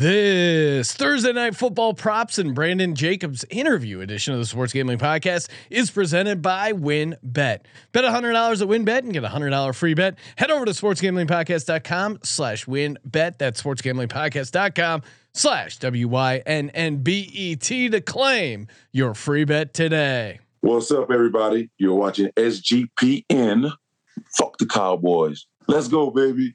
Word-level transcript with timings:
This 0.00 0.94
Thursday 0.94 1.34
night 1.34 1.54
football 1.54 1.92
props 1.92 2.38
and 2.38 2.54
Brandon 2.54 2.94
Jacobs 2.94 3.44
interview 3.50 4.00
edition 4.00 4.32
of 4.32 4.40
the 4.40 4.46
Sports 4.46 4.72
Gambling 4.72 4.96
Podcast 4.96 5.50
is 5.68 5.90
presented 5.90 6.40
by 6.40 6.72
WynnBET. 6.72 7.18
Bet 7.22 7.64
$100 7.92 8.02
at 8.02 8.66
WynnBET 8.66 9.00
and 9.00 9.12
get 9.12 9.24
a 9.24 9.28
$100 9.28 9.74
free 9.74 9.92
bet. 9.92 10.16
Head 10.36 10.50
over 10.50 10.64
to 10.64 10.70
sportsgamblingpodcast.com 10.70 12.20
slash 12.22 12.64
WynnBET. 12.64 13.36
That's 13.36 13.62
sportsgamblingpodcast.com 13.62 15.02
slash 15.34 15.76
W-Y-N-N-B-E-T 15.76 16.28
to 17.90 18.00
claim 18.00 18.68
your 18.92 19.12
free 19.12 19.44
bet 19.44 19.74
today. 19.74 20.40
What's 20.62 20.90
up, 20.90 21.10
everybody? 21.10 21.68
You're 21.76 21.94
watching 21.94 22.30
SGPN. 22.38 23.70
Fuck 24.38 24.56
the 24.56 24.64
Cowboys. 24.64 25.44
Let's 25.68 25.88
go, 25.88 26.10
baby. 26.10 26.54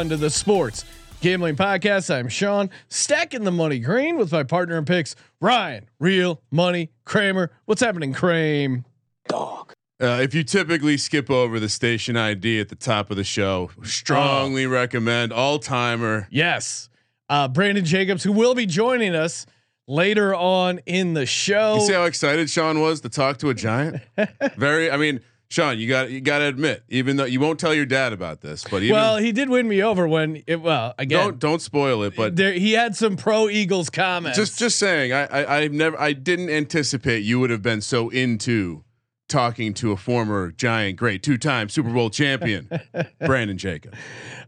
Everyone 0.00 0.18
to 0.18 0.24
the 0.24 0.30
Sports 0.30 0.86
Gambling 1.20 1.56
Podcast. 1.56 2.14
I'm 2.14 2.30
Sean, 2.30 2.70
stacking 2.88 3.44
the 3.44 3.50
money 3.50 3.78
green 3.78 4.16
with 4.16 4.32
my 4.32 4.42
partner 4.44 4.78
in 4.78 4.86
picks, 4.86 5.14
Ryan, 5.42 5.90
Real 5.98 6.40
Money 6.50 6.90
Kramer. 7.04 7.50
What's 7.66 7.82
happening, 7.82 8.14
Kramer? 8.14 8.82
Dog. 9.28 9.74
Uh, 10.02 10.20
if 10.22 10.34
you 10.34 10.42
typically 10.42 10.96
skip 10.96 11.28
over 11.28 11.60
the 11.60 11.68
station 11.68 12.16
ID 12.16 12.60
at 12.60 12.70
the 12.70 12.76
top 12.76 13.10
of 13.10 13.18
the 13.18 13.24
show, 13.24 13.70
strongly 13.82 14.66
recommend 14.66 15.34
all 15.34 15.58
timer. 15.58 16.26
Yes, 16.30 16.88
uh, 17.28 17.48
Brandon 17.48 17.84
Jacobs, 17.84 18.24
who 18.24 18.32
will 18.32 18.54
be 18.54 18.64
joining 18.64 19.14
us 19.14 19.44
later 19.86 20.34
on 20.34 20.78
in 20.86 21.12
the 21.12 21.26
show. 21.26 21.74
You 21.74 21.80
see 21.82 21.92
how 21.92 22.04
excited 22.04 22.48
Sean 22.48 22.80
was 22.80 23.02
to 23.02 23.10
talk 23.10 23.36
to 23.38 23.50
a 23.50 23.54
giant? 23.54 24.00
Very. 24.56 24.90
I 24.90 24.96
mean, 24.96 25.20
Sean, 25.50 25.80
you 25.80 25.88
got 25.88 26.10
you 26.10 26.20
got 26.20 26.38
to 26.38 26.44
admit, 26.46 26.84
even 26.88 27.16
though 27.16 27.24
you 27.24 27.40
won't 27.40 27.58
tell 27.58 27.74
your 27.74 27.84
dad 27.84 28.12
about 28.12 28.40
this, 28.40 28.64
but 28.70 28.84
even, 28.84 28.94
well, 28.94 29.16
he 29.16 29.32
did 29.32 29.48
win 29.48 29.66
me 29.66 29.82
over 29.82 30.06
when 30.06 30.44
it. 30.46 30.62
Well, 30.62 30.94
again, 30.96 31.18
don't 31.18 31.38
don't 31.40 31.60
spoil 31.60 32.04
it. 32.04 32.14
But 32.14 32.36
there, 32.36 32.52
he 32.52 32.72
had 32.72 32.94
some 32.94 33.16
pro 33.16 33.48
Eagles 33.48 33.90
comments. 33.90 34.38
just 34.38 34.60
just 34.60 34.78
saying, 34.78 35.12
I, 35.12 35.24
I 35.26 35.56
I've 35.58 35.72
never 35.72 36.00
I 36.00 36.12
didn't 36.12 36.50
anticipate 36.50 37.24
you 37.24 37.40
would 37.40 37.50
have 37.50 37.62
been 37.62 37.80
so 37.80 38.10
into 38.10 38.84
talking 39.28 39.74
to 39.74 39.90
a 39.90 39.96
former 39.96 40.52
giant, 40.52 40.96
great 40.96 41.24
two 41.24 41.36
time 41.36 41.68
Super 41.68 41.90
Bowl 41.90 42.10
champion, 42.10 42.70
Brandon 43.18 43.58
Jacob. 43.58 43.96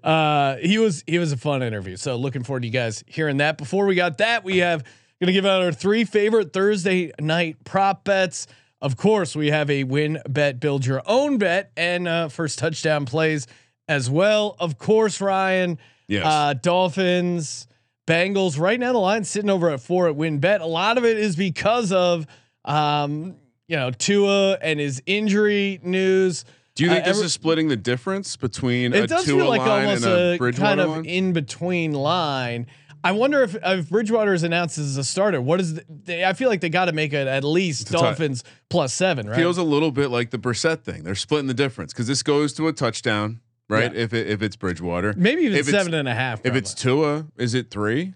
uh, 0.05 0.55
he 0.59 0.78
was 0.78 1.03
he 1.09 1.19
was 1.19 1.33
a 1.33 1.37
fun 1.37 1.64
interview. 1.64 1.97
So 1.97 2.14
looking 2.14 2.44
forward 2.44 2.61
to 2.61 2.69
you 2.69 2.72
guys 2.72 3.03
hearing 3.09 3.39
that. 3.39 3.59
Before 3.59 3.87
we 3.87 3.97
got 3.97 4.19
that, 4.19 4.44
we 4.44 4.59
have 4.59 4.84
gonna 5.20 5.33
give 5.33 5.47
out 5.47 5.62
our 5.62 5.72
three 5.72 6.05
favorite 6.05 6.53
Thursday 6.53 7.11
night 7.20 7.56
prop 7.64 8.05
bets. 8.05 8.47
Of 8.83 8.97
course, 8.97 9.34
we 9.36 9.50
have 9.52 9.70
a 9.70 9.84
WynnBET, 9.84 10.58
build 10.61 10.84
your 10.84 11.02
own 11.06 11.38
bet, 11.38 11.70
and 11.77 12.06
uh, 12.08 12.28
first 12.28 12.58
touchdown 12.58 13.06
plays 13.06 13.47
as 13.88 14.11
well. 14.11 14.56
Of 14.58 14.77
course, 14.77 15.20
Ryan. 15.20 15.78
Yes. 16.08 16.27
Uh, 16.27 16.55
Dolphins, 16.55 17.69
Bengals. 18.08 18.58
Right 18.58 18.80
now, 18.80 18.92
the 18.92 18.98
line's 18.98 19.28
sitting 19.30 19.50
over 19.50 19.70
at 19.70 19.80
four 19.80 20.08
at 20.08 20.16
WynnBET. 20.16 20.60
A 20.60 20.66
lot 20.66 20.98
of 20.98 21.05
it 21.05 21.16
is 21.16 21.37
because 21.37 21.93
of 21.93 22.26
um, 22.65 23.37
you 23.69 23.76
know 23.76 23.93
Tua 23.93 24.59
and 24.60 24.81
his 24.81 25.00
injury 25.06 25.78
news. 25.84 26.44
Do 26.75 26.84
you 26.84 26.91
think 26.91 27.03
Uh, 27.03 27.06
this 27.09 27.16
every- 27.19 27.26
is 27.26 27.32
splitting 27.34 27.69
the 27.69 27.76
difference 27.76 28.37
between 28.37 28.94
It 28.94 29.04
a 29.04 29.06
does 29.06 29.25
Tua 29.26 29.38
feel 29.38 29.49
like 29.49 29.60
line 29.60 29.84
almost 29.84 30.04
and 30.04 30.12
a, 30.12 30.32
a 30.32 30.38
Bridgewater 30.38 30.66
kind 30.69 30.81
of 30.81 30.88
line? 30.91 31.04
in 31.04 31.32
between 31.32 31.93
line. 31.93 32.66
I 33.04 33.12
wonder 33.12 33.42
if, 33.42 33.56
if 33.62 33.88
Bridgewater 33.90 34.32
is 34.32 34.42
announced 34.44 34.78
as 34.78 34.96
a 34.96 35.04
starter. 35.04 35.40
What 35.40 35.60
is 35.60 35.74
the, 35.74 35.84
they, 35.88 36.24
I 36.24 36.34
feel 36.34 36.48
like 36.48 36.60
they 36.60 36.68
got 36.68 36.84
to 36.86 36.92
make 36.92 37.12
it 37.12 37.26
at 37.26 37.42
least 37.44 37.88
tie. 37.88 38.00
Dolphins 38.00 38.44
plus 38.70 38.94
seven, 38.94 39.28
right? 39.28 39.36
feels 39.36 39.58
a 39.58 39.62
little 39.62 39.90
bit 39.90 40.08
like 40.10 40.30
the 40.30 40.38
Brissett 40.38 40.82
thing. 40.82 41.02
They're 41.02 41.14
splitting 41.14 41.48
the 41.48 41.54
difference 41.54 41.92
because 41.92 42.06
this 42.06 42.22
goes 42.22 42.52
to 42.54 42.68
a 42.68 42.72
touchdown, 42.72 43.40
right? 43.68 43.92
Yeah. 43.92 44.00
If 44.02 44.12
it, 44.14 44.28
if 44.28 44.40
it's 44.42 44.54
Bridgewater, 44.56 45.14
Maybe 45.16 45.42
even 45.42 45.54
if 45.58 45.68
it's- 45.68 45.82
seven 45.82 45.94
and 45.94 46.08
a 46.08 46.14
half. 46.14 46.40
if 46.44 46.54
it's 46.54 46.74
Tua, 46.74 47.26
is 47.36 47.54
it 47.54 47.70
three? 47.70 48.14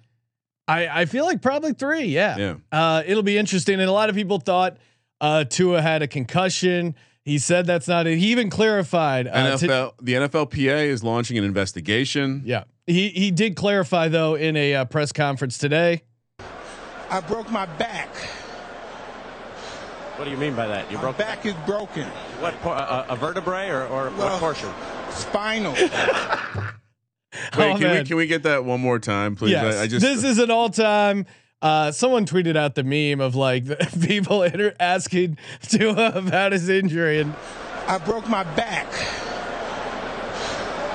I, 0.69 1.03
I 1.03 1.05
feel 1.05 1.25
like 1.25 1.43
probably 1.43 1.73
three. 1.73 2.05
Yeah. 2.07 2.37
Yeah. 2.37 2.55
Uh, 2.73 3.03
it'll 3.07 3.23
be 3.23 3.39
interesting. 3.39 3.75
And 3.81 3.89
a 3.89 3.93
lot 3.93 4.09
of 4.09 4.17
people 4.17 4.41
thought 4.41 4.77
uh, 5.21 5.45
Tua 5.45 5.81
had 5.81 6.03
a 6.03 6.09
concussion. 6.09 6.95
He 7.27 7.39
said 7.39 7.67
that's 7.67 7.89
not 7.89 8.07
it. 8.07 8.19
He 8.19 8.29
even 8.31 8.49
clarified. 8.51 9.27
Uh, 9.27 9.57
to- 9.59 9.67
NFL, 9.67 9.93
the 10.01 10.15
NFLPA 10.15 10.87
is 10.87 11.03
launching 11.03 11.37
an 11.37 11.45
investigation. 11.45 12.43
yeah. 12.47 12.65
He 12.87 13.09
he 13.09 13.33
did 13.33 13.57
clarify 13.57 14.07
though 14.07 14.37
in 14.37 14.57
a 14.57 14.75
uh, 14.77 14.85
press 14.85 15.11
conference 15.11 15.59
today. 15.59 16.03
I 17.11 17.21
broke 17.21 17.51
my 17.51 17.67
back. 17.67 18.09
What 20.17 20.25
do 20.25 20.31
you 20.31 20.37
mean 20.37 20.55
by 20.55 20.69
that? 20.69 20.89
You 20.91 20.97
My 20.99 21.03
broke 21.03 21.19
back 21.19 21.45
is 21.45 21.55
broken. 21.67 22.05
what 22.41 22.55
por- 22.63 22.77
a, 22.77 23.07
a 23.11 23.17
vertebrae 23.17 23.69
or, 23.71 23.83
or 23.89 24.05
Well- 24.11 24.13
what 24.31 24.39
portion? 24.41 24.71
Spinal. 25.11 25.73
Wait, 27.59 27.73
Oh, 27.73 27.77
can 27.79 27.91
we 27.99 28.05
can 28.05 28.17
we 28.17 28.27
get 28.29 28.45
that 28.45 28.65
one 28.65 28.81
more 28.81 28.99
time, 28.99 29.35
please? 29.37 29.51
Yes, 29.51 29.77
I, 29.77 29.83
I 29.83 29.87
just 29.89 30.01
this 30.05 30.23
is 30.25 30.39
an 30.39 30.51
all 30.51 30.71
time. 30.71 31.27
Uh, 31.63 31.91
someone 31.91 32.27
tweeted 32.27 32.57
out 32.57 32.75
the 32.75 32.85
meme 32.85 33.21
of 33.21 33.35
like 33.35 33.65
the 33.65 33.77
people 34.07 34.43
inter- 34.43 34.75
asking 34.79 35.39
Tua 35.63 35.93
uh, 35.95 36.13
about 36.15 36.53
his 36.53 36.69
injury, 36.69 37.21
and 37.21 37.35
I 37.87 37.99
broke 37.99 38.29
my 38.29 38.45
back. 38.55 38.87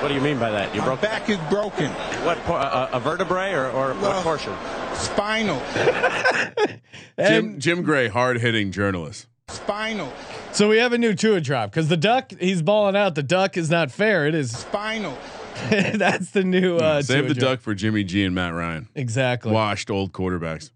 What 0.00 0.08
do 0.08 0.14
you 0.14 0.20
mean 0.20 0.38
by 0.38 0.50
that? 0.50 0.74
You 0.74 0.80
My 0.80 0.86
broke 0.88 1.00
back 1.00 1.28
is 1.30 1.38
broken. 1.48 1.90
what 2.24 2.36
por- 2.44 2.58
a, 2.58 2.90
a 2.94 3.00
vertebrae 3.00 3.52
or, 3.52 3.66
or 3.70 3.94
Well- 3.94 4.00
what 4.00 4.22
portion? 4.22 4.54
Spinal. 4.94 5.60
Jim 7.18 7.58
Jim 7.60 7.82
Gray, 7.82 8.08
hard 8.08 8.38
hitting 8.40 8.72
journalist. 8.72 9.26
Spinal. 9.48 10.12
so 10.52 10.68
we 10.68 10.78
have 10.78 10.92
a 10.92 10.98
new 10.98 11.14
Tua 11.14 11.40
drop 11.40 11.70
because 11.70 11.88
the 11.88 11.96
duck 11.96 12.32
he's 12.40 12.62
balling 12.62 12.96
out. 12.96 13.14
The 13.14 13.22
duck 13.22 13.56
is 13.56 13.68
not 13.70 13.90
fair. 13.90 14.26
It 14.26 14.34
is. 14.34 14.56
Spinal. 14.56 15.16
that's 15.94 16.30
the 16.30 16.44
new 16.44 16.76
uh, 16.76 17.02
Save 17.02 17.28
the 17.28 17.34
duck 17.34 17.60
for 17.60 17.74
Jimmy 17.74 18.04
G 18.04 18.24
and 18.24 18.34
Matt 18.34 18.54
Ryan. 18.54 18.88
Exactly. 18.94 19.52
Washed 19.52 19.90
old 19.90 20.12
quarterbacks. 20.12 20.70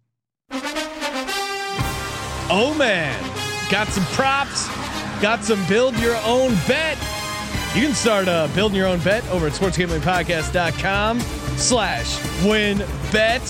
Oh 2.49 2.75
man, 2.79 3.19
got 3.71 3.89
some 3.89 4.05
props, 4.15 4.69
got 5.21 5.43
some 5.43 5.65
build 5.67 5.97
your 5.99 6.17
own 6.25 6.55
bet. 6.69 6.97
You 7.75 7.83
can 7.83 7.95
start 7.95 8.29
uh, 8.29 8.49
building 8.55 8.77
your 8.77 8.87
own 8.87 9.01
bet 9.01 9.29
over 9.31 9.49
at 9.49 9.53
sportsgamblingpodcast.com 9.53 11.21
slash 11.21 12.45
win 12.45 12.79
bet. 13.13 13.43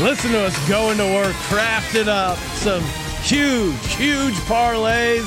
Listen 0.00 0.30
to 0.32 0.40
us 0.40 0.68
going 0.68 0.96
to 0.98 1.04
work, 1.14 1.34
crafting 1.48 2.08
up 2.08 2.38
some 2.38 2.82
huge, 3.22 3.94
huge 3.94 4.34
parlays. 4.46 5.26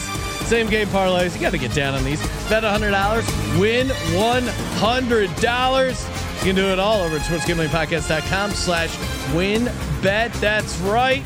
Same 0.51 0.67
game 0.67 0.87
parlays. 0.87 1.33
You 1.33 1.39
got 1.39 1.51
to 1.51 1.57
get 1.57 1.73
down 1.73 1.93
on 1.93 2.03
these. 2.03 2.21
Bet 2.49 2.63
$100, 2.63 3.57
win 3.57 3.87
$100. 3.87 6.39
You 6.39 6.43
can 6.43 6.55
do 6.55 6.65
it 6.65 6.77
all 6.77 6.99
over 6.99 7.15
at 7.15 7.21
sportsgamblingpodcast.com 7.21 8.51
slash 8.51 9.33
win 9.33 9.71
bet. 10.01 10.33
That's 10.33 10.77
right. 10.79 11.23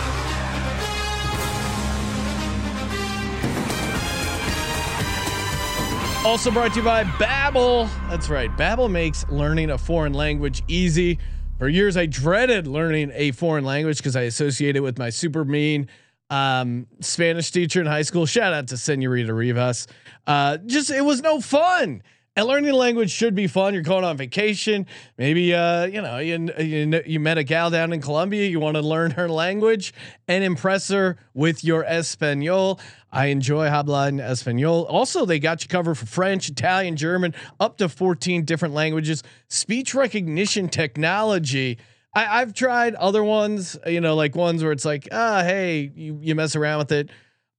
Also 6.26 6.50
brought 6.50 6.72
to 6.72 6.80
you 6.80 6.84
by 6.84 7.04
Babbel. 7.04 7.88
That's 8.10 8.28
right. 8.28 8.50
Babbel 8.56 8.90
makes 8.90 9.24
learning 9.28 9.70
a 9.70 9.78
foreign 9.78 10.12
language 10.12 10.60
easy. 10.66 11.20
For 11.60 11.68
years, 11.68 11.96
I 11.96 12.06
dreaded 12.06 12.66
learning 12.66 13.12
a 13.14 13.30
foreign 13.30 13.64
language 13.64 13.98
because 13.98 14.16
I 14.16 14.22
associate 14.22 14.74
it 14.74 14.80
with 14.80 14.98
my 14.98 15.10
super 15.10 15.44
mean 15.44 15.88
um, 16.28 16.88
Spanish 16.98 17.52
teacher 17.52 17.80
in 17.80 17.86
high 17.86 18.02
school. 18.02 18.26
Shout 18.26 18.52
out 18.52 18.66
to 18.68 18.76
Senorita 18.76 19.32
Rivas. 19.32 19.86
Uh, 20.26 20.56
just 20.66 20.90
it 20.90 21.04
was 21.04 21.22
no 21.22 21.40
fun. 21.40 22.02
And 22.38 22.46
learning 22.46 22.70
a 22.70 22.76
language 22.76 23.10
should 23.10 23.34
be 23.34 23.46
fun. 23.46 23.72
You're 23.72 23.82
going 23.82 24.04
on 24.04 24.18
vacation. 24.18 24.86
Maybe 25.16 25.54
uh, 25.54 25.86
you 25.86 26.02
know 26.02 26.18
you, 26.18 26.50
you 26.58 27.02
you 27.06 27.18
met 27.18 27.38
a 27.38 27.44
gal 27.44 27.70
down 27.70 27.94
in 27.94 28.02
Colombia. 28.02 28.46
You 28.46 28.60
want 28.60 28.76
to 28.76 28.82
learn 28.82 29.12
her 29.12 29.26
language 29.26 29.94
and 30.28 30.44
impress 30.44 30.88
her 30.88 31.16
with 31.32 31.64
your 31.64 31.82
Espanol. 31.84 32.78
I 33.10 33.26
enjoy 33.28 33.70
habla 33.70 34.08
en 34.08 34.20
Espanol. 34.20 34.84
Also, 34.84 35.24
they 35.24 35.38
got 35.38 35.62
you 35.62 35.68
covered 35.68 35.94
for 35.94 36.04
French, 36.04 36.50
Italian, 36.50 36.96
German, 36.96 37.34
up 37.58 37.78
to 37.78 37.88
14 37.88 38.44
different 38.44 38.74
languages. 38.74 39.22
Speech 39.48 39.94
recognition 39.94 40.68
technology. 40.68 41.78
I, 42.12 42.42
I've 42.42 42.52
tried 42.52 42.94
other 42.96 43.24
ones, 43.24 43.78
you 43.86 44.02
know, 44.02 44.14
like 44.14 44.36
ones 44.36 44.62
where 44.62 44.72
it's 44.72 44.84
like, 44.84 45.08
ah, 45.10 45.42
hey, 45.42 45.90
you, 45.94 46.18
you 46.20 46.34
mess 46.34 46.54
around 46.54 46.80
with 46.80 46.92
it. 46.92 47.08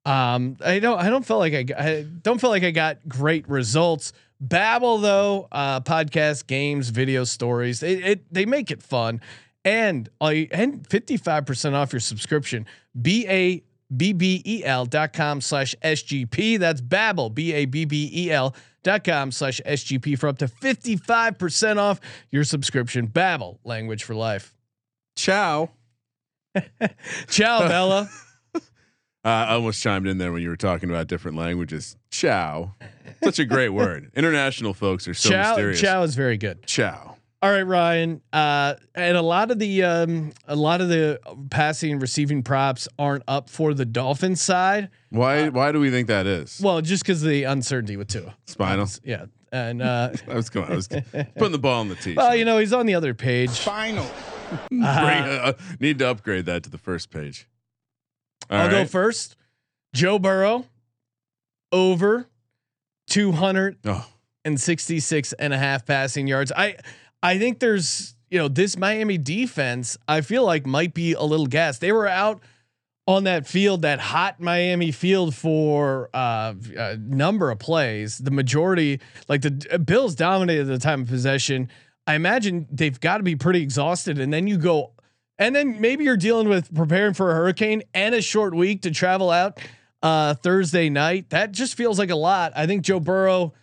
Um, 0.05 0.55
I 0.63 0.77
don't, 0.79 0.99
I 0.99 1.09
don't 1.09 1.25
feel 1.25 1.39
like 1.39 1.53
I, 1.53 1.65
I 1.77 2.05
don't 2.21 2.39
feel 2.39 2.51
like 2.51 2.63
I 2.63 2.71
got 2.71 2.99
great 3.09 3.49
results. 3.49 4.13
Babbel 4.45 5.01
though, 5.01 5.47
uh, 5.51 5.81
podcast, 5.81 6.47
games, 6.47 6.89
video 6.89 7.23
stories, 7.23 7.81
it, 7.81 8.05
it 8.05 8.33
they 8.33 8.45
make 8.45 8.71
it 8.71 8.83
fun, 8.83 9.21
and 9.65 10.09
uh, 10.21 10.33
and 10.51 10.85
fifty 10.87 11.17
five 11.17 11.45
percent 11.45 11.75
off 11.75 11.91
your 11.91 11.99
subscription. 11.99 12.65
B 12.99 13.25
A 13.27 13.63
B 13.95 14.13
B 14.13 14.43
E 14.45 14.63
L 14.63 14.85
dot 14.85 15.13
com 15.13 15.41
slash 15.41 15.75
SGP. 15.83 16.59
That's 16.59 16.81
Babbel, 16.81 17.33
B 17.33 17.53
A 17.53 17.65
B 17.65 17.85
B 17.85 18.11
E 18.13 18.31
L 18.31 18.55
dot 18.83 19.03
com 19.03 19.31
slash 19.31 19.59
SGP 19.65 20.19
for 20.19 20.27
up 20.27 20.37
to 20.39 20.47
fifty 20.47 20.97
five 20.97 21.37
percent 21.37 21.79
off 21.79 21.99
your 22.31 22.43
subscription. 22.43 23.07
Babbel, 23.07 23.57
language 23.63 24.03
for 24.03 24.15
life. 24.15 24.53
Ciao. 25.15 25.71
Ciao, 27.27 27.59
Bella. 27.67 28.09
Uh, 29.27 29.45
I 29.49 29.53
almost 29.55 29.83
chimed 29.83 30.07
in 30.07 30.19
there 30.19 30.31
when 30.31 30.41
you 30.41 30.47
were 30.47 30.55
talking 30.55 30.89
about 30.89 31.07
different 31.07 31.35
languages. 31.35 31.97
Chow, 32.11 32.71
Such 33.21 33.39
a 33.39 33.45
great 33.45 33.69
word. 33.69 34.09
International 34.15 34.73
folks 34.73 35.05
are 35.05 35.13
so 35.13 35.29
ciao, 35.29 35.49
mysterious. 35.49 35.81
Chow 35.81 36.01
is 36.03 36.15
very 36.15 36.37
good. 36.37 36.65
Chow. 36.65 37.17
All 37.41 37.51
right, 37.51 37.63
Ryan. 37.63 38.21
Uh, 38.31 38.75
and 38.95 39.17
a 39.17 39.21
lot 39.21 39.51
of 39.51 39.59
the 39.59 39.83
um, 39.83 40.31
a 40.47 40.55
lot 40.55 40.79
of 40.79 40.87
the 40.87 41.19
passing 41.49 41.91
and 41.91 42.01
receiving 42.01 42.41
props 42.41 42.87
aren't 42.97 43.23
up 43.27 43.49
for 43.49 43.73
the 43.73 43.83
Dolphins 43.83 44.39
side. 44.39 44.89
Why? 45.09 45.49
why 45.49 45.73
do 45.73 45.81
we 45.81 45.91
think 45.91 46.07
that 46.07 46.25
is? 46.25 46.61
Well, 46.63 46.79
just 46.79 47.03
because 47.03 47.21
of 47.21 47.27
the 47.27 47.43
uncertainty 47.43 47.97
with 47.97 48.07
Tua. 48.07 48.33
Spinal. 48.45 48.87
Yeah, 49.03 49.25
and 49.51 49.81
uh, 49.81 50.11
I 50.29 50.35
was 50.35 50.49
going. 50.49 50.71
I 50.71 50.75
was 50.75 50.87
putting 50.87 51.51
the 51.51 51.59
ball 51.59 51.81
on 51.81 51.89
the 51.89 51.95
tee. 51.95 52.13
well, 52.13 52.33
you 52.33 52.45
know, 52.45 52.59
he's 52.59 52.71
on 52.71 52.85
the 52.85 52.95
other 52.95 53.13
page. 53.13 53.59
Final. 53.59 54.09
Bring, 54.69 54.81
uh, 54.81 55.51
need 55.81 55.99
to 55.99 56.07
upgrade 56.07 56.45
that 56.45 56.63
to 56.63 56.69
the 56.69 56.77
first 56.77 57.09
page. 57.11 57.45
All 58.49 58.59
I'll 58.59 58.69
go 58.69 58.85
first. 58.85 59.35
Joe 59.93 60.19
Burrow 60.19 60.65
over 61.71 62.27
266 63.09 65.33
Oh, 65.33 65.35
and 65.39 65.53
a 65.53 65.57
half 65.57 65.85
passing 65.85 66.27
yards. 66.27 66.51
I 66.55 66.77
I 67.23 67.39
think 67.39 67.59
there's, 67.59 68.15
you 68.29 68.37
know, 68.37 68.47
this 68.47 68.77
Miami 68.77 69.17
defense, 69.17 69.97
I 70.07 70.21
feel 70.21 70.45
like 70.45 70.65
might 70.65 70.93
be 70.93 71.13
a 71.13 71.23
little 71.23 71.47
gas. 71.47 71.79
They 71.79 71.91
were 71.91 72.07
out 72.07 72.41
on 73.07 73.23
that 73.23 73.47
field, 73.47 73.81
that 73.83 73.99
hot 73.99 74.39
Miami 74.39 74.91
field 74.91 75.33
for 75.33 76.09
uh, 76.13 76.53
a 76.77 76.97
number 76.97 77.49
of 77.49 77.59
plays. 77.59 78.17
The 78.17 78.31
majority, 78.31 78.99
like 79.29 79.41
the 79.41 79.65
uh, 79.71 79.77
Bills 79.77 80.13
dominated 80.13 80.65
the 80.65 80.77
time 80.77 81.03
of 81.03 81.07
possession. 81.07 81.69
I 82.05 82.15
imagine 82.15 82.67
they've 82.71 82.99
got 82.99 83.17
to 83.17 83.23
be 83.23 83.35
pretty 83.35 83.61
exhausted. 83.61 84.19
And 84.19 84.31
then 84.31 84.47
you 84.47 84.57
go, 84.57 84.91
and 85.39 85.55
then 85.55 85.79
maybe 85.79 86.03
you're 86.03 86.17
dealing 86.17 86.49
with 86.49 86.73
preparing 86.73 87.13
for 87.13 87.31
a 87.31 87.35
hurricane 87.35 87.83
and 87.93 88.15
a 88.15 88.21
short 88.21 88.53
week 88.53 88.81
to 88.83 88.91
travel 88.91 89.29
out 89.29 89.59
uh, 90.01 90.33
Thursday 90.35 90.89
night. 90.89 91.29
That 91.29 91.51
just 91.51 91.75
feels 91.75 91.99
like 91.99 92.09
a 92.09 92.15
lot. 92.15 92.53
I 92.55 92.65
think 92.67 92.83
Joe 92.83 92.99
Burrow. 92.99 93.53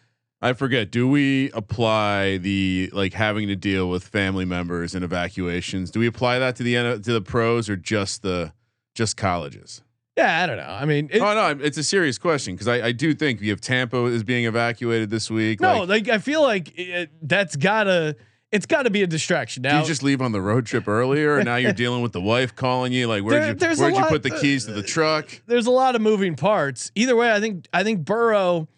I 0.42 0.52
forget. 0.52 0.90
Do 0.90 1.08
we 1.08 1.50
apply 1.52 2.36
the 2.38 2.90
like 2.92 3.14
having 3.14 3.48
to 3.48 3.56
deal 3.56 3.88
with 3.88 4.04
family 4.04 4.44
members 4.44 4.94
and 4.94 5.02
evacuations? 5.02 5.90
Do 5.90 6.00
we 6.00 6.06
apply 6.06 6.38
that 6.38 6.56
to 6.56 6.62
the 6.62 6.74
to 6.74 7.12
the 7.12 7.22
pros 7.22 7.70
or 7.70 7.76
just 7.76 8.22
the 8.22 8.52
just 8.94 9.16
colleges? 9.16 9.82
Yeah, 10.16 10.42
I 10.42 10.46
don't 10.46 10.58
know. 10.58 10.62
I 10.62 10.84
mean, 10.84 11.08
it, 11.12 11.20
oh 11.20 11.34
no, 11.34 11.64
it's 11.64 11.78
a 11.78 11.82
serious 11.82 12.18
question 12.18 12.54
because 12.54 12.68
I, 12.68 12.88
I 12.88 12.92
do 12.92 13.14
think 13.14 13.40
you 13.40 13.50
have 13.50 13.60
Tampa 13.60 14.04
is 14.04 14.22
being 14.22 14.44
evacuated 14.44 15.10
this 15.10 15.28
week. 15.30 15.60
no, 15.60 15.80
like, 15.80 15.88
like 15.88 16.08
I 16.08 16.18
feel 16.18 16.42
like 16.42 16.78
it, 16.78 17.10
that's 17.22 17.56
gotta. 17.56 18.16
It's 18.54 18.66
got 18.66 18.84
to 18.84 18.90
be 18.90 19.02
a 19.02 19.06
distraction. 19.06 19.62
do 19.64 19.68
Now, 19.68 19.80
you 19.80 19.86
just 19.86 20.02
leave 20.02 20.22
on 20.22 20.32
the 20.32 20.40
road 20.40 20.64
trip 20.66 20.86
earlier, 20.88 21.36
and 21.36 21.44
now 21.44 21.56
you're 21.56 21.72
dealing 21.84 22.02
with 22.02 22.12
the 22.12 22.20
wife 22.20 22.54
calling 22.54 22.92
you? 22.92 23.08
Like, 23.08 23.22
where'd 23.24 23.58
There- 23.58 23.70
you 23.72 23.76
where'd 23.80 23.94
you 23.94 24.00
lot- 24.00 24.10
put 24.10 24.22
the 24.22 24.30
keys 24.30 24.66
to 24.66 24.72
the 24.72 24.82
truck? 24.82 25.42
there's 25.46 25.66
a 25.66 25.70
lot 25.72 25.94
of 25.96 26.02
moving 26.02 26.36
parts. 26.36 26.92
Either 26.94 27.16
way, 27.16 27.32
I 27.32 27.40
think 27.40 27.66
I 27.72 27.82
think 27.82 28.04
Burrow, 28.04 28.68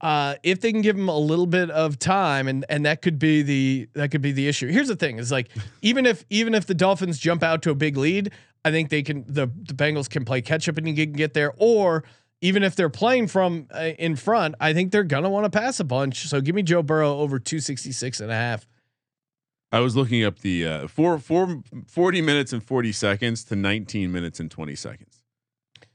uh, 0.00 0.34
if 0.42 0.60
they 0.60 0.72
can 0.72 0.82
give 0.82 0.96
him 0.96 1.08
a 1.08 1.16
little 1.18 1.46
bit 1.46 1.70
of 1.70 1.98
time, 1.98 2.48
and 2.48 2.64
and 2.68 2.84
that 2.84 3.00
could 3.02 3.18
be 3.18 3.42
the 3.42 3.88
that 3.94 4.10
could 4.10 4.22
be 4.22 4.32
the 4.32 4.48
issue. 4.48 4.66
Here's 4.68 4.88
the 4.88 4.96
thing: 4.96 5.18
is 5.18 5.30
like 5.30 5.48
even 5.82 6.04
if 6.06 6.24
even 6.28 6.54
if 6.54 6.66
the 6.66 6.74
Dolphins 6.74 7.18
jump 7.18 7.42
out 7.42 7.62
to 7.62 7.70
a 7.70 7.74
big 7.76 7.96
lead, 7.96 8.32
I 8.64 8.70
think 8.72 8.90
they 8.90 9.02
can 9.02 9.24
the 9.28 9.46
the 9.46 9.74
Bengals 9.74 10.10
can 10.10 10.24
play 10.24 10.42
catch 10.42 10.68
up 10.68 10.76
and 10.78 10.88
you 10.88 10.94
can 11.06 11.12
get 11.12 11.34
there, 11.34 11.52
or 11.58 12.02
even 12.40 12.64
if 12.64 12.74
they're 12.74 12.90
playing 12.90 13.28
from 13.28 13.68
uh, 13.72 13.90
in 14.00 14.16
front, 14.16 14.56
I 14.58 14.72
think 14.72 14.90
they're 14.90 15.04
gonna 15.04 15.30
want 15.30 15.44
to 15.44 15.56
pass 15.56 15.78
a 15.78 15.84
bunch. 15.84 16.26
So 16.28 16.40
give 16.40 16.56
me 16.56 16.62
Joe 16.64 16.82
Burrow 16.82 17.18
over 17.20 17.38
266 17.38 18.18
and 18.20 18.32
a 18.32 18.34
half. 18.34 18.66
I 19.72 19.80
was 19.80 19.96
looking 19.96 20.22
up 20.22 20.40
the 20.40 20.66
uh, 20.66 20.88
four, 20.88 21.18
four, 21.18 21.62
40 21.86 22.20
minutes 22.20 22.52
and 22.52 22.62
40 22.62 22.92
seconds 22.92 23.42
to 23.44 23.56
19 23.56 24.12
minutes 24.12 24.38
and 24.38 24.50
20 24.50 24.74
seconds. 24.74 25.22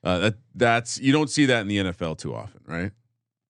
Uh, 0.04 0.18
that 0.20 0.36
that's 0.56 1.00
you 1.00 1.12
don't 1.12 1.30
see 1.30 1.46
that 1.46 1.62
in 1.62 1.68
the 1.68 1.78
NFL 1.78 2.18
too 2.18 2.34
often, 2.34 2.62
right? 2.66 2.92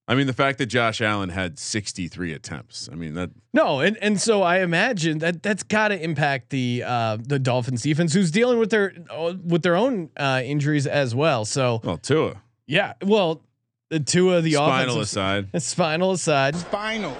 I 0.10 0.16
mean, 0.16 0.26
the 0.28 0.34
fact 0.34 0.58
that 0.60 0.68
Josh 0.68 1.02
Allen 1.02 1.30
had 1.30 1.60
63 1.60 2.34
attempts. 2.34 2.90
I 2.92 2.96
mean 2.96 3.14
that 3.16 3.32
No, 3.54 3.80
and 3.82 3.98
and 4.02 4.20
so 4.20 4.42
I 4.42 4.60
imagine 4.60 5.20
that 5.20 5.44
that's 5.44 5.64
got 5.64 5.90
to 5.90 6.02
impact 6.02 6.50
the 6.50 6.84
uh, 6.86 7.18
the 7.22 7.40
Dolphins 7.40 7.82
defense, 7.82 8.14
who's 8.14 8.32
dealing 8.32 8.58
with 8.60 8.70
their 8.70 8.94
uh, 9.10 9.34
with 9.46 9.64
their 9.64 9.76
own 9.76 10.10
uh, 10.18 10.42
injuries 10.44 10.88
as 10.88 11.14
well. 11.14 11.46
So 11.46 11.82
well, 11.84 11.98
Tua 11.98 12.42
yeah, 12.68 12.94
well, 13.02 13.42
the 13.90 14.00
two 14.00 14.34
of 14.34 14.44
the 14.44 14.54
spinal 14.54 14.96
offensive 14.96 15.02
aside. 15.02 15.48
spinal 15.62 16.12
aside, 16.12 16.56
Final. 16.56 17.16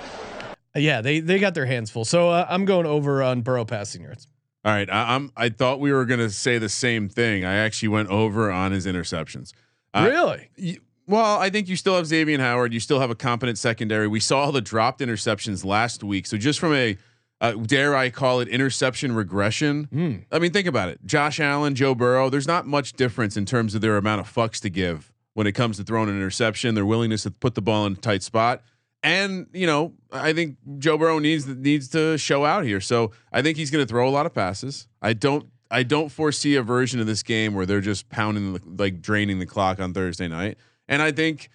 Yeah, 0.78 1.02
they 1.02 1.20
they 1.20 1.40
got 1.40 1.54
their 1.54 1.66
hands 1.66 1.92
full. 1.92 2.06
So 2.06 2.30
uh, 2.30 2.46
I'm 2.50 2.66
going 2.66 2.86
over 2.86 3.22
on 3.24 3.42
Burrow 3.42 3.66
passing 3.66 4.02
yards. 4.02 4.28
All 4.66 4.72
right, 4.72 4.90
I, 4.90 5.16
I'm. 5.16 5.32
I 5.38 5.50
thought 5.50 5.80
we 5.80 5.92
were 5.92 6.06
gonna 6.06 6.30
say 6.30 6.58
the 6.58 6.70
same 6.70 7.10
thing. 7.10 7.46
I 7.46 7.56
actually 7.56 7.90
went 7.90 8.10
over 8.10 8.52
on 8.52 8.72
his 8.72 8.86
interceptions. 8.86 9.54
Uh, 9.94 10.08
really? 10.10 10.82
well, 11.08 11.40
I 11.40 11.50
think 11.50 11.70
you 11.70 11.76
still 11.76 11.96
have 11.96 12.06
Xavier 12.06 12.38
Howard. 12.40 12.74
You 12.74 12.80
still 12.80 13.00
have 13.00 13.10
a 13.10 13.16
competent 13.16 13.58
secondary. 13.58 14.08
We 14.08 14.20
saw 14.20 14.52
the 14.52 14.62
dropped 14.62 15.00
interceptions 15.00 15.64
last 15.64 16.04
week. 16.04 16.28
So 16.28 16.38
just 16.38 16.60
from 16.60 16.74
a 16.74 16.98
uh, 17.40 17.54
dare 17.54 17.96
I 17.96 18.10
call 18.10 18.40
it 18.40 18.48
interception 18.48 19.14
regression? 19.14 19.86
Hmm. 19.86 20.16
I 20.32 20.40
mean, 20.40 20.52
think 20.52 20.68
about 20.68 20.90
it. 20.90 21.00
Josh 21.06 21.40
Allen, 21.40 21.76
Joe 21.76 21.96
Burrow. 21.96 22.30
There's 22.30 22.48
not 22.48 22.66
much 22.66 22.94
difference 22.94 23.38
in 23.38 23.46
terms 23.46 23.76
of 23.76 23.82
their 23.82 23.98
amount 23.98 24.22
of 24.22 24.34
fucks 24.34 24.60
to 24.62 24.70
give 24.70 25.14
when 25.34 25.48
it 25.48 25.54
comes 25.54 25.78
to 25.78 25.84
throwing 25.84 26.10
an 26.10 26.16
interception. 26.16 26.76
Their 26.76 26.86
willingness 26.86 27.24
to 27.24 27.32
put 27.32 27.56
the 27.56 27.62
ball 27.62 27.86
in 27.86 27.94
a 27.94 27.96
tight 27.96 28.24
spot. 28.24 28.64
And 29.04 29.48
you 29.54 29.68
know, 29.68 29.94
I 30.12 30.34
think 30.34 30.58
Joe 30.80 30.98
Burrow 30.98 31.20
needs 31.20 31.48
needs 31.48 31.88
to 31.90 32.18
show 32.18 32.46
out 32.46 32.66
here. 32.66 32.82
So 32.82 33.12
I 33.32 33.42
think 33.42 33.58
he's 33.58 33.72
going 33.72 33.86
to 33.86 33.88
throw 33.88 34.08
a 34.08 34.12
lot 34.12 34.26
of 34.26 34.34
passes. 34.34 34.88
I 35.02 35.14
don't 35.14 35.48
I 35.70 35.84
don't 35.84 36.10
foresee 36.10 36.56
a 36.56 36.64
version 36.64 37.00
of 37.00 37.08
this 37.08 37.24
game 37.24 37.54
where 37.54 37.66
they're 37.66 37.82
just 37.82 38.10
pounding 38.10 38.54
the, 38.54 38.62
like 38.66 39.02
draining 39.02 39.40
the 39.40 39.46
clock 39.46 39.80
on 39.80 39.94
Thursday 39.94 40.28
night. 40.28 40.58
And 40.88 41.02
I 41.02 41.12
think 41.12 41.50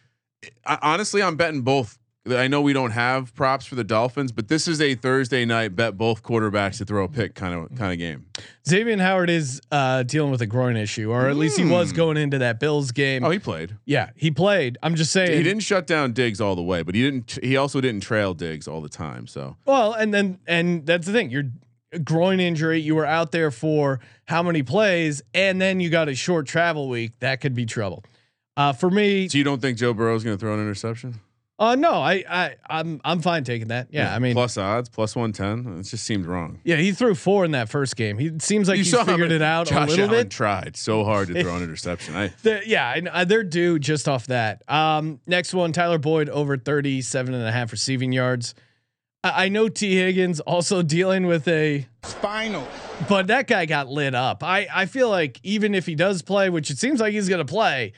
honestly, 0.66 1.22
I'm 1.22 1.36
betting 1.36 1.62
both. 1.62 1.98
I 2.30 2.46
know 2.46 2.60
we 2.60 2.72
don't 2.72 2.92
have 2.92 3.34
props 3.34 3.66
for 3.66 3.74
the 3.74 3.82
Dolphins, 3.82 4.30
but 4.30 4.46
this 4.46 4.68
is 4.68 4.80
a 4.80 4.94
Thursday 4.94 5.44
night 5.44 5.74
bet 5.74 5.98
both 5.98 6.22
quarterbacks 6.22 6.78
to 6.78 6.84
throw 6.84 7.04
a 7.04 7.08
pick 7.08 7.34
kind 7.34 7.52
of 7.52 7.76
kind 7.76 7.92
of 7.92 7.98
game. 7.98 8.26
Xavier 8.68 8.96
Howard 8.98 9.28
is 9.28 9.60
uh, 9.72 10.04
dealing 10.04 10.30
with 10.30 10.40
a 10.40 10.46
groin 10.46 10.76
issue, 10.76 11.10
or 11.10 11.28
at 11.28 11.34
least 11.36 11.58
he 11.58 11.64
was 11.64 11.90
Hmm. 11.90 11.96
going 11.96 12.16
into 12.18 12.38
that 12.38 12.60
Bills 12.60 12.92
game. 12.92 13.24
Oh, 13.24 13.30
he 13.30 13.40
played. 13.40 13.76
yeah, 13.86 14.10
he 14.14 14.30
played. 14.30 14.78
I'm 14.84 14.94
just 14.94 15.10
saying 15.10 15.36
He 15.36 15.42
didn't 15.42 15.64
shut 15.64 15.86
down 15.88 16.12
Diggs 16.12 16.40
all 16.40 16.54
the 16.54 16.62
way, 16.62 16.82
but 16.82 16.94
he 16.94 17.02
didn't. 17.02 17.38
He 17.42 17.56
also 17.56 17.80
didn't 17.80 18.02
trail 18.02 18.34
Diggs 18.34 18.68
all 18.68 18.80
the 18.80 18.88
time. 18.88 19.26
So 19.26 19.56
Well, 19.66 19.92
and 19.92 20.14
then 20.14 20.38
and 20.46 20.86
that's 20.86 21.06
the 21.08 21.12
thing. 21.12 21.30
You're 21.30 21.50
groin 22.04 22.38
injury. 22.38 22.80
You 22.80 22.94
were 22.94 23.04
out 23.04 23.32
there 23.32 23.50
for 23.50 23.98
how 24.26 24.44
many 24.44 24.62
plays, 24.62 25.22
and 25.34 25.60
then 25.60 25.80
you 25.80 25.90
got 25.90 26.08
a 26.08 26.14
short 26.14 26.46
travel 26.46 26.88
week. 26.88 27.18
That 27.18 27.40
could 27.40 27.54
be 27.54 27.66
trouble. 27.66 28.04
Uh, 28.56 28.72
for 28.72 28.90
me, 28.90 29.28
So 29.28 29.38
you 29.38 29.44
don't 29.44 29.60
think 29.60 29.76
Joe 29.76 29.92
Burrow 29.92 30.14
is 30.14 30.22
going 30.22 30.36
to 30.36 30.40
throw 30.40 30.54
an 30.54 30.60
interception? 30.60 31.20
Uh, 31.58 31.76
no, 31.76 31.92
I, 31.92 32.24
I, 32.28 32.56
I'm, 32.68 33.00
I'm 33.04 33.20
fine 33.20 33.44
taking 33.44 33.68
that. 33.68 33.88
Yeah, 33.90 34.12
I 34.12 34.18
mean, 34.18 34.32
plus 34.32 34.56
odds, 34.56 34.88
plus 34.88 35.14
one 35.14 35.32
ten. 35.32 35.78
It 35.78 35.82
just 35.84 36.02
seemed 36.04 36.26
wrong. 36.26 36.58
yeah, 36.64 36.76
he 36.76 36.90
threw 36.92 37.14
four 37.14 37.44
in 37.44 37.52
that 37.52 37.68
first 37.68 37.94
game. 37.94 38.18
He 38.18 38.32
seems 38.40 38.68
like 38.68 38.78
you 38.78 38.84
he 38.84 38.90
saw 38.90 39.04
figured 39.04 39.30
it 39.30 39.42
out 39.42 39.68
Josh 39.68 39.86
a 39.88 39.90
little 39.90 40.06
Allen 40.06 40.24
bit. 40.24 40.30
Tried 40.30 40.76
so 40.76 41.04
hard 41.04 41.28
to 41.28 41.40
throw 41.42 41.54
an 41.56 41.62
interception. 41.68 42.16
I 42.16 42.28
The- 42.42 42.62
yeah, 42.66 42.94
and, 42.96 43.06
uh, 43.06 43.24
they're 43.24 43.44
due 43.44 43.78
just 43.78 44.08
off 44.08 44.26
that. 44.26 44.62
Um, 44.68 45.20
next 45.26 45.54
one, 45.54 45.72
Tyler 45.72 45.98
Boyd 45.98 46.28
over 46.30 46.56
37 46.56 47.32
and 47.34 47.46
a 47.46 47.52
half 47.52 47.70
receiving 47.70 48.10
yards. 48.12 48.54
I, 49.22 49.44
I 49.44 49.48
know 49.48 49.68
Tee 49.68 49.94
Higgins 49.96 50.40
also 50.40 50.82
dealing 50.96 51.26
with 51.26 51.46
a 51.46 51.86
Spinal. 52.02 52.66
but 53.08 53.28
that 53.28 53.46
guy 53.46 53.66
got 53.66 53.86
lit 53.88 54.16
up. 54.16 54.42
I 54.42 54.66
I 54.74 54.86
feel 54.86 55.08
like 55.10 55.38
even 55.44 55.76
if 55.76 55.86
he 55.86 55.94
does 55.94 56.22
play, 56.22 56.50
which 56.50 56.70
it 56.70 56.78
seems 56.78 56.98
like 56.98 57.12
he's 57.12 57.28
going 57.28 57.44
to 57.46 57.50
play, 57.52 57.92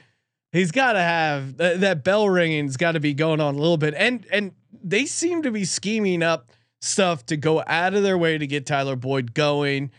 he's 0.55 0.71
got 0.71 0.93
to 0.93 1.01
have 1.01 1.59
th- 1.59 1.81
that 1.81 2.03
bell 2.03 2.29
ringing's 2.31 2.79
got 2.79 2.93
to 2.93 3.01
be 3.01 3.13
going 3.13 3.41
on 3.41 3.55
a 3.55 3.59
little 3.59 3.77
bit. 3.77 3.93
And 3.95 4.27
and 4.33 4.53
they 4.83 5.05
seem 5.05 5.43
to 5.43 5.51
be 5.51 5.67
scheming 5.67 6.23
up 6.23 6.51
stuff 6.81 7.27
to 7.27 7.37
go 7.37 7.63
out 7.67 7.93
of 7.93 8.03
their 8.03 8.17
way 8.17 8.39
to 8.39 8.47
get 8.47 8.65
Tyler 8.65 8.97
Boyd 8.97 9.35
going. 9.35 9.91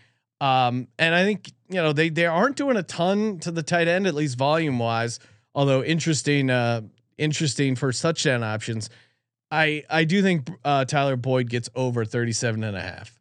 Um, 0.42 0.88
and 0.98 1.14
I 1.14 1.24
think 1.24 1.52
you 1.70 1.76
know 1.76 1.94
they 1.94 2.10
they 2.10 2.26
aren't 2.26 2.56
doing 2.56 2.78
a 2.78 2.84
ton 2.84 3.40
to 3.40 3.52
the 3.52 3.62
tight 3.62 3.88
end 3.88 4.08
at 4.08 4.16
least 4.16 4.38
volume 4.38 4.80
wise. 4.80 5.20
Although 5.54 5.84
interesting, 5.84 6.50
uh, 6.50 6.82
interesting 7.18 7.76
for 7.76 7.92
touchdown 7.92 8.44
options. 8.44 8.90
I 9.52 9.84
I 9.90 10.06
do 10.06 10.22
think 10.22 10.50
uh, 10.64 10.86
Tyler 10.86 11.16
Boyd 11.16 11.50
gets 11.50 11.70
over 11.76 12.04
37 12.04 12.64
and 12.64 12.76
a 12.76 12.82
half. 12.82 13.20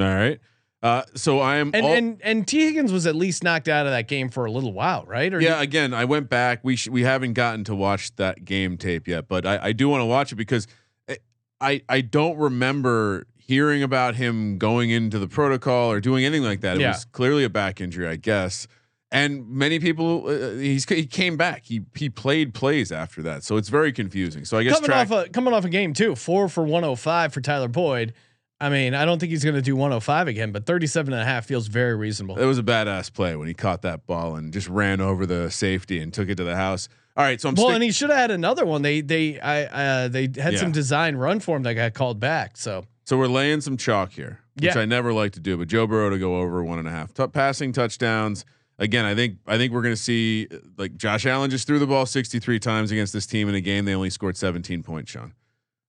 All 0.00 0.06
right. 0.06 0.40
Uh, 0.82 1.02
so 1.14 1.40
I 1.40 1.56
am 1.56 1.72
And 1.74 1.84
all- 1.84 1.92
and 1.92 2.20
and 2.22 2.46
Tee 2.46 2.66
Higgins 2.66 2.92
was 2.92 3.06
at 3.06 3.16
least 3.16 3.42
knocked 3.42 3.66
out 3.68 3.86
of 3.86 3.92
that 3.92 4.06
game 4.06 4.28
for 4.28 4.44
a 4.44 4.50
little 4.52 4.72
while, 4.72 5.04
right? 5.06 5.32
Or 5.34 5.40
yeah. 5.40 5.60
Again, 5.60 5.92
I 5.92 6.04
went 6.04 6.28
back. 6.28 6.60
We 6.62 6.76
sh- 6.76 6.88
we 6.88 7.02
haven't 7.02 7.32
gotten 7.32 7.64
to 7.64 7.74
watch 7.74 8.14
that 8.16 8.44
game 8.44 8.76
tape 8.76 9.08
yet, 9.08 9.26
but 9.26 9.44
I, 9.44 9.58
I 9.64 9.72
do 9.72 9.88
want 9.88 10.02
to 10.02 10.06
watch 10.06 10.30
it 10.30 10.36
because 10.36 10.68
I- 11.08 11.18
I 11.60 11.82
I 11.88 12.00
don't 12.00 12.36
remember 12.38 13.26
hearing 13.36 13.82
about 13.82 14.14
him 14.14 14.56
going 14.58 14.90
into 14.90 15.18
the 15.18 15.26
protocol 15.26 15.90
or 15.90 16.00
doing 16.00 16.24
anything 16.24 16.44
like 16.44 16.60
that. 16.60 16.76
It 16.76 16.82
Yeah. 16.82 16.90
was 16.90 17.04
clearly 17.06 17.42
a 17.44 17.48
back 17.50 17.80
injury, 17.80 18.06
I 18.06 18.14
guess. 18.16 18.68
And 19.10 19.48
many 19.48 19.78
people, 19.80 20.26
uh, 20.28 20.50
he's 20.58 20.86
he 20.88 21.06
came 21.06 21.36
back. 21.36 21.64
He 21.64 21.80
he 21.96 22.08
played 22.10 22.54
plays 22.54 22.92
after 22.92 23.20
that, 23.22 23.42
so 23.42 23.56
it's 23.56 23.70
very 23.70 23.90
confusing. 23.90 24.44
So 24.44 24.58
I 24.58 24.62
guess 24.62 24.74
coming 24.74 24.90
track, 24.90 25.10
off 25.10 25.26
a 25.26 25.28
coming 25.30 25.54
off 25.54 25.64
a 25.64 25.70
game 25.70 25.92
too, 25.94 26.14
four 26.14 26.48
for 26.48 26.62
105 26.62 27.32
for 27.32 27.40
Tyler 27.40 27.68
Boyd. 27.68 28.12
I 28.60 28.68
mean, 28.70 28.94
I 28.94 29.04
don't 29.04 29.18
think 29.20 29.30
he's 29.30 29.44
going 29.44 29.54
to 29.54 29.62
do 29.62 29.76
105 29.76 30.26
again, 30.26 30.50
but 30.50 30.66
37 30.66 31.12
and 31.12 31.22
a 31.22 31.24
half 31.24 31.46
feels 31.46 31.68
very 31.68 31.94
reasonable. 31.94 32.38
It 32.38 32.44
was 32.44 32.58
a 32.58 32.62
badass 32.62 33.12
play 33.12 33.36
when 33.36 33.46
he 33.46 33.54
caught 33.54 33.82
that 33.82 34.04
ball 34.06 34.34
and 34.34 34.52
just 34.52 34.68
ran 34.68 35.00
over 35.00 35.26
the 35.26 35.48
safety 35.50 36.00
and 36.00 36.12
took 36.12 36.28
it 36.28 36.34
to 36.36 36.44
the 36.44 36.56
house. 36.56 36.88
All 37.16 37.24
right, 37.24 37.40
so 37.40 37.48
I'm 37.48 37.54
well, 37.54 37.66
stick- 37.66 37.74
and 37.74 37.82
he 37.84 37.92
should 37.92 38.10
have 38.10 38.18
had 38.18 38.30
another 38.30 38.64
one. 38.66 38.82
They 38.82 39.00
they 39.00 39.38
I 39.40 39.64
uh, 39.64 40.08
they 40.08 40.22
had 40.22 40.54
Yeah. 40.54 40.58
some 40.58 40.72
design 40.72 41.16
run 41.16 41.40
for 41.40 41.56
him 41.56 41.62
that 41.64 41.74
got 41.74 41.94
called 41.94 42.18
back. 42.20 42.56
So 42.56 42.84
so 43.04 43.16
we're 43.16 43.26
laying 43.28 43.60
some 43.60 43.76
chalk 43.76 44.12
here, 44.12 44.40
which 44.54 44.64
Yeah. 44.74 44.78
I 44.80 44.84
never 44.84 45.12
like 45.12 45.32
to 45.32 45.40
do. 45.40 45.56
But 45.56 45.68
Joe 45.68 45.86
Burrow 45.86 46.10
to 46.10 46.18
go 46.18 46.36
over 46.36 46.62
one 46.64 46.78
and 46.78 46.86
a 46.86 46.90
half 46.92 47.12
T- 47.14 47.26
passing 47.28 47.72
touchdowns. 47.72 48.44
Again, 48.80 49.04
I 49.04 49.16
think 49.16 49.38
I 49.48 49.56
think 49.56 49.72
we're 49.72 49.82
going 49.82 49.94
to 49.96 50.00
see 50.00 50.46
uh, 50.52 50.56
like 50.76 50.96
Josh 50.96 51.26
Allen 51.26 51.50
just 51.50 51.66
threw 51.66 51.80
the 51.80 51.86
ball 51.88 52.06
63 52.06 52.60
times 52.60 52.92
against 52.92 53.12
this 53.12 53.26
team 53.26 53.48
in 53.48 53.54
a 53.56 53.60
game. 53.60 53.84
They 53.84 53.94
only 53.94 54.10
scored 54.10 54.36
17 54.36 54.84
points. 54.84 55.10
Sean, 55.10 55.32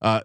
uh, 0.01 0.21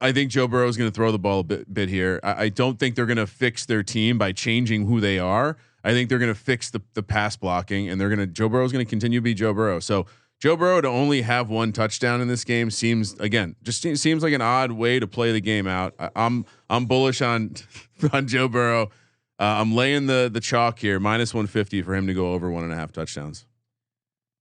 I 0.00 0.12
think 0.12 0.30
Joe 0.30 0.46
Burrow 0.46 0.68
is 0.68 0.76
going 0.76 0.90
to 0.90 0.94
throw 0.94 1.10
the 1.10 1.18
ball 1.18 1.40
a 1.40 1.44
bit, 1.44 1.72
bit 1.72 1.88
here. 1.88 2.20
I, 2.22 2.44
I 2.44 2.48
don't 2.48 2.78
think 2.78 2.94
they're 2.94 3.06
going 3.06 3.16
to 3.16 3.26
fix 3.26 3.66
their 3.66 3.82
team 3.82 4.16
by 4.18 4.32
changing 4.32 4.86
who 4.86 5.00
they 5.00 5.18
are. 5.18 5.56
I 5.84 5.92
think 5.92 6.08
they're 6.08 6.18
going 6.18 6.32
to 6.32 6.38
fix 6.38 6.70
the 6.70 6.82
the 6.94 7.02
pass 7.02 7.36
blocking, 7.36 7.88
and 7.88 8.00
they're 8.00 8.08
going 8.08 8.18
to 8.18 8.26
Joe 8.26 8.48
Burrow 8.48 8.64
is 8.64 8.72
going 8.72 8.84
to 8.84 8.88
continue 8.88 9.18
to 9.18 9.22
be 9.22 9.34
Joe 9.34 9.54
Burrow. 9.54 9.80
So 9.80 10.06
Joe 10.40 10.56
Burrow 10.56 10.80
to 10.80 10.88
only 10.88 11.22
have 11.22 11.50
one 11.50 11.72
touchdown 11.72 12.20
in 12.20 12.28
this 12.28 12.44
game 12.44 12.70
seems 12.70 13.14
again 13.14 13.56
just 13.62 13.82
seems 13.82 14.22
like 14.22 14.32
an 14.32 14.42
odd 14.42 14.72
way 14.72 15.00
to 15.00 15.06
play 15.06 15.32
the 15.32 15.40
game 15.40 15.66
out. 15.66 15.94
I, 15.98 16.10
I'm 16.14 16.44
I'm 16.68 16.86
bullish 16.86 17.22
on 17.22 17.54
on 18.12 18.26
Joe 18.28 18.48
Burrow. 18.48 18.90
Uh, 19.40 19.44
I'm 19.60 19.74
laying 19.74 20.06
the 20.06 20.28
the 20.32 20.40
chalk 20.40 20.78
here 20.78 21.00
minus 21.00 21.32
150 21.32 21.82
for 21.82 21.94
him 21.94 22.06
to 22.06 22.14
go 22.14 22.32
over 22.32 22.50
one 22.50 22.64
and 22.64 22.72
a 22.72 22.76
half 22.76 22.92
touchdowns. 22.92 23.46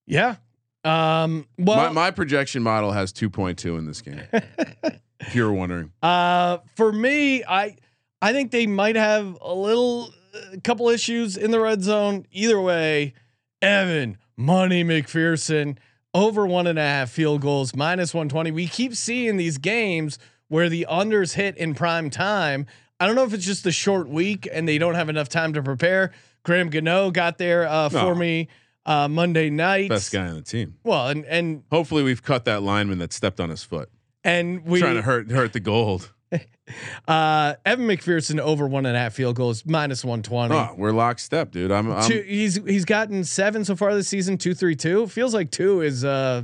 yeah. 0.06 0.36
Um. 0.84 1.48
Well, 1.58 1.78
my, 1.78 1.90
my 1.90 2.12
projection 2.12 2.64
model 2.64 2.92
has 2.92 3.12
2.2 3.12 3.78
in 3.78 3.86
this 3.86 4.02
game. 4.02 4.22
if 5.20 5.36
you 5.36 5.44
were 5.46 5.54
wondering, 5.54 5.92
Uh, 6.02 6.58
for 6.76 6.92
me, 6.92 7.44
I 7.44 7.76
I 8.22 8.34
think 8.34 8.52
they 8.52 8.68
might 8.68 8.96
have 8.96 9.38
a 9.42 9.54
little 9.54 10.14
a 10.54 10.60
couple 10.62 10.90
issues 10.90 11.38
in 11.38 11.52
the 11.52 11.60
red 11.60 11.82
zone. 11.84 12.26
Either 12.32 12.60
way, 12.62 13.14
Evan 13.62 14.18
Money 14.36 14.84
McPherson 14.84 15.78
over 16.14 16.46
one 16.48 16.68
and 16.68 16.80
a 16.80 16.84
half 16.84 17.10
field 17.10 17.42
goals 17.42 17.76
minus 17.76 18.14
one 18.14 18.30
twenty. 18.30 18.52
We 18.52 18.68
keep 18.68 18.96
seeing 18.96 19.38
these 19.38 19.58
games 19.58 20.20
where 20.48 20.70
the 20.70 20.86
unders 20.90 21.34
hit 21.34 21.58
in 21.58 21.74
prime 21.76 22.10
time. 22.10 22.66
I 23.00 23.06
don't 23.06 23.16
know 23.16 23.24
if 23.26 23.34
it's 23.34 23.46
just 23.46 23.64
the 23.64 23.72
short 23.72 24.08
week 24.08 24.48
and 24.52 24.68
they 24.68 24.78
don't 24.78 24.96
have 24.96 25.10
enough 25.10 25.30
time 25.30 25.54
to 25.54 25.62
prepare. 25.62 26.12
Graham 26.44 26.70
Gano 26.70 27.12
got 27.12 27.38
there 27.38 27.68
uh, 27.68 27.90
for 27.90 28.16
me 28.16 28.48
uh, 28.86 29.08
Monday 29.08 29.50
night. 29.50 29.90
best 29.90 30.12
guy 30.12 30.28
on 30.28 30.36
the 30.36 30.42
team. 30.42 30.78
Well, 30.84 31.10
and 31.10 31.26
and 31.26 31.64
Hopefully, 31.72 32.04
we've 32.04 32.24
cut 32.24 32.46
that 32.46 32.64
lineman 32.64 32.98
that 33.00 33.14
stepped 33.14 33.40
on 33.40 33.50
his 33.50 33.64
foot, 33.64 33.90
and 34.24 34.66
we 34.66 34.80
trying 34.80 34.96
to 34.96 35.02
hurt 35.02 35.32
hurt 35.32 35.54
the 35.54 35.60
gold. 35.60 36.14
uh, 37.08 37.54
Evan 37.66 37.88
McPherson 37.88 38.40
over 38.40 38.68
one 38.68 38.86
and 38.86 38.96
a 38.96 39.00
half 39.00 39.14
field 39.14 39.36
goals 39.36 39.66
minus 39.66 40.04
one 40.04 40.22
twenty. 40.22 40.56
Oh, 40.56 40.76
we're 40.78 40.92
lockstep, 40.92 41.52
dude. 41.52 41.72
I'm, 41.72 41.92
I'm 41.92 42.08
two, 42.10 42.22
he's 42.22 42.56
he's 42.56 42.86
gotten 42.86 43.24
seven 43.24 43.64
so 43.64 43.76
far 43.76 43.94
this 43.96 44.08
season. 44.08 44.38
Two, 44.38 44.54
three, 44.54 44.76
two. 44.76 45.08
Feels 45.08 45.34
like 45.34 45.52
two 45.52 45.82
is 45.82 46.04
uh 46.04 46.44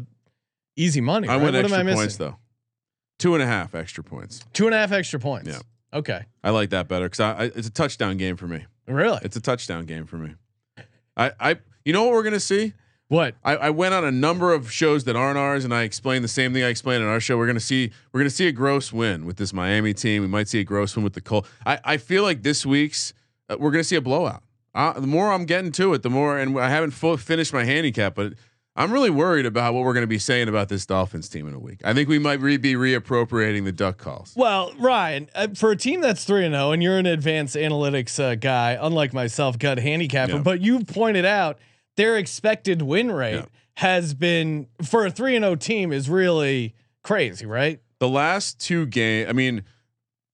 easy 0.75 1.01
money. 1.01 1.27
I 1.27 1.33
right? 1.33 1.43
went 1.43 1.55
What 1.55 1.65
extra 1.65 1.79
am 1.79 1.81
I 1.81 1.83
missing? 1.83 1.99
points 1.99 2.17
though. 2.17 2.37
Two 3.19 3.33
and 3.35 3.43
a 3.43 3.47
half 3.47 3.75
extra 3.75 4.03
points. 4.03 4.43
Two 4.53 4.65
and 4.65 4.73
a 4.73 4.77
half 4.77 4.91
extra 4.91 5.19
points. 5.19 5.49
Yeah. 5.49 5.59
Okay. 5.93 6.25
I 6.43 6.49
like 6.49 6.71
that 6.71 6.87
better 6.87 7.05
because 7.05 7.19
I, 7.19 7.31
I 7.31 7.43
it's 7.45 7.67
a 7.67 7.71
touchdown 7.71 8.17
game 8.17 8.37
for 8.37 8.47
me. 8.47 8.65
Really? 8.87 9.19
It's 9.21 9.35
a 9.35 9.41
touchdown 9.41 9.85
game 9.85 10.05
for 10.05 10.17
me. 10.17 10.35
I 11.17 11.31
I 11.39 11.57
you 11.85 11.93
know 11.93 12.03
what 12.03 12.13
we're 12.13 12.23
gonna 12.23 12.39
see? 12.39 12.73
What? 13.13 13.35
I, 13.43 13.55
I 13.55 13.69
went 13.69 13.93
on 13.93 14.03
a 14.03 14.11
number 14.11 14.53
of 14.53 14.71
shows 14.71 15.03
that 15.05 15.15
aren't 15.15 15.37
ours, 15.37 15.63
and 15.63 15.73
I 15.73 15.83
explained 15.83 16.23
the 16.23 16.27
same 16.29 16.53
thing 16.53 16.63
I 16.63 16.67
explained 16.69 17.03
on 17.03 17.09
our 17.09 17.19
show. 17.19 17.37
We're 17.37 17.47
gonna 17.47 17.59
see 17.59 17.91
we're 18.11 18.19
gonna 18.19 18.29
see 18.29 18.47
a 18.47 18.51
gross 18.51 18.91
win 18.91 19.25
with 19.25 19.37
this 19.37 19.53
Miami 19.53 19.93
team. 19.93 20.21
We 20.23 20.27
might 20.27 20.47
see 20.47 20.59
a 20.59 20.63
gross 20.63 20.95
win 20.95 21.03
with 21.03 21.13
the 21.13 21.21
Col. 21.21 21.45
I, 21.65 21.79
I 21.83 21.97
feel 21.97 22.23
like 22.23 22.43
this 22.43 22.65
week's 22.65 23.13
uh, 23.49 23.57
we're 23.59 23.71
gonna 23.71 23.83
see 23.83 23.95
a 23.95 24.01
blowout. 24.01 24.43
Uh, 24.75 24.99
the 24.99 25.05
more 25.07 25.31
I'm 25.31 25.45
getting 25.45 25.71
to 25.73 25.93
it, 25.93 26.01
the 26.01 26.09
more, 26.09 26.37
and 26.39 26.59
I 26.59 26.69
haven't 26.69 26.91
full 26.91 27.15
finished 27.17 27.53
my 27.53 27.63
handicap, 27.63 28.15
but 28.15 28.33
I'm 28.75 28.91
really 28.91 29.11
worried 29.11 29.45
about 29.45 29.75
what 29.75 29.83
we're 29.83 29.93
gonna 29.93 30.07
be 30.07 30.17
saying 30.17 30.49
about 30.49 30.67
this 30.69 30.83
Dolphins 30.87 31.29
team 31.29 31.47
in 31.47 31.53
a 31.53 31.59
week. 31.59 31.81
I 31.85 31.93
think 31.93 32.09
we 32.09 32.17
might 32.17 32.39
re- 32.41 32.57
be 32.57 32.73
reappropriating 32.73 33.65
the 33.65 33.71
duck 33.71 33.97
calls. 33.99 34.33
Well, 34.35 34.73
Ryan, 34.79 35.29
uh, 35.35 35.49
for 35.53 35.69
a 35.69 35.75
team 35.75 36.01
that's 36.01 36.25
three 36.25 36.43
and 36.45 36.55
zero, 36.55 36.71
and 36.71 36.81
you're 36.81 36.97
an 36.97 37.05
advanced 37.05 37.55
analytics 37.55 38.19
uh, 38.19 38.33
guy, 38.33 38.75
unlike 38.81 39.13
myself, 39.13 39.59
gut 39.59 39.77
handicapper, 39.77 40.33
Yeah. 40.37 40.41
but 40.41 40.61
you 40.61 40.83
pointed 40.83 41.25
out 41.25 41.59
their 41.97 42.17
expected 42.17 42.81
win 42.81 43.11
rate 43.11 43.35
Yeah. 43.35 43.45
has 43.75 44.13
been 44.13 44.67
for 44.83 45.05
a 45.05 45.11
three 45.11 45.35
and 45.35 45.43
zero 45.43 45.55
team 45.55 45.91
is 45.93 46.09
really 46.09 46.75
crazy, 47.03 47.45
right? 47.45 47.79
the 47.99 48.09
last 48.09 48.59
two 48.59 48.85
game 48.85 49.29
i 49.29 49.31
mean 49.31 49.63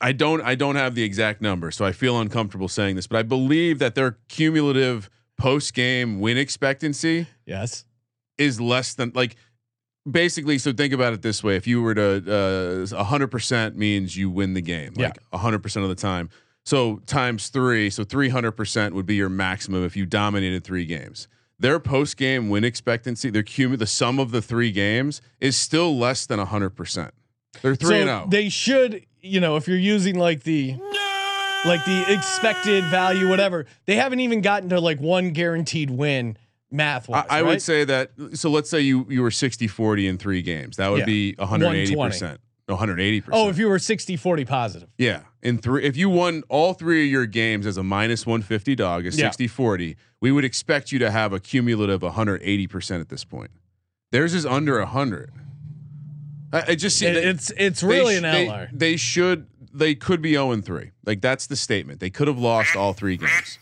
i 0.02 0.12
don't 0.12 0.42
i 0.42 0.56
don't 0.56 0.76
have 0.76 0.96
the 0.96 1.04
exact 1.04 1.40
number 1.40 1.70
so 1.70 1.86
i 1.86 1.92
feel 1.92 2.20
uncomfortable 2.20 2.68
saying 2.68 2.96
this 2.96 3.06
but 3.06 3.18
i 3.20 3.22
believe 3.22 3.78
that 3.78 3.94
their 3.94 4.18
cumulative 4.28 5.08
post 5.38 5.76
game 5.76 6.20
win 6.20 6.36
expectancy 6.36 7.28
Yes. 7.46 7.86
is 8.40 8.60
less 8.60 8.96
than 8.96 9.12
like 9.14 9.36
basically 10.10 10.58
so 10.58 10.74
think 10.74 10.94
about 10.94 11.14
it 11.14 11.22
this 11.22 11.44
way 11.44 11.58
if 11.58 11.68
you 11.68 11.80
were 11.82 11.94
to 11.94 12.16
uh 12.92 13.04
100% 13.04 13.76
means 13.76 14.18
you 14.18 14.32
win 14.32 14.54
the 14.56 14.62
game 14.62 14.94
Yeah. 14.96 15.08
like 15.08 15.20
100% 15.32 15.84
of 15.84 15.90
the 15.90 15.96
time 15.96 16.30
so 16.66 16.98
times 17.06 17.50
3 17.50 17.92
so 17.92 18.04
300% 18.04 18.94
would 18.94 19.06
be 19.06 19.16
your 19.16 19.30
maximum 19.30 19.84
if 19.84 19.96
you 19.96 20.08
dominated 20.08 20.64
3 20.64 20.86
games 20.86 21.28
their 21.60 21.80
post 21.80 22.18
game 22.18 22.50
win 22.50 22.64
expectancy 22.64 23.30
their 23.30 23.44
cum 23.44 23.76
the 23.78 23.88
sum 23.88 24.20
of 24.20 24.32
the 24.32 24.42
3 24.42 24.72
games 24.72 25.22
is 25.40 25.58
still 25.58 25.98
less 25.98 26.26
than 26.26 26.40
100% 26.40 27.12
they're 27.62 27.76
3 27.76 27.88
so 27.88 27.94
and 27.96 28.10
oh. 28.10 28.18
0 28.20 28.28
They 28.30 28.50
should, 28.50 29.06
you 29.22 29.40
know, 29.40 29.56
if 29.56 29.68
you're 29.68 29.78
using 29.78 30.18
like 30.18 30.44
the 30.44 30.78
like 31.66 31.84
the 31.86 32.06
expected 32.14 32.84
value, 32.86 33.28
whatever, 33.28 33.66
they 33.86 33.96
haven't 33.96 34.22
even 34.22 34.42
gotten 34.42 34.70
to 34.70 34.80
like 34.80 35.00
one 35.02 35.32
guaranteed 35.32 35.90
win 35.90 36.38
math 36.72 37.10
wise. 37.10 37.26
I, 37.30 37.40
I 37.40 37.42
would 37.42 37.62
say 37.62 37.84
that. 37.84 38.12
So 38.34 38.50
let's 38.50 38.70
say 38.70 38.80
you 38.80 39.06
you 39.10 39.22
were 39.22 39.32
60 39.32 39.68
40 39.68 40.08
in 40.08 40.18
three 40.18 40.42
games. 40.42 40.78
That 40.78 40.90
would 40.90 41.00
Yeah. 41.00 41.06
be 41.06 41.36
180 41.38 41.96
percent. 41.96 42.40
180 42.70 43.22
percent. 43.22 43.36
Oh, 43.46 43.50
if 43.50 43.58
you 43.58 43.68
were 43.68 43.80
60 43.80 44.16
40 44.16 44.46
positive. 44.46 44.90
yeah, 44.98 45.22
in 45.42 45.58
three, 45.58 45.84
if 45.84 45.98
you 45.98 46.10
won 46.10 46.44
all 46.50 46.74
three 46.74 47.06
of 47.06 47.12
your 47.12 47.26
games 47.26 47.66
as 47.66 47.78
a 47.78 47.84
minus 47.84 48.26
150 48.26 48.76
dog, 48.76 49.02
a 49.06 49.10
Yeah. 49.10 49.12
60 49.12 49.48
40, 49.48 49.96
we 50.22 50.32
would 50.32 50.46
expect 50.46 50.92
you 50.92 51.00
to 51.00 51.12
have 51.12 51.34
a 51.34 51.40
cumulative 51.40 52.02
180 52.02 52.68
percent 52.68 53.02
at 53.02 53.10
this 53.10 53.24
point. 53.24 53.52
Theirs 54.12 54.34
is 54.34 54.46
under 54.46 54.80
100. 54.80 55.32
I, 56.52 56.64
I 56.70 56.76
just 56.76 56.98
see 56.98 57.06
It- 57.08 57.14
they- 57.14 57.26
it's 57.26 57.52
it's 57.58 57.84
really 57.84 58.16
sh- 58.16 58.18
an 58.18 58.24
they- 58.24 58.48
outlier. 58.48 58.70
They, 58.74 58.98
should. 58.98 59.48
They 59.72 59.94
could 59.94 60.22
be 60.22 60.32
0 60.34 60.52
and 60.52 60.66
3. 60.66 60.92
Like 61.06 61.22
that's 61.22 61.46
the 61.48 61.56
statement. 61.56 62.00
They 62.00 62.10
could 62.10 62.28
have 62.28 62.40
lost 62.40 62.76
all 62.76 62.94
three 62.94 63.18
games, 63.18 63.60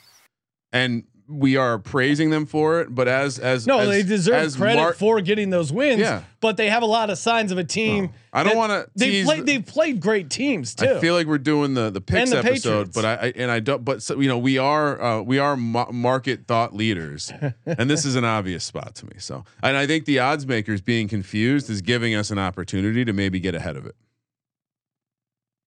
and 0.71 1.03
we 1.27 1.57
are 1.57 1.77
praising 1.77 2.29
them 2.29 2.45
for 2.45 2.81
it. 2.81 2.93
But 2.93 3.07
as 3.07 3.37
as 3.39 3.67
no, 3.67 3.79
as- 3.79 3.89
they 3.89 4.03
deserve 4.03 4.55
credit 4.55 4.79
Mar- 4.79 4.93
for 4.93 5.21
getting 5.21 5.49
those 5.49 5.71
wins. 5.71 5.99
Yeah. 5.99 6.23
But 6.39 6.57
they 6.57 6.69
have 6.69 6.83
a 6.83 6.87
lot 6.87 7.09
of 7.09 7.17
signs 7.17 7.51
of 7.51 7.57
a 7.57 7.63
team. 7.63 8.11
I 8.31 8.43
don't 8.43 8.55
want 8.55 8.71
to. 8.71 8.87
They've 8.95 9.25
played. 9.25 9.45
They've 9.45 9.65
played 9.65 9.99
great 9.99 10.29
teams 10.29 10.75
too. 10.75 10.85
I 10.85 10.99
feel 10.99 11.15
like 11.15 11.25
we're 11.27 11.39
doing 11.39 11.73
the 11.73 11.89
the 11.89 12.01
picks 12.01 12.29
the 12.29 12.37
episode, 12.37 12.53
Patriots. 12.53 12.95
but 12.95 13.05
I, 13.05 13.13
I 13.13 13.33
and 13.35 13.49
I 13.49 13.59
don't. 13.59 13.83
But 13.83 14.03
so, 14.03 14.19
you 14.19 14.27
know, 14.27 14.37
we 14.37 14.57
are 14.57 15.01
uh, 15.01 15.21
we 15.21 15.39
are 15.39 15.57
ma- 15.57 15.91
market 15.91 16.45
thought 16.47 16.75
leaders, 16.75 17.31
and 17.65 17.89
this 17.89 18.05
is 18.05 18.15
an 18.15 18.23
obvious 18.23 18.63
spot 18.63 18.95
to 18.95 19.05
me. 19.07 19.13
So, 19.17 19.43
and 19.63 19.75
I 19.75 19.87
think 19.87 20.05
the 20.05 20.19
odds 20.19 20.45
makers 20.45 20.81
being 20.81 21.07
confused 21.07 21.69
is 21.69 21.81
giving 21.81 22.13
us 22.13 22.29
an 22.29 22.37
opportunity 22.37 23.03
to 23.03 23.13
maybe 23.13 23.39
get 23.39 23.55
ahead 23.55 23.75
of 23.75 23.85
it. 23.87 23.95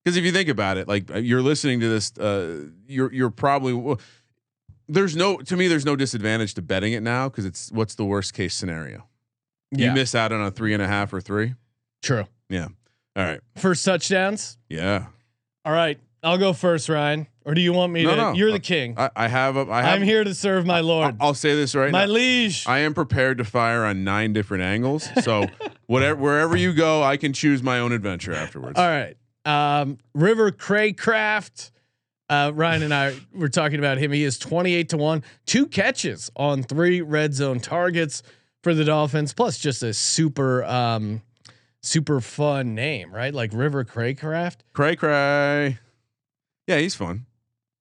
Because 0.05 0.17
if 0.17 0.25
you 0.25 0.33
think 0.33 0.49
about 0.49 0.79
it, 0.79 0.89
like 0.89 1.11
uh, 1.11 1.19
you're 1.19 1.43
listening 1.43 1.81
to 1.81 1.89
this, 1.89 2.17
uh, 2.17 2.67
you're 2.87 3.13
you're 3.13 3.31
probably 3.31 3.75
well, 3.75 4.01
there's 4.93 5.17
no 5.17 5.39
to 5.39 5.57
me 5.57 5.69
there's 5.69 5.87
no 5.87 5.97
disadvantage 5.97 6.55
to 6.55 6.63
betting 6.63 6.93
it 6.93 7.03
now 7.03 7.29
because 7.29 7.45
it's 7.45 7.71
what's 7.73 7.95
the 7.95 8.05
worst 8.05 8.35
case 8.35 8.55
scenario? 8.55 9.07
You 9.73 9.93
miss 9.93 10.15
out 10.15 10.33
on 10.33 10.41
a 10.41 10.51
three 10.51 10.75
and 10.75 10.83
a 10.83 10.89
half 10.89 11.13
or 11.13 11.21
three. 11.21 11.55
True. 12.03 12.25
Yeah. 12.49 12.69
All 13.17 13.25
right. 13.25 13.41
First 13.57 13.85
touchdowns. 13.85 14.59
Yeah. 14.69 15.07
All 15.65 15.73
right. 15.73 15.99
I'll 16.23 16.39
go 16.39 16.53
first, 16.53 16.89
Ryan. 16.89 17.29
Or 17.45 17.55
do 17.55 17.61
you 17.61 17.73
want 17.73 17.93
me 17.93 18.03
No, 18.03 18.11
to? 18.11 18.17
no. 18.17 18.33
You're 18.33 18.51
the 18.53 18.59
king. 18.61 18.95
I, 18.99 19.11
I 19.17 19.29
have 19.29 19.57
a. 19.57 19.71
I 19.71 19.83
have. 19.83 19.95
I'm 19.95 20.03
here 20.03 20.23
to 20.25 20.35
serve 20.35 20.67
my 20.67 20.81
lord, 20.81 21.17
I'll 21.21 21.35
say 21.35 21.55
this 21.55 21.75
right 21.75 21.91
now. 21.93 21.99
my 22.01 22.07
now. 22.07 22.13
liege. 22.13 22.67
I 22.67 22.81
am 22.81 22.93
prepared 22.95 23.39
to 23.39 23.45
fire 23.45 23.85
on 23.85 24.05
nine 24.05 24.33
different 24.33 24.63
angles. 24.65 25.09
So 25.23 25.47
whatever 25.87 26.21
wherever 26.21 26.57
you 26.57 26.73
go, 26.75 27.03
I 27.03 27.17
can 27.17 27.33
choose 27.33 27.63
my 27.63 27.79
own 27.79 27.93
adventure 27.93 28.35
afterwards. 28.35 28.79
All 28.79 28.87
right. 28.87 29.17
Um, 29.47 29.99
River 30.15 30.51
Cracraft. 30.51 31.71
Uh, 32.31 32.53
Ryan 32.55 32.85
and 32.85 32.95
I 32.95 33.17
were 33.35 33.49
talking 33.49 33.81
about 33.81 33.99
him. 33.99 34.13
He 34.13 34.23
is 34.23 34.39
28 34.39 34.89
to 34.91 34.97
1, 34.97 35.25
two 35.47 35.67
catches 35.67 36.31
on 36.37 36.63
three 36.63 37.01
red 37.01 37.35
zone 37.35 37.59
targets 37.59 38.23
for 38.63 38.73
the 38.73 38.85
Dolphins, 38.85 39.35
plus 39.35 39.59
just 39.59 39.83
a 39.83 39.93
super 39.93 40.63
um 40.65 41.23
super 41.83 42.21
fun 42.21 42.75
name, 42.77 43.13
right? 43.13 43.35
Like 43.35 43.51
River 43.53 43.85
Cracraft. 43.85 44.59
Cray 44.75 44.95
cray. 44.95 45.79
Yeah, 46.69 46.79
he's 46.79 46.95
fun. 46.95 47.27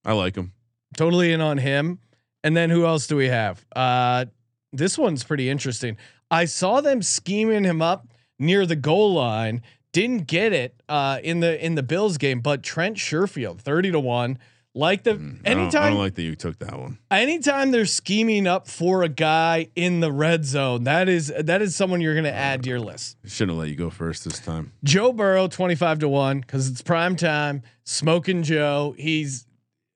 I 0.03 0.13
like 0.13 0.35
him. 0.35 0.53
Totally 0.97 1.31
in 1.31 1.41
on 1.41 1.59
him. 1.59 1.99
And 2.43 2.57
then 2.57 2.71
who 2.71 2.85
else 2.85 3.05
do 3.05 3.15
we 3.15 3.27
have? 3.27 3.63
Uh 3.75 4.25
this 4.73 4.97
one's 4.97 5.23
pretty 5.23 5.47
interesting. 5.47 5.95
I 6.31 6.45
saw 6.45 6.81
them 6.81 7.03
scheming 7.03 7.65
him 7.65 7.83
up 7.83 8.07
near 8.39 8.65
the 8.65 8.75
goal 8.75 9.13
line. 9.13 9.61
Didn't 9.91 10.27
get 10.27 10.53
it 10.53 10.81
uh 10.87 11.19
in 11.23 11.39
the 11.39 11.63
in 11.63 11.75
the 11.75 11.83
Bills 11.83 12.17
game, 12.17 12.41
but 12.41 12.63
Trent 12.63 12.97
Sherfield, 12.97 13.59
30 13.59 13.91
to 13.91 13.99
1. 13.99 14.37
Like 14.75 15.01
the 15.03 15.11
I 15.11 15.13
don't, 15.15 15.41
anytime 15.45 15.83
I 15.83 15.89
don't 15.89 15.97
like 15.97 16.13
that 16.13 16.21
you 16.21 16.35
took 16.35 16.59
that 16.59 16.77
one. 16.77 16.99
anytime 17.09 17.71
they're 17.71 17.87
scheming 17.87 18.45
up 18.45 18.67
for 18.67 19.01
a 19.01 19.09
guy 19.09 19.69
in 19.75 19.99
the 19.99 20.11
red 20.11 20.45
zone, 20.45 20.83
that 20.83 21.09
is 21.09 21.33
that 21.39 21.63
is 21.63 21.75
someone 21.75 22.01
you're 22.01 22.13
gonna 22.13 22.29
add 22.29 22.61
to 22.63 22.69
your 22.69 22.79
list. 22.79 23.17
Shouldn't 23.25 23.55
have 23.55 23.59
let 23.59 23.69
you 23.69 23.75
go 23.75 23.89
first 23.89 24.23
this 24.25 24.37
time. 24.39 24.71
Joe 24.83 25.11
Burrow, 25.11 25.47
25 25.47 25.99
to 25.99 26.07
1, 26.07 26.41
because 26.41 26.69
it's 26.69 26.83
prime 26.83 27.15
time. 27.15 27.63
Smoking 27.83 28.43
Joe. 28.43 28.93
He's 28.95 29.47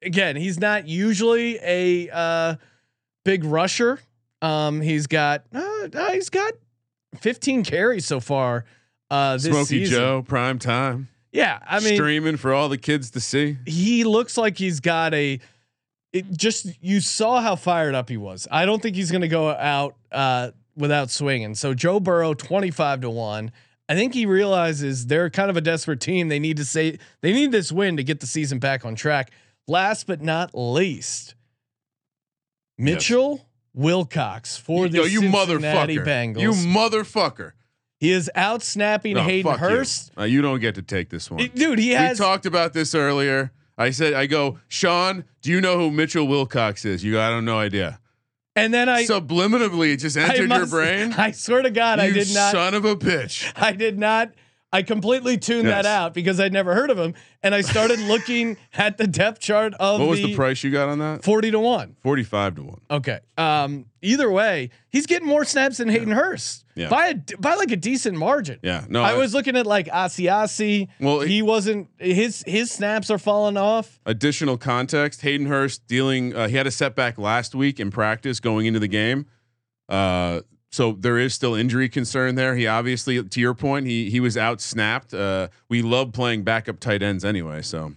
again, 0.01 0.35
he's 0.35 0.59
not 0.59 0.87
usually 0.87 1.59
a 1.61 2.09
uh, 2.09 2.55
big 3.23 3.43
rusher. 3.43 3.99
Um, 4.41 4.81
he's 4.81 5.05
got 5.05 5.43
uh, 5.53 5.87
uh, 5.93 6.11
he's 6.11 6.31
got 6.31 6.53
15 7.21 7.63
carries 7.63 8.07
so 8.07 8.19
far. 8.19 8.65
Uh, 9.13 9.33
this 9.33 9.45
Smokey 9.45 9.65
season. 9.85 9.95
Joe, 9.95 10.23
prime 10.23 10.57
time. 10.57 11.07
Yeah, 11.31 11.59
I 11.67 11.79
mean, 11.81 11.95
streaming 11.95 12.37
for 12.37 12.51
all 12.51 12.67
the 12.67 12.79
kids 12.79 13.11
to 13.11 13.19
see. 13.19 13.57
he 13.65 14.03
looks 14.03 14.37
like 14.37 14.57
he's 14.57 14.79
got 14.79 15.13
a. 15.13 15.39
It 16.11 16.31
just 16.31 16.67
you 16.81 16.99
saw 16.99 17.39
how 17.39 17.55
fired 17.55 17.93
up 17.93 18.09
he 18.09 18.17
was. 18.17 18.47
I 18.49 18.65
don't 18.65 18.81
think 18.81 18.95
he's 18.95 19.11
going 19.11 19.21
to 19.21 19.27
go 19.27 19.49
out 19.49 19.95
uh, 20.11 20.51
without 20.75 21.11
swinging. 21.11 21.53
So 21.53 21.73
Joe 21.75 21.99
Burrow, 21.99 22.33
25 22.33 23.01
to 23.01 23.09
one. 23.09 23.51
I 23.87 23.93
think 23.95 24.15
he 24.15 24.25
realizes 24.25 25.07
they're 25.07 25.29
kind 25.29 25.49
of 25.51 25.57
a 25.57 25.61
desperate 25.61 25.99
team. 25.99 26.29
They 26.29 26.39
need 26.39 26.57
to 26.57 26.65
say 26.65 26.97
they 27.21 27.33
need 27.33 27.51
this 27.51 27.71
win 27.71 27.97
to 27.97 28.03
get 28.03 28.19
the 28.19 28.27
season 28.27 28.57
back 28.57 28.83
on 28.83 28.95
track. 28.95 29.29
Last 29.67 30.07
but 30.07 30.21
not 30.21 30.51
least, 30.53 31.35
Mitchell 32.77 33.45
Wilcox 33.75 34.57
for 34.57 34.87
the 34.87 34.97
Yo, 34.97 35.03
you 35.03 35.19
Cincinnati 35.21 35.97
motherfucker. 35.97 36.05
Bengals. 36.05 36.41
You 36.41 36.51
motherfucker. 36.51 37.51
He 38.03 38.11
is 38.11 38.29
out 38.35 38.61
snapping 38.61 39.13
No, 39.13 39.23
Hayden 39.23 39.49
fuck 39.49 39.61
you. 39.61 39.65
Hurst. 39.65 40.11
Uh, 40.17 40.23
you 40.23 40.41
don't 40.41 40.59
get 40.59 40.75
to 40.75 40.81
take 40.81 41.09
this 41.09 41.31
one. 41.31 41.47
Dude, 41.55 41.79
he 41.79 41.91
has 41.91 42.19
we 42.19 42.25
talked 42.25 42.45
about 42.45 42.73
this 42.73 42.93
earlier. 42.93 43.53
I 43.77 43.91
said, 43.91 44.11
I 44.13 44.25
go, 44.25 44.59
Sean, 44.67 45.23
do 45.41 45.49
you 45.49 45.61
know 45.61 45.77
who 45.77 45.89
Mitchell 45.89 46.27
Wilcox 46.27 46.83
is? 46.83 47.01
You 47.01 47.13
go, 47.13 47.21
I 47.21 47.29
don't 47.29 47.45
know 47.45 47.59
idea. 47.59 48.01
and 48.57 48.73
then 48.73 48.89
I 48.89 49.05
Subliminally, 49.05 49.93
it 49.93 50.01
just 50.01 50.17
entered 50.17 50.49
your 50.49 50.67
brain. 50.67 51.13
I 51.17 51.31
swear 51.31 51.61
to 51.61 51.69
God, 51.69 52.01
I 52.01 52.11
did 52.11 52.33
not. 52.33 52.51
son 52.51 52.73
of 52.73 52.83
a 52.83 52.93
bitch. 52.93 53.49
I 53.55 53.71
did 53.71 53.97
not. 53.97 54.33
I 54.73 54.81
completely 54.81 55.37
tuned 55.37 55.69
that 55.69 55.85
out 55.85 56.13
because 56.13 56.41
I'd 56.41 56.51
never 56.51 56.73
heard 56.75 56.89
of 56.89 56.99
him, 56.99 57.13
and 57.41 57.55
I 57.55 57.61
started 57.61 57.99
looking 58.09 58.57
at 58.73 58.97
the 58.97 59.07
depth 59.07 59.39
chart 59.39 59.73
of 59.75 60.01
What 60.01 60.09
was 60.09 60.19
the, 60.19 60.25
the 60.25 60.35
price 60.35 60.61
you 60.61 60.71
got 60.71 60.89
on 60.89 60.99
that? 60.99 61.23
forty 61.23 61.51
to 61.51 61.59
one. 61.59 61.95
Forty-five 62.01 62.55
to 62.55 62.63
one. 62.63 62.81
Okay. 62.91 63.21
Um. 63.37 63.85
Either 64.01 64.29
way, 64.29 64.71
he's 64.89 65.05
getting 65.05 65.27
more 65.29 65.45
snaps 65.45 65.77
than 65.77 65.87
Hayden 65.87 66.11
Hurst 66.11 66.62
Yeah. 66.75 66.89
by 66.89 67.07
a, 67.07 67.15
by 67.37 67.55
like 67.55 67.71
a 67.71 67.75
decent 67.75 68.17
margin. 68.17 68.59
Yeah. 68.63 68.85
No, 68.89 69.03
I 69.03 69.13
was 69.15 69.33
looking 69.33 69.55
at 69.55 69.65
like 69.65 69.87
Asiasi. 69.87 70.87
Well, 70.99 71.19
he 71.21 71.41
wasn't. 71.41 71.89
His 71.99 72.43
his 72.47 72.71
snaps 72.71 73.09
are 73.11 73.17
falling 73.19 73.57
off. 73.57 73.99
additional 74.05 74.57
context. 74.57 75.21
Hayden 75.21 75.47
Hurst 75.47 75.85
dealing. 75.87 76.35
Uh, 76.35 76.47
he 76.47 76.55
had 76.55 76.67
a 76.67 76.71
setback 76.71 77.17
last 77.17 77.53
week 77.53 77.79
in 77.79 77.91
practice 77.91 78.39
going 78.39 78.65
into 78.65 78.79
the 78.79 78.87
game. 78.87 79.25
Uh, 79.89 80.41
so 80.71 80.93
there 80.93 81.19
is 81.19 81.35
still 81.35 81.53
injury 81.53 81.87
concern 81.87 82.33
there. 82.33 82.55
He 82.55 82.65
obviously, 82.65 83.23
to 83.23 83.39
your 83.39 83.53
point, 83.53 83.85
he 83.85 84.09
he 84.09 84.19
was 84.19 84.35
out 84.35 84.59
snapped. 84.59 85.13
Uh, 85.13 85.49
we 85.69 85.81
love 85.83 86.11
playing 86.13 86.43
backup 86.43 86.79
tight 86.79 87.03
ends 87.03 87.23
anyway. 87.23 87.61
So, 87.61 87.93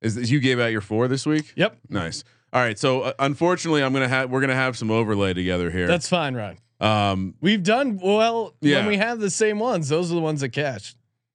is, 0.00 0.16
is 0.16 0.30
you 0.30 0.40
gave 0.40 0.58
out 0.58 0.72
your 0.72 0.80
four 0.80 1.06
this 1.08 1.26
week? 1.26 1.52
Yep. 1.56 1.76
Nice. 1.90 2.24
All 2.54 2.62
right. 2.62 2.78
So 2.78 3.02
uh, 3.02 3.12
unfortunately, 3.18 3.82
I'm 3.82 3.92
gonna 3.92 4.08
have 4.08 4.30
we're 4.30 4.40
gonna 4.40 4.54
have 4.54 4.78
some 4.78 4.90
overlay 4.90 5.34
together 5.34 5.70
here. 5.70 5.86
That's 5.86 6.08
fine, 6.08 6.34
Ryan. 6.34 6.58
Um. 6.82 7.34
We've 7.40 7.62
done 7.62 7.98
well 7.98 8.54
Yeah. 8.60 8.78
when 8.78 8.88
we 8.88 8.96
have 8.98 9.20
the 9.20 9.30
same 9.30 9.58
ones. 9.58 9.88
Those 9.88 10.10
are 10.12 10.14
the 10.14 10.20
ones 10.20 10.40
that 10.42 10.50
catch. 10.50 10.94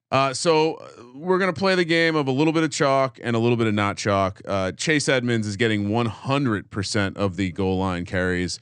Uh, 0.10 0.34
so 0.34 0.76
uh, 0.76 0.88
we're 1.16 1.38
gonna 1.40 1.52
play 1.54 1.76
the 1.76 1.84
game 1.84 2.16
of 2.16 2.28
a 2.28 2.32
little 2.32 2.54
bit 2.54 2.64
of 2.64 2.72
chalk 2.72 3.20
and 3.22 3.36
a 3.36 3.40
little 3.40 3.58
bit 3.58 3.68
of 3.68 3.74
not 3.74 3.98
chalk. 3.98 4.42
Uh, 4.48 4.72
Chase 4.72 5.10
Edmonds 5.10 5.46
is 5.48 5.58
getting 5.58 5.90
100% 5.90 7.18
of 7.18 7.36
the 7.36 7.52
goal 7.52 7.78
line 7.80 8.06
carries. 8.06 8.60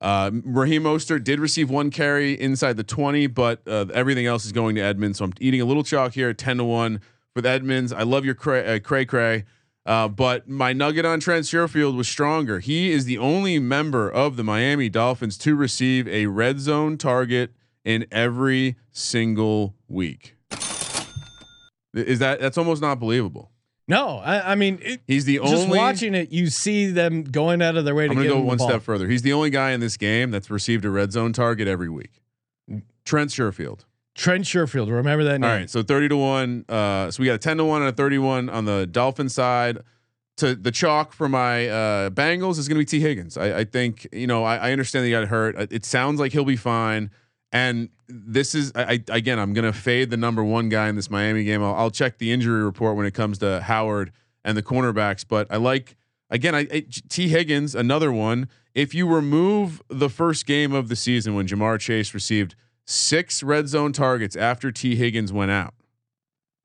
Uh, 0.00 0.30
Raheem 0.44 0.84
Mostert 0.84 1.24
did 1.24 1.40
receive 1.40 1.70
one 1.70 1.90
carry 1.90 2.32
inside 2.40 2.76
the 2.76 2.84
20, 2.84 3.26
but 3.28 3.60
uh, 3.66 3.86
everything 3.92 4.26
else 4.26 4.44
is 4.44 4.52
going 4.52 4.76
to 4.76 4.80
Edmonds. 4.80 5.18
So 5.18 5.24
I'm 5.24 5.32
eating 5.40 5.60
a 5.60 5.64
little 5.64 5.82
chalk 5.82 6.14
here, 6.14 6.32
10 6.32 6.58
to 6.58 6.64
one 6.64 7.00
with 7.34 7.44
Edmonds. 7.44 7.92
I 7.92 8.02
love 8.02 8.24
your 8.24 8.34
cray 8.34 8.76
uh, 8.76 8.78
cray. 8.80 9.04
cray. 9.04 9.44
Uh, 9.88 10.06
but 10.06 10.46
my 10.46 10.74
nugget 10.74 11.06
on 11.06 11.18
Trent 11.18 11.46
Sherfield 11.46 11.96
was 11.96 12.06
stronger. 12.06 12.60
He 12.60 12.92
is 12.92 13.06
the 13.06 13.16
only 13.16 13.58
member 13.58 14.10
of 14.10 14.36
the 14.36 14.44
Miami 14.44 14.90
Dolphins 14.90 15.38
to 15.38 15.56
receive 15.56 16.06
a 16.06 16.26
red 16.26 16.60
zone 16.60 16.98
target 16.98 17.54
in 17.86 18.04
every 18.12 18.76
single 18.92 19.74
week. 19.88 20.36
Is 21.94 22.18
that 22.18 22.38
that's 22.38 22.58
almost 22.58 22.82
not 22.82 23.00
believable? 23.00 23.50
No, 23.88 24.18
I, 24.18 24.52
I 24.52 24.54
mean, 24.56 24.78
it, 24.82 25.00
He's 25.06 25.24
the 25.24 25.38
only. 25.38 25.56
just 25.56 25.68
watching 25.70 26.14
it, 26.14 26.30
you 26.30 26.48
see 26.48 26.90
them 26.90 27.24
going 27.24 27.62
out 27.62 27.78
of 27.78 27.86
their 27.86 27.94
way 27.94 28.04
to 28.04 28.10
I'm 28.10 28.16
gonna 28.16 28.28
give 28.28 28.36
go 28.36 28.42
one 28.42 28.58
step 28.58 28.82
further. 28.82 29.08
He's 29.08 29.22
the 29.22 29.32
only 29.32 29.48
guy 29.48 29.70
in 29.70 29.80
this 29.80 29.96
game 29.96 30.30
that's 30.30 30.50
received 30.50 30.84
a 30.84 30.90
red 30.90 31.12
zone 31.12 31.32
target 31.32 31.66
every 31.66 31.88
week. 31.88 32.20
Trent 33.06 33.30
Sherfield. 33.30 33.86
Trent 34.18 34.44
Sherfield. 34.44 34.90
Remember 34.90 35.22
that 35.24 35.40
name. 35.40 35.48
All 35.48 35.56
right, 35.56 35.70
so 35.70 35.80
30 35.82 36.08
to 36.08 36.16
1. 36.16 36.64
Uh, 36.68 37.08
so 37.10 37.20
we 37.22 37.26
got 37.26 37.34
a 37.34 37.38
10 37.38 37.58
to 37.58 37.64
1 37.64 37.82
and 37.82 37.88
a 37.88 37.92
31 37.92 38.50
on 38.50 38.64
the 38.64 38.84
Dolphin 38.84 39.28
side. 39.28 39.78
To 40.38 40.54
the 40.56 40.70
chalk 40.72 41.12
for 41.12 41.28
my 41.28 41.68
uh, 41.68 42.10
Bengals 42.10 42.58
is 42.58 42.68
going 42.68 42.76
to 42.76 42.80
be 42.80 42.84
Tee 42.84 43.00
Higgins. 43.00 43.36
I, 43.36 43.60
I 43.60 43.64
think, 43.64 44.06
you 44.12 44.26
know, 44.26 44.42
I, 44.44 44.56
I 44.56 44.72
understand 44.72 45.04
that 45.04 45.06
he 45.06 45.12
got 45.12 45.26
hurt. 45.28 45.56
Uh, 45.56 45.66
It 45.70 45.84
sounds 45.84 46.18
like 46.20 46.32
he'll 46.32 46.44
be 46.44 46.56
fine. 46.56 47.10
And 47.52 47.88
this 48.08 48.54
is, 48.56 48.72
I, 48.74 48.82
I 48.82 49.16
again, 49.16 49.38
I'm 49.38 49.52
going 49.52 49.64
to 49.64 49.72
fade 49.72 50.10
the 50.10 50.16
number 50.16 50.42
one 50.44 50.68
guy 50.68 50.88
in 50.88 50.96
this 50.96 51.10
Miami 51.10 51.44
game. 51.44 51.62
I'll, 51.62 51.74
I'll 51.74 51.90
check 51.90 52.18
the 52.18 52.32
injury 52.32 52.62
report 52.62 52.96
when 52.96 53.06
it 53.06 53.14
comes 53.14 53.38
to 53.38 53.60
Howard 53.62 54.10
and 54.44 54.56
the 54.56 54.62
cornerbacks. 54.62 55.24
But 55.26 55.46
I 55.50 55.56
like, 55.56 55.96
again, 56.30 56.54
I, 56.56 56.66
I 56.72 56.86
Tee 57.08 57.28
Higgins, 57.28 57.74
another 57.76 58.12
one. 58.12 58.48
If 58.74 58.94
you 58.94 59.08
remove 59.08 59.80
the 59.88 60.08
first 60.08 60.44
game 60.46 60.72
of 60.72 60.88
the 60.88 60.96
season 60.96 61.34
when 61.34 61.46
Ja'Marr 61.48 61.80
Chase 61.80 62.14
received 62.14 62.54
six 62.88 63.42
red 63.42 63.68
zone 63.68 63.92
targets 63.92 64.34
after 64.34 64.72
Tee 64.72 64.96
Higgins 64.96 65.30
went 65.30 65.50
out. 65.50 65.74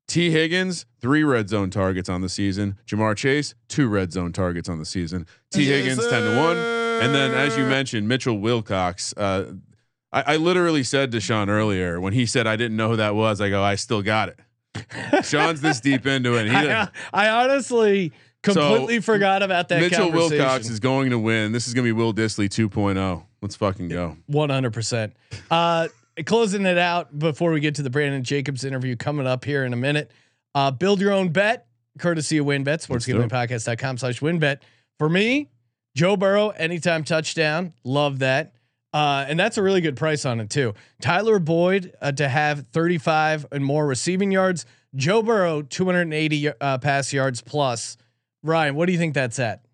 Tee 0.08 0.30
Higgins, 0.30 0.86
three 1.00 1.22
red 1.22 1.50
zone 1.50 1.70
targets 1.70 2.08
on 2.08 2.22
the 2.22 2.28
season. 2.30 2.78
Ja'Marr 2.86 3.14
Chase, 3.16 3.54
two 3.68 3.88
red 3.88 4.12
zone 4.12 4.32
targets 4.32 4.68
on 4.68 4.78
the 4.78 4.84
season. 4.84 5.26
Tee 5.50 5.66
Higgins, 5.66 5.98
10 5.98 6.10
to 6.10 6.38
1. 6.38 6.56
And 6.56 7.14
then, 7.14 7.32
as 7.32 7.56
you 7.58 7.64
mentioned, 7.64 8.08
Mitchell 8.08 8.38
Wilcox. 8.38 9.14
Uh, 9.16 9.52
I, 10.12 10.34
I 10.34 10.36
literally 10.36 10.82
said 10.82 11.12
to 11.12 11.20
Sean 11.20 11.50
earlier 11.50 12.00
when 12.00 12.12
he 12.12 12.24
said 12.26 12.46
I 12.46 12.56
didn't 12.56 12.76
know 12.76 12.90
who 12.90 12.96
that 12.96 13.14
was, 13.14 13.40
I 13.40 13.50
go, 13.50 13.62
I 13.62 13.74
still 13.74 14.02
got 14.02 14.30
it. 14.30 15.24
Sean's 15.24 15.60
this 15.60 15.80
deep 15.80 16.06
into 16.06 16.36
it. 16.36 16.46
He 16.46 16.56
I, 16.56 16.88
I 17.12 17.28
honestly 17.28 18.12
completely 18.42 19.00
forgot 19.00 19.42
about 19.42 19.68
that. 19.68 19.80
Mitchell. 19.80 20.10
Wilcox 20.10 20.68
is 20.70 20.80
going 20.80 21.10
to 21.10 21.18
win. 21.18 21.52
This 21.52 21.68
is 21.68 21.74
going 21.74 21.86
to 21.86 21.88
be 21.88 21.92
Will 21.92 22.14
Dissly 22.14 22.48
2.0. 22.48 23.24
Let's 23.40 23.56
fucking 23.56 23.88
go. 23.88 24.16
One 24.26 24.48
hundred 24.48 24.72
percent. 24.72 25.14
Uh, 25.50 25.88
Closing 26.26 26.64
it 26.66 26.78
out 26.78 27.18
before 27.18 27.50
we 27.50 27.60
get 27.60 27.74
to 27.76 27.82
the 27.82 27.90
Brandon 27.90 28.22
Jacobs 28.22 28.64
interview 28.64 28.96
coming 28.96 29.26
up 29.26 29.44
here 29.44 29.64
in 29.64 29.72
a 29.72 29.76
minute. 29.76 30.10
Uh, 30.54 30.70
build 30.70 31.00
your 31.00 31.12
own 31.12 31.30
bet, 31.30 31.66
courtesy 31.98 32.38
of 32.38 32.46
WynnBET, 32.46 32.88
Let's 32.88 33.04
do 33.06 33.20
it. 33.20 33.28
sportsgamblingpodcast.com 33.30 33.98
slash 33.98 34.20
WynnBET. 34.20 34.58
For 34.98 35.08
me, 35.08 35.50
Joe 35.96 36.16
Burrow, 36.16 36.50
anytime 36.50 37.02
touchdown, 37.02 37.72
love 37.82 38.20
that. 38.20 38.52
Uh, 38.92 39.24
and 39.28 39.38
that's 39.40 39.58
a 39.58 39.62
really 39.62 39.80
good 39.80 39.96
price 39.96 40.24
on 40.24 40.38
it 40.38 40.50
too. 40.50 40.72
Tyler 41.00 41.40
Boyd 41.40 41.92
uh, 42.00 42.12
to 42.12 42.28
have 42.28 42.66
35 42.72 43.46
and 43.50 43.64
more 43.64 43.86
receiving 43.86 44.30
yards. 44.30 44.66
Joe 44.94 45.20
Burrow 45.20 45.62
280 45.62 46.50
uh, 46.60 46.78
pass 46.78 47.12
yards 47.12 47.40
plus. 47.42 47.96
Ryan, 48.44 48.76
what 48.76 48.86
do 48.86 48.92
you 48.92 48.98
think 48.98 49.14
that's 49.14 49.40
at? 49.40 49.64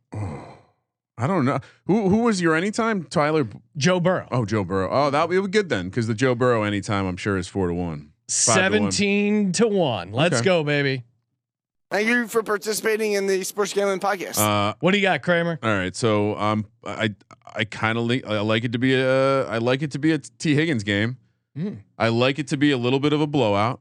I 1.20 1.26
don't 1.26 1.44
know 1.44 1.58
who 1.86 2.08
who 2.08 2.18
was 2.22 2.40
your 2.40 2.54
anytime 2.54 3.04
Tyler. 3.04 3.46
Joe 3.76 4.00
Burrow. 4.00 4.26
Oh, 4.30 4.44
Joe 4.44 4.64
Burrow. 4.64 4.88
Oh, 4.90 5.10
that 5.10 5.28
would 5.28 5.42
be 5.42 5.48
good 5.48 5.68
then 5.68 5.88
because 5.88 6.06
the 6.06 6.14
Joe 6.14 6.34
Burrow 6.34 6.62
anytime 6.62 7.06
I'm 7.06 7.16
sure 7.16 7.36
is 7.36 7.46
four 7.48 7.68
to 7.68 7.74
one. 7.74 8.12
five 8.28 8.72
to 8.72 8.80
one. 8.80 8.92
17 8.92 9.52
to 9.52 9.68
1. 9.68 10.12
Let's 10.12 10.36
Okay. 10.36 10.44
go, 10.44 10.62
baby. 10.64 11.04
Thank 11.90 12.06
you 12.06 12.28
for 12.28 12.44
participating 12.44 13.12
in 13.14 13.26
the 13.26 13.42
Sports 13.42 13.72
Gambling 13.72 13.98
Podcast. 13.98 14.38
Uh, 14.38 14.74
What 14.78 14.92
do 14.92 14.98
you 14.98 15.02
got, 15.02 15.22
Kramer? 15.22 15.58
all 15.60 15.74
right, 15.74 15.94
so 15.96 16.36
um, 16.38 16.64
I 16.84 17.14
I 17.52 17.64
kind 17.64 17.98
of 17.98 18.04
li- 18.04 18.22
I 18.24 18.38
like 18.40 18.62
it 18.64 18.70
to 18.72 18.78
be 18.78 18.94
a 18.94 19.44
I 19.48 19.58
like 19.58 19.82
it 19.82 19.90
to 19.92 19.98
be 19.98 20.12
a 20.12 20.18
Tee 20.18 20.54
Higgins 20.54 20.84
game. 20.84 21.16
Mm. 21.58 21.78
I 21.98 22.08
like 22.08 22.38
it 22.38 22.46
to 22.48 22.56
be 22.56 22.70
a 22.70 22.78
little 22.78 23.00
bit 23.00 23.12
of 23.12 23.20
a 23.20 23.26
blowout, 23.26 23.80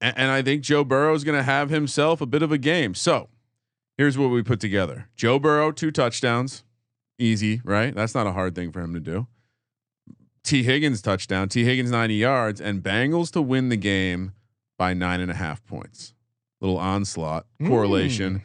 and, 0.00 0.16
and 0.16 0.30
I 0.30 0.40
think 0.40 0.62
Joe 0.62 0.84
Burrow 0.84 1.12
is 1.14 1.22
going 1.22 1.36
to 1.36 1.42
have 1.42 1.68
himself 1.68 2.22
a 2.22 2.26
bit 2.26 2.42
of 2.42 2.50
a 2.50 2.56
game. 2.56 2.94
So 2.94 3.28
here's 3.98 4.16
what 4.16 4.28
we 4.30 4.42
put 4.42 4.58
together: 4.58 5.10
Joe 5.14 5.38
Burrow 5.38 5.70
two 5.70 5.90
touchdowns, 5.90 6.63
easy, 7.18 7.60
right? 7.64 7.94
That's 7.94 8.14
not 8.14 8.26
a 8.26 8.32
hard 8.32 8.54
thing 8.54 8.72
for 8.72 8.80
him 8.80 8.94
to 8.94 9.00
do. 9.00 9.26
Tee 10.42 10.62
Higgins 10.62 11.00
touchdown, 11.00 11.48
Tee 11.48 11.64
Higgins 11.64 11.90
ninety 11.90 12.16
yards, 12.16 12.60
and 12.60 12.82
Bengals 12.82 13.30
to 13.32 13.40
win 13.42 13.70
the 13.70 13.76
game 13.76 14.32
by 14.78 14.92
nine 14.92 15.20
and 15.20 15.30
a 15.30 15.34
half 15.34 15.64
points. 15.64 16.12
Little 16.60 16.76
onslaught 16.78 17.46
correlation, 17.66 18.42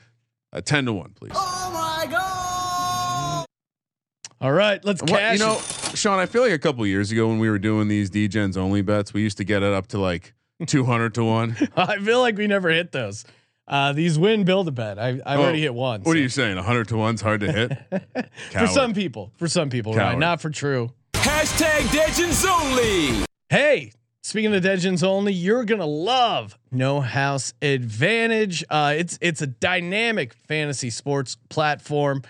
uh, 0.54 0.62
ten 0.62 0.86
to 0.86 0.94
one, 0.94 1.12
please. 1.14 1.32
Oh 1.36 1.72
my 1.74 2.08
God. 2.10 3.46
All 4.42 4.54
right, 4.54 4.84
let's 4.86 5.02
What, 5.02 5.10
cash. 5.12 5.40
you 5.40 5.46
know. 5.46 5.60
Sean, 5.96 6.20
I 6.20 6.26
feel 6.26 6.42
like 6.44 6.54
a 6.54 6.60
couple 6.60 6.86
years 6.88 7.12
ago 7.12 7.28
when 7.28 7.40
we 7.40 7.50
were 7.50 7.60
doing 7.60 7.88
these 7.90 8.10
DGens 8.10 8.56
only 8.56 8.82
bets, 8.82 9.14
we 9.14 9.22
used 9.22 9.38
to 9.38 9.44
get 9.44 9.64
it 9.64 9.74
up 9.74 9.88
to 9.88 10.00
like 10.00 10.34
200 10.66 11.14
to 11.16 11.24
one. 11.26 11.58
I 11.76 11.98
feel 11.98 12.22
like 12.22 12.38
we 12.38 12.48
never 12.48 12.70
hit 12.70 12.92
those. 12.94 13.26
Uh, 13.70 13.94
these 13.94 14.18
win 14.18 14.44
build 14.44 14.68
a 14.68 14.72
bet. 14.72 14.98
I, 14.98 15.10
I've 15.10 15.22
Oh, 15.40 15.44
already 15.44 15.62
hit 15.62 15.74
one. 15.74 16.02
What 16.02 16.16
are 16.18 16.20
you 16.20 16.28
saying? 16.30 16.56
100 16.56 16.88
to 16.90 16.98
one's 16.98 17.22
hard 17.22 17.42
to 17.42 17.52
hit. 17.52 18.30
for 18.52 18.68
some 18.68 18.94
people, 18.94 19.32
for 19.38 19.48
some 19.48 19.70
people, 19.70 19.94
right? 19.94 20.18
Not 20.18 20.42
for 20.42 20.50
true. 20.50 20.92
Hashtag 21.14 21.94
Legends 21.94 22.44
Only. 22.46 23.26
Hey, 23.50 23.92
speaking 24.24 24.54
of 24.56 24.64
Legends 24.64 25.04
only, 25.04 25.34
you're 25.34 25.64
gonna 25.66 25.86
love 25.86 26.58
No 26.72 27.02
House 27.02 27.54
Advantage. 27.62 28.64
Uh, 28.70 28.94
it's 28.98 29.18
it's 29.22 29.42
a 29.42 29.48
dynamic 29.48 30.34
fantasy 30.34 30.90
sports 30.90 31.38
platform. 31.50 32.24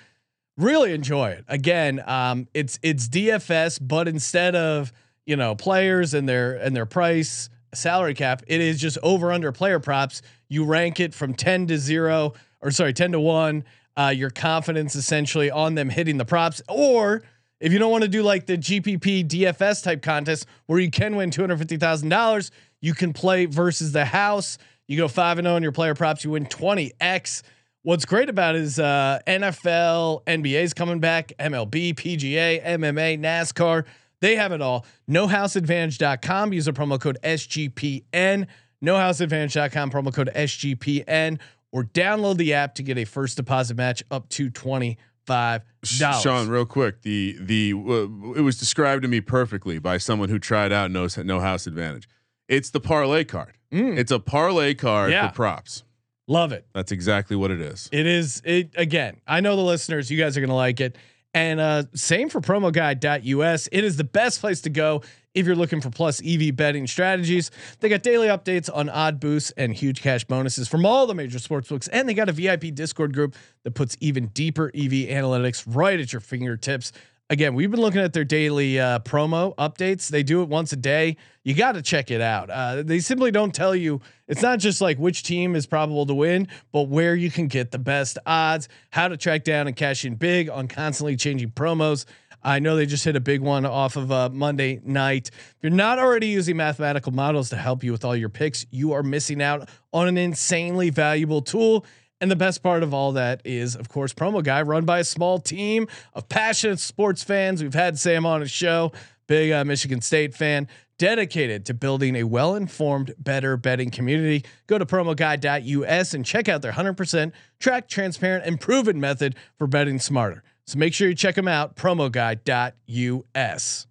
Really 0.57 0.93
enjoy 0.93 1.29
it. 1.31 1.45
Again, 1.47 2.01
um, 2.05 2.47
it's 2.53 2.79
it's 2.83 3.07
DFS, 3.07 3.79
but 3.81 4.07
instead 4.09 4.55
of 4.55 4.91
you 5.25 5.35
know 5.37 5.55
players 5.55 6.13
and 6.13 6.27
their 6.27 6.55
and 6.55 6.75
their 6.75 6.85
price 6.85 7.49
salary 7.73 8.13
cap, 8.13 8.41
it 8.47 8.59
is 8.59 8.79
just 8.79 8.97
over 9.03 9.31
under 9.31 9.51
player 9.51 9.79
props. 9.79 10.21
You 10.49 10.65
rank 10.65 10.99
it 10.99 11.13
from 11.13 11.33
ten 11.33 11.67
to 11.67 11.77
zero, 11.77 12.33
or 12.61 12.71
sorry, 12.71 12.93
ten 12.93 13.11
to 13.13 13.19
one. 13.19 13.63
Uh, 13.95 14.09
your 14.09 14.29
confidence 14.29 14.95
essentially 14.95 15.51
on 15.51 15.75
them 15.75 15.89
hitting 15.89 16.17
the 16.17 16.25
props, 16.25 16.61
or 16.69 17.21
if 17.59 17.73
you 17.73 17.79
don't 17.79 17.91
want 17.91 18.03
to 18.03 18.09
do 18.09 18.23
like 18.23 18.45
the 18.45 18.57
GPP 18.57 19.27
DFS 19.27 19.83
type 19.83 20.01
contest 20.01 20.45
where 20.67 20.79
you 20.79 20.89
can 20.89 21.15
win 21.15 21.31
two 21.31 21.41
hundred 21.41 21.59
fifty 21.59 21.77
thousand 21.77 22.09
dollars, 22.09 22.51
you 22.81 22.93
can 22.93 23.13
play 23.13 23.45
versus 23.45 23.91
the 23.91 24.05
house. 24.05 24.57
You 24.87 24.97
go 24.97 25.07
five 25.07 25.37
and 25.37 25.45
zero 25.45 25.55
on 25.55 25.63
your 25.63 25.71
player 25.71 25.95
props, 25.95 26.23
you 26.23 26.31
win 26.31 26.45
twenty 26.45 26.93
x. 26.99 27.43
What's 27.83 28.05
great 28.05 28.27
about 28.27 28.55
it 28.55 28.61
is 28.61 28.77
uh, 28.77 29.19
NFL, 29.25 30.23
NBA's 30.25 30.73
coming 30.73 30.99
back, 30.99 31.31
MLB, 31.39 31.95
PGA, 31.95 32.63
MMA, 32.63 33.17
NASCAR. 33.19 33.85
They 34.19 34.35
have 34.35 34.51
it 34.51 34.61
all. 34.61 34.85
NoHouseAdvantage.com. 35.09 36.51
Use 36.51 36.67
a 36.67 36.73
promo 36.73 36.99
code 36.99 37.17
SGPN. 37.23 38.47
NoHouseAdvantage.com. 38.83 39.91
Promo 39.91 40.13
code 40.13 40.29
SGPN. 40.35 41.39
Or 41.71 41.83
download 41.83 42.37
the 42.37 42.55
app 42.55 42.73
to 42.75 42.83
get 42.83 42.97
a 42.97 43.05
first 43.05 43.37
deposit 43.37 43.77
match 43.77 44.01
up 44.09 44.27
to 44.29 44.49
twenty 44.49 44.97
five 45.27 45.61
dollars. 45.99 46.21
Sean, 46.23 46.47
real 46.49 46.65
quick, 46.65 47.03
the 47.03 47.37
the 47.39 47.73
uh, 47.73 48.33
it 48.33 48.41
was 48.41 48.57
described 48.57 49.03
to 49.03 49.07
me 49.07 49.21
perfectly 49.21 49.77
by 49.77 49.99
someone 49.99 50.29
who 50.29 50.39
tried 50.39 50.71
out 50.71 50.89
no 50.89 51.07
no 51.23 51.39
house 51.39 51.67
advantage. 51.67 52.09
It's 52.47 52.71
the 52.71 52.79
parlay 52.79 53.23
card. 53.23 53.53
It's 53.71 54.09
a 54.11 54.19
parlay 54.19 54.73
card 54.73 55.11
Yeah. 55.11 55.27
for 55.27 55.35
props. 55.35 55.83
love 56.27 56.51
it. 56.51 56.65
That's 56.73 56.91
exactly 56.91 57.35
what 57.35 57.51
it 57.51 57.61
is. 57.61 57.87
It 57.91 58.07
is 58.07 58.41
it 58.43 58.71
again. 58.75 59.17
I 59.27 59.39
know 59.41 59.55
the 59.55 59.61
listeners, 59.61 60.09
you 60.09 60.17
guys 60.17 60.35
are 60.37 60.41
gonna 60.41 60.55
like 60.55 60.79
it. 60.81 60.97
And 61.35 61.59
uh 61.59 61.83
same 61.93 62.29
for 62.29 62.41
promoguy.us. 62.41 63.69
It 63.71 63.83
is 63.83 63.97
the 63.97 64.03
best 64.03 64.41
place 64.41 64.61
to 64.61 64.71
go 64.71 65.03
if 65.39 65.45
you're 65.45 65.55
looking 65.55 65.81
for 65.81 65.89
plus 65.89 66.21
EV 66.25 66.55
betting 66.55 66.87
strategies. 66.87 67.51
They 67.79 67.89
got 67.89 68.03
daily 68.03 68.27
updates 68.27 68.69
on 68.73 68.89
odd 68.89 69.19
boosts 69.19 69.51
and 69.57 69.73
huge 69.73 70.01
cash 70.01 70.23
bonuses 70.23 70.67
from 70.67 70.85
all 70.85 71.07
the 71.07 71.15
major 71.15 71.39
sports 71.39 71.69
books. 71.69 71.87
And 71.87 72.07
they 72.07 72.13
got 72.13 72.29
a 72.29 72.31
VIP 72.31 72.73
Discord 72.73 73.13
group 73.13 73.35
that 73.63 73.71
puts 73.71 73.97
even 73.99 74.27
deeper 74.27 74.67
EV 74.75 75.09
analytics 75.09 75.63
right 75.67 75.99
at 75.99 76.13
your 76.13 76.19
fingertips. 76.19 76.91
Again, 77.31 77.53
we've 77.53 77.69
been 77.69 77.79
looking 77.79 78.01
at 78.01 78.13
their 78.13 78.23
daily 78.23 78.79
uh, 78.79 78.99
promo 78.99 79.53
updates. 79.57 80.07
They 80.07 80.23
do 80.23 80.41
it 80.41 80.49
once 80.49 80.73
a 80.73 80.75
day. 80.75 81.15
You 81.43 81.53
got 81.53 81.73
to 81.73 81.83
check 81.83 82.09
it 82.09 82.21
out. 82.21 82.49
Uh, 82.49 82.81
they 82.81 82.99
simply 82.99 83.29
don't 83.29 83.53
tell 83.53 83.75
you. 83.75 84.01
It's 84.27 84.41
not 84.41 84.57
just 84.57 84.81
like 84.81 84.97
which 84.97 85.21
team 85.21 85.55
is 85.55 85.67
probable 85.67 86.07
to 86.07 86.15
win, 86.15 86.47
but 86.71 86.89
where 86.89 87.13
you 87.13 87.29
can 87.29 87.47
get 87.47 87.69
the 87.69 87.77
best 87.77 88.17
odds, 88.25 88.67
how 88.89 89.07
to 89.07 89.15
track 89.15 89.43
down 89.43 89.67
and 89.67 89.75
cash 89.75 90.05
in 90.05 90.15
big 90.15 90.49
on 90.49 90.67
constantly 90.67 91.15
changing 91.15 91.51
promos. 91.51 92.05
I 92.43 92.59
know 92.59 92.75
they 92.75 92.85
just 92.85 93.03
hit 93.03 93.15
a 93.15 93.19
big 93.19 93.41
one 93.41 93.65
off 93.65 93.95
of 93.95 94.11
uh, 94.11 94.29
Monday 94.29 94.79
night. 94.83 95.29
If 95.29 95.57
you're 95.61 95.71
not 95.71 95.99
already 95.99 96.27
using 96.27 96.57
mathematical 96.57 97.11
models 97.11 97.49
to 97.49 97.57
help 97.57 97.83
you 97.83 97.91
with 97.91 98.05
all 98.05 98.15
your 98.15 98.29
picks, 98.29 98.65
you 98.71 98.93
are 98.93 99.03
missing 99.03 99.41
out 99.41 99.69
on 99.91 100.07
an 100.07 100.17
insanely 100.17 100.89
valuable 100.89 101.41
tool. 101.41 101.85
And 102.21 102.29
the 102.29 102.35
best 102.35 102.61
part 102.61 102.83
of 102.83 102.93
all 102.93 103.13
that 103.13 103.41
is, 103.45 103.75
of 103.75 103.89
course, 103.89 104.13
Promo 104.13 104.43
Guy, 104.43 104.61
run 104.61 104.85
by 104.85 104.99
a 104.99 105.03
small 105.03 105.39
team 105.39 105.87
of 106.13 106.27
passionate 106.27 106.79
sports 106.79 107.23
fans. 107.23 107.63
We've 107.63 107.73
had 107.73 107.97
Sam 107.97 108.25
on 108.25 108.41
his 108.41 108.51
show, 108.51 108.91
big 109.27 109.51
uh, 109.51 109.63
Michigan 109.63 110.01
State 110.01 110.33
fan, 110.35 110.67
dedicated 110.97 111.65
to 111.65 111.73
building 111.73 112.17
a 112.17 112.23
well 112.23 112.55
informed, 112.55 113.13
better 113.17 113.55
betting 113.57 113.89
community. 113.89 114.43
Go 114.67 114.77
to 114.77 114.85
promoguy.us 114.85 116.13
and 116.13 116.25
check 116.25 116.49
out 116.49 116.61
their 116.61 116.73
100% 116.73 117.31
track, 117.59 117.87
transparent, 117.87 118.45
and 118.45 118.59
proven 118.59 118.99
method 118.99 119.35
for 119.57 119.65
betting 119.65 119.99
smarter. 119.99 120.43
So 120.69 120.77
make 120.77 120.93
sure 120.93 121.09
you 121.09 121.15
check 121.15 121.33
them 121.33 121.47
out, 121.47 121.75
promoguy.us. 121.75 123.87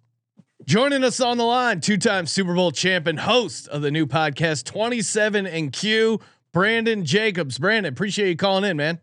Joining 0.65 1.03
us 1.03 1.19
on 1.19 1.37
the 1.37 1.43
line, 1.43 1.81
two-time 1.81 2.25
Super 2.25 2.55
Bowl 2.55 2.71
champion, 2.71 3.17
host 3.17 3.67
of 3.67 3.81
the 3.81 3.91
new 3.91 4.07
podcast 4.07 4.63
27 4.63 5.45
and 5.45 5.73
Q, 5.73 6.21
Brandon 6.53 7.03
Jacobs. 7.03 7.57
Brandon, 7.57 7.91
appreciate 7.91 8.29
you 8.29 8.37
calling 8.37 8.63
in, 8.63 8.77
man. 8.77 8.99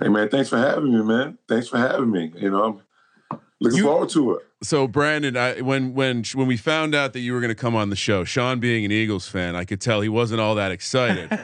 Hey 0.00 0.08
man, 0.08 0.28
thanks 0.30 0.48
for 0.48 0.58
having 0.58 0.92
me, 0.92 1.00
man. 1.04 1.38
Thanks 1.48 1.68
for 1.68 1.78
having 1.78 2.10
me. 2.10 2.32
You 2.34 2.50
know, 2.50 2.80
I'm 3.30 3.38
looking 3.60 3.78
You- 3.78 3.84
forward 3.84 4.08
to 4.10 4.32
it. 4.32 4.42
So 4.64 4.88
Brandon, 4.88 5.36
I, 5.36 5.60
when 5.60 5.94
when 5.94 6.24
when 6.34 6.48
we 6.48 6.56
found 6.56 6.92
out 6.92 7.12
that 7.12 7.20
you 7.20 7.34
were 7.34 7.40
going 7.40 7.50
to 7.50 7.54
come 7.54 7.76
on 7.76 7.90
the 7.90 7.94
show, 7.94 8.24
Sean 8.24 8.58
being 8.58 8.84
an 8.84 8.90
Eagles 8.90 9.28
fan, 9.28 9.54
I 9.54 9.64
could 9.64 9.80
tell 9.80 10.00
he 10.00 10.08
wasn't 10.08 10.40
all 10.40 10.56
that 10.56 10.72
excited. 10.72 11.30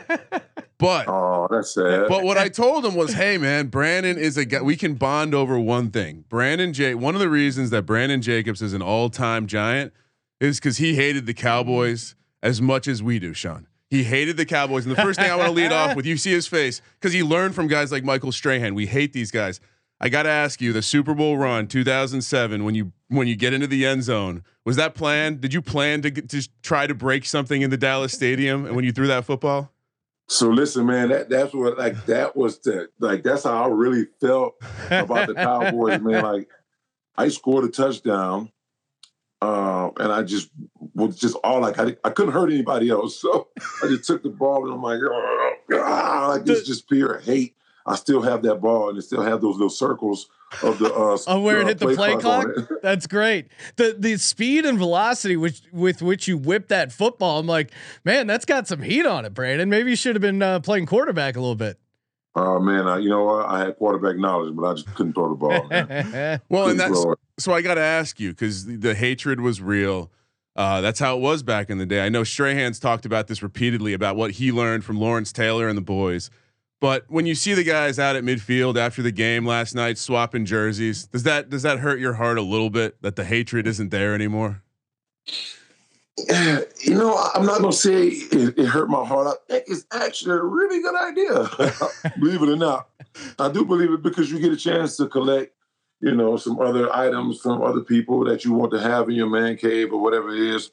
but 0.82 1.06
Oh, 1.08 1.46
that's 1.50 1.72
sad. 1.74 2.08
but 2.08 2.24
what 2.24 2.36
I 2.36 2.48
told 2.48 2.84
him 2.84 2.94
was, 2.94 3.14
hey 3.14 3.38
man, 3.38 3.68
Brandon 3.68 4.18
is 4.18 4.36
a 4.36 4.44
guy. 4.44 4.60
We 4.60 4.76
can 4.76 4.94
bond 4.94 5.34
over 5.34 5.58
one 5.58 5.90
thing. 5.90 6.24
Brandon 6.28 6.72
J. 6.72 6.94
One 6.94 7.14
of 7.14 7.20
the 7.20 7.28
reasons 7.28 7.70
that 7.70 7.86
Brandon 7.86 8.20
Jacobs 8.20 8.60
is 8.60 8.72
an 8.74 8.82
all-time 8.82 9.46
giant 9.46 9.92
is 10.40 10.58
because 10.58 10.78
he 10.78 10.94
hated 10.96 11.26
the 11.26 11.34
Cowboys 11.34 12.16
as 12.42 12.60
much 12.60 12.88
as 12.88 13.02
we 13.02 13.18
do, 13.20 13.32
Sean. 13.32 13.68
He 13.90 14.02
hated 14.04 14.36
the 14.36 14.44
Cowboys, 14.46 14.84
and 14.86 14.96
the 14.96 15.00
first 15.00 15.20
thing 15.20 15.30
I 15.30 15.36
want 15.36 15.48
to 15.48 15.52
lead 15.54 15.70
off 15.70 15.94
with, 15.94 16.04
you 16.06 16.16
see 16.16 16.32
his 16.32 16.46
face 16.48 16.82
because 16.98 17.12
he 17.12 17.22
learned 17.22 17.54
from 17.54 17.68
guys 17.68 17.92
like 17.92 18.02
Michael 18.04 18.32
Strahan. 18.32 18.74
We 18.74 18.86
hate 18.86 19.12
these 19.12 19.30
guys. 19.30 19.60
I 20.00 20.08
got 20.08 20.24
to 20.24 20.30
ask 20.30 20.60
you, 20.60 20.72
the 20.72 20.82
Super 20.82 21.14
Bowl 21.14 21.36
run 21.38 21.68
2007, 21.68 22.64
when 22.64 22.74
you 22.74 22.92
when 23.08 23.28
you 23.28 23.36
get 23.36 23.52
into 23.52 23.66
the 23.68 23.86
end 23.86 24.02
zone, 24.02 24.42
was 24.64 24.74
that 24.76 24.94
planned? 24.94 25.40
Did 25.42 25.54
you 25.54 25.62
plan 25.62 26.02
to 26.02 26.10
get, 26.10 26.28
to 26.30 26.48
try 26.62 26.86
to 26.88 26.94
break 26.94 27.24
something 27.24 27.62
in 27.62 27.70
the 27.70 27.76
Dallas 27.76 28.12
Stadium, 28.12 28.66
and 28.66 28.74
when 28.74 28.84
you 28.84 28.90
threw 28.92 29.06
that 29.06 29.24
football? 29.24 29.70
So 30.28 30.48
listen, 30.48 30.86
man, 30.86 31.08
that 31.10 31.28
that's 31.28 31.52
what 31.52 31.78
like 31.78 32.06
that 32.06 32.36
was 32.36 32.58
the 32.60 32.88
like 32.98 33.22
that's 33.22 33.44
how 33.44 33.64
I 33.64 33.68
really 33.68 34.06
felt 34.20 34.54
about 34.90 35.28
the 35.28 35.34
Cowboys, 35.34 36.00
man. 36.00 36.22
Like 36.32 36.48
I 37.16 37.28
scored 37.28 37.64
a 37.64 37.68
touchdown, 37.68 38.50
uh, 39.42 39.90
and 39.98 40.12
I 40.12 40.22
just 40.22 40.50
was 40.94 41.18
just 41.18 41.36
all 41.44 41.60
like 41.60 41.78
I, 41.78 41.96
I 42.04 42.10
couldn't 42.10 42.32
hurt 42.32 42.50
anybody 42.50 42.88
else, 42.88 43.20
so 43.20 43.48
I 43.82 43.88
just 43.88 44.04
took 44.04 44.22
the 44.22 44.30
ball 44.30 44.64
and 44.64 44.74
I'm 44.74 44.82
like, 44.82 45.00
oh, 45.02 46.26
like 46.30 46.48
it's 46.48 46.66
just 46.66 46.88
pure 46.88 47.18
hate. 47.18 47.54
I 47.86 47.96
still 47.96 48.22
have 48.22 48.42
that 48.42 48.60
ball 48.60 48.88
and 48.88 48.98
it 48.98 49.02
still 49.02 49.22
have 49.22 49.40
those 49.40 49.54
little 49.54 49.70
circles 49.70 50.28
of 50.62 50.78
the 50.78 50.92
uh, 50.92 51.18
Oh, 51.26 51.40
where 51.40 51.60
it 51.60 51.64
uh, 51.64 51.68
hit 51.68 51.78
the 51.78 51.94
play 51.94 52.16
clock? 52.16 52.46
That's 52.82 53.06
great. 53.06 53.48
The 53.76 53.96
the 53.98 54.16
speed 54.16 54.64
and 54.64 54.78
velocity 54.78 55.36
which 55.36 55.62
with 55.72 56.02
which 56.02 56.28
you 56.28 56.38
whip 56.38 56.68
that 56.68 56.92
football, 56.92 57.40
I'm 57.40 57.46
like, 57.46 57.72
man, 58.04 58.26
that's 58.26 58.44
got 58.44 58.68
some 58.68 58.82
heat 58.82 59.06
on 59.06 59.24
it, 59.24 59.34
Brandon. 59.34 59.68
Maybe 59.68 59.90
you 59.90 59.96
should 59.96 60.14
have 60.14 60.22
been 60.22 60.42
uh, 60.42 60.60
playing 60.60 60.86
quarterback 60.86 61.36
a 61.36 61.40
little 61.40 61.54
bit. 61.54 61.78
Oh 62.34 62.58
man, 62.60 62.86
I, 62.86 62.98
you 62.98 63.10
know 63.10 63.24
what? 63.24 63.46
I 63.46 63.60
had 63.60 63.76
quarterback 63.76 64.16
knowledge, 64.16 64.56
but 64.56 64.64
I 64.64 64.74
just 64.74 64.94
couldn't 64.94 65.12
throw 65.12 65.28
the 65.28 65.34
ball. 65.34 66.40
Well, 66.48 66.68
and 66.68 66.80
that's 66.80 67.04
so 67.38 67.52
I 67.52 67.62
got 67.62 67.74
to 67.74 67.82
ask 67.82 68.18
you 68.20 68.30
because 68.30 68.66
the, 68.66 68.76
the 68.76 68.94
hatred 68.94 69.40
was 69.40 69.60
real. 69.60 70.10
Uh, 70.54 70.80
that's 70.80 70.98
how 70.98 71.16
it 71.16 71.20
was 71.20 71.42
back 71.42 71.70
in 71.70 71.78
the 71.78 71.86
day. 71.86 72.04
I 72.04 72.08
know 72.08 72.24
Strahan's 72.24 72.78
talked 72.78 73.06
about 73.06 73.26
this 73.26 73.42
repeatedly 73.42 73.94
about 73.94 74.16
what 74.16 74.32
he 74.32 74.52
learned 74.52 74.84
from 74.84 74.98
Lawrence 74.98 75.32
Taylor 75.32 75.68
and 75.68 75.76
the 75.76 75.82
boys. 75.82 76.30
But 76.82 77.04
when 77.06 77.26
you 77.26 77.36
see 77.36 77.54
the 77.54 77.62
guys 77.62 78.00
out 78.00 78.16
at 78.16 78.24
midfield 78.24 78.76
after 78.76 79.02
the 79.02 79.12
game 79.12 79.46
last 79.46 79.72
night 79.72 79.98
swapping 79.98 80.44
jerseys, 80.44 81.06
does 81.06 81.22
that 81.22 81.48
does 81.48 81.62
that 81.62 81.78
hurt 81.78 82.00
your 82.00 82.14
heart 82.14 82.38
a 82.38 82.42
little 82.42 82.70
bit 82.70 83.00
that 83.02 83.14
the 83.14 83.24
hatred 83.24 83.68
isn't 83.68 83.90
there 83.90 84.14
anymore? 84.16 84.62
You 86.84 86.94
know, 86.94 87.16
I'm 87.34 87.46
not 87.46 87.60
gonna 87.60 87.72
say 87.72 88.08
it, 88.08 88.58
it 88.58 88.66
hurt 88.66 88.90
my 88.90 89.04
heart. 89.04 89.28
I 89.28 89.52
think 89.52 89.64
it's 89.68 89.86
actually 89.92 90.36
a 90.36 90.42
really 90.42 90.82
good 90.82 90.94
idea. 90.94 91.48
believe 92.18 92.42
it 92.42 92.48
or 92.48 92.56
not, 92.56 92.88
I 93.38 93.48
do 93.48 93.64
believe 93.64 93.92
it 93.92 94.02
because 94.02 94.30
you 94.30 94.40
get 94.40 94.52
a 94.52 94.56
chance 94.56 94.96
to 94.96 95.06
collect, 95.06 95.54
you 96.00 96.14
know, 96.14 96.36
some 96.36 96.60
other 96.60 96.94
items 96.94 97.40
from 97.40 97.62
other 97.62 97.80
people 97.80 98.24
that 98.24 98.44
you 98.44 98.52
want 98.52 98.72
to 98.72 98.80
have 98.80 99.08
in 99.08 99.14
your 99.14 99.30
man 99.30 99.56
cave 99.56 99.92
or 99.92 100.00
whatever 100.00 100.34
it 100.34 100.40
is. 100.40 100.72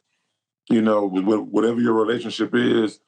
You 0.70 0.82
know, 0.82 1.08
whatever 1.08 1.80
your 1.80 1.94
relationship 1.94 2.54
is 2.54 3.00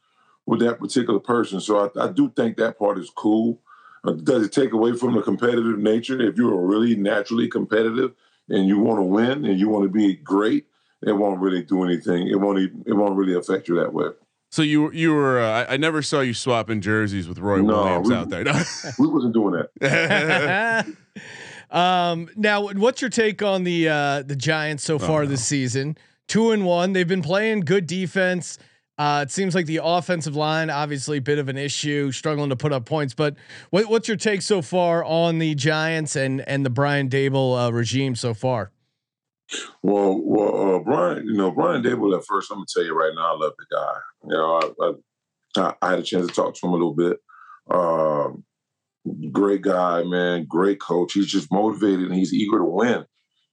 with 0.51 0.59
that 0.59 0.79
particular 0.79 1.17
person. 1.17 1.61
So 1.61 1.89
I, 1.95 2.03
I 2.07 2.11
do 2.11 2.29
think 2.35 2.57
that 2.57 2.77
part 2.77 2.99
is 2.99 3.09
cool. 3.09 3.61
Uh, 4.03 4.11
does 4.11 4.45
it 4.45 4.51
take 4.51 4.73
away 4.73 4.93
from 4.97 5.15
the 5.15 5.21
competitive 5.21 5.79
nature? 5.79 6.21
If 6.21 6.35
you're 6.35 6.59
really 6.59 6.93
naturally 6.93 7.47
competitive 7.47 8.11
and 8.49 8.67
you 8.67 8.77
want 8.77 8.99
to 8.99 9.03
win 9.03 9.45
and 9.45 9.57
you 9.57 9.69
want 9.69 9.83
to 9.85 9.89
be 9.89 10.15
great, 10.15 10.65
it 11.03 11.13
won't 11.13 11.39
really 11.39 11.63
do 11.63 11.83
anything. 11.85 12.27
It 12.27 12.35
won't 12.35 12.59
even, 12.59 12.83
it 12.85 12.93
won't 12.93 13.15
really 13.15 13.33
affect 13.33 13.69
you 13.69 13.75
that 13.75 13.93
way. 13.93 14.07
So 14.51 14.61
you 14.61 14.91
you 14.91 15.13
were 15.13 15.39
uh, 15.39 15.63
I, 15.63 15.75
I 15.75 15.77
never 15.77 16.01
saw 16.01 16.19
you 16.19 16.33
swapping 16.33 16.81
jerseys 16.81 17.29
with 17.29 17.39
Roy 17.39 17.61
No, 17.61 17.83
Williams 17.83 18.09
we- 18.09 18.15
out 18.15 18.29
there. 18.29 18.43
No. 18.43 18.51
We 18.99 19.07
wasn't 19.07 19.33
doing 19.33 19.63
that. 19.79 20.85
um, 21.71 22.27
now, 22.35 22.67
what's 22.73 23.01
your 23.01 23.09
take 23.09 23.41
on 23.41 23.63
the 23.63 23.87
uh, 23.87 24.23
the 24.23 24.35
Giants 24.35 24.83
so 24.83 24.99
far 24.99 25.25
this 25.25 25.45
season? 25.45 25.97
Two 26.27 26.51
and 26.51 26.65
one. 26.65 26.91
They've 26.91 27.07
been 27.07 27.21
playing 27.21 27.61
good 27.61 27.87
defense. 27.87 28.57
Uh, 29.01 29.23
it 29.23 29.31
seems 29.31 29.55
like 29.55 29.65
the 29.65 29.79
offensive 29.83 30.35
line, 30.35 30.69
obviously, 30.69 31.17
a 31.17 31.21
bit 31.21 31.39
of 31.39 31.49
an 31.49 31.57
issue, 31.57 32.11
struggling 32.11 32.51
to 32.51 32.55
put 32.55 32.71
up 32.71 32.85
points. 32.85 33.15
But 33.15 33.35
what, 33.71 33.85
what's 33.85 34.07
your 34.07 34.15
take 34.15 34.43
so 34.43 34.61
far 34.61 35.03
on 35.03 35.39
the 35.39 35.55
Giants 35.55 36.15
and 36.15 36.47
and 36.47 36.63
the 36.63 36.69
Brian 36.69 37.09
Daboll 37.09 37.57
uh, 37.57 37.73
regime 37.73 38.13
so 38.13 38.35
far? 38.35 38.71
Well, 39.81 40.21
well, 40.23 40.75
uh, 40.75 40.79
Brian, 40.81 41.25
you 41.25 41.33
know, 41.33 41.49
Brian 41.49 41.81
Daboll 41.81 42.15
at 42.15 42.23
first, 42.25 42.51
I'm 42.51 42.57
gonna 42.57 42.67
tell 42.71 42.83
you 42.83 42.93
right 42.93 43.11
now, 43.15 43.33
I 43.33 43.37
love 43.39 43.53
the 43.57 43.75
guy. 43.75 43.93
You 44.25 44.33
know, 44.37 44.93
I, 45.57 45.63
I, 45.63 45.73
I 45.81 45.89
had 45.89 45.99
a 45.99 46.03
chance 46.03 46.27
to 46.27 46.33
talk 46.33 46.53
to 46.53 46.67
him 46.67 46.69
a 46.69 46.73
little 46.73 46.93
bit. 46.93 47.17
Um, 47.71 48.43
great 49.31 49.63
guy, 49.63 50.03
man, 50.03 50.45
great 50.47 50.79
coach. 50.79 51.13
He's 51.13 51.25
just 51.25 51.51
motivated 51.51 52.05
and 52.05 52.13
he's 52.13 52.35
eager 52.35 52.59
to 52.59 52.65
win. 52.65 53.05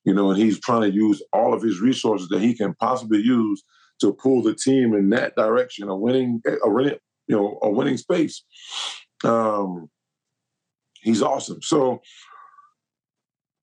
You 0.05 0.13
know, 0.13 0.31
and 0.31 0.39
he's 0.39 0.61
trying 0.61 0.83
to 0.83 0.95
use 0.95 1.23
all 1.33 1.55
of 1.55 1.63
his 1.63 1.81
resources 1.81 2.29
that 2.29 2.43
he 2.43 2.55
can 2.55 2.75
possibly 2.75 3.23
use 3.23 3.65
to 4.01 4.13
pull 4.13 4.43
the 4.43 4.55
team 4.55 4.95
in 4.95 5.11
that 5.11 5.35
direction, 5.37 5.89
a 5.89 5.97
winning, 5.97 6.43
a 6.47 6.71
winning, 6.71 6.99
you 7.27 7.37
know, 7.37 7.59
a 7.63 7.71
winning 7.71 7.97
space. 7.97 8.45
Um, 9.25 9.91
he's 11.01 11.23
awesome. 11.23 11.61
So 11.63 12.01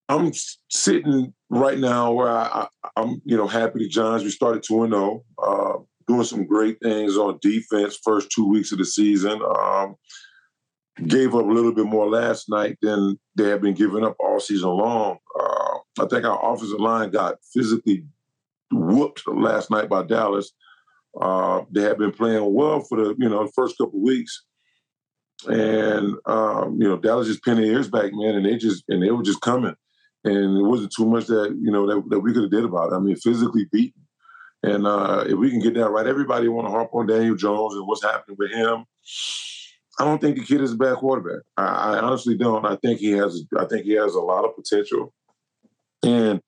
I'm 0.07 0.31
sitting 0.69 1.33
right 1.49 1.77
now 1.79 2.11
where 2.11 2.29
I, 2.29 2.67
I'm, 2.95 3.21
you 3.25 3.37
know, 3.37 3.47
happy 3.47 3.79
the 3.79 3.89
Giants. 3.89 4.23
We 4.23 4.29
started 4.29 4.63
two 4.63 4.83
and 4.83 4.93
zero, 4.93 5.23
uh, 5.41 5.77
doing 6.07 6.23
some 6.25 6.45
great 6.45 6.77
things 6.81 7.17
on 7.17 7.39
defense. 7.41 7.97
First 8.03 8.29
two 8.29 8.47
weeks 8.47 8.71
of 8.71 8.77
the 8.77 8.85
season, 8.85 9.41
um, 9.41 9.95
gave 11.07 11.35
up 11.35 11.43
a 11.43 11.51
little 11.51 11.73
bit 11.73 11.85
more 11.85 12.09
last 12.09 12.49
night 12.49 12.77
than 12.81 13.19
they 13.35 13.49
have 13.49 13.61
been 13.61 13.73
giving 13.73 14.05
up 14.05 14.15
all 14.19 14.39
season 14.39 14.69
long. 14.69 15.17
Uh, 15.37 15.77
I 15.99 16.05
think 16.07 16.25
our 16.25 16.53
offensive 16.53 16.79
line 16.79 17.09
got 17.09 17.35
physically 17.53 18.05
whooped 18.71 19.28
last 19.28 19.71
night 19.71 19.89
by 19.89 20.04
Dallas. 20.04 20.51
Uh, 21.19 21.62
they 21.71 21.82
had 21.82 21.97
been 21.97 22.12
playing 22.12 22.54
well 22.54 22.82
for 22.82 22.97
the 22.97 23.15
you 23.17 23.30
know 23.30 23.47
first 23.56 23.78
couple 23.78 24.01
weeks, 24.01 24.43
and 25.47 26.15
um, 26.25 26.78
you 26.80 26.88
know 26.88 26.97
Dallas 26.97 27.28
just 27.28 27.43
pinned 27.43 27.60
their 27.60 27.65
ears 27.65 27.89
back, 27.89 28.12
man, 28.13 28.36
and 28.36 28.45
they 28.45 28.58
just 28.58 28.84
and 28.89 29.01
they 29.01 29.12
were 29.12 29.23
just 29.23 29.41
coming, 29.41 29.75
and 30.23 30.58
it 30.58 30.63
wasn't 30.63 30.93
too 30.95 31.06
much 31.06 31.28
that 31.28 31.58
you 31.62 31.71
know 31.71 31.88
that, 31.88 32.10
that 32.10 32.19
we 32.19 32.34
could 32.34 32.43
have 32.43 32.51
did 32.51 32.65
about 32.65 32.91
it. 32.91 32.95
I 32.95 32.99
mean, 32.99 33.15
physically 33.15 33.65
beaten, 33.71 34.01
and 34.63 34.86
uh, 34.86 35.23
if 35.28 35.38
we 35.38 35.49
can 35.49 35.60
get 35.60 35.75
that 35.75 35.89
right, 35.89 36.08
everybody 36.08 36.49
want 36.49 36.67
to 36.67 36.71
harp 36.71 36.89
on 36.93 37.08
Daniel 37.08 37.36
Jones 37.36 37.75
and 37.75 37.88
what's 37.88 38.04
happening 38.04 38.36
with 38.38 38.51
him. 38.51 38.86
I 39.97 40.04
don't 40.04 40.19
think 40.19 40.38
the 40.38 40.43
kid 40.43 40.60
is 40.60 40.73
a 40.73 40.78
bad 40.78 40.97
quarterback. 40.97 41.43
I, 41.56 41.63
I 41.63 41.99
honestly 41.99 42.36
don't. 42.36 42.65
I 42.65 42.75
think 42.75 42.99
he 42.99 43.12
has. 43.12 43.43
I 43.58 43.65
think 43.65 43.86
he 43.86 43.93
has 43.93 44.15
a 44.15 44.21
lot 44.21 44.43
of 44.43 44.56
potential, 44.56 45.13
and 46.04 46.41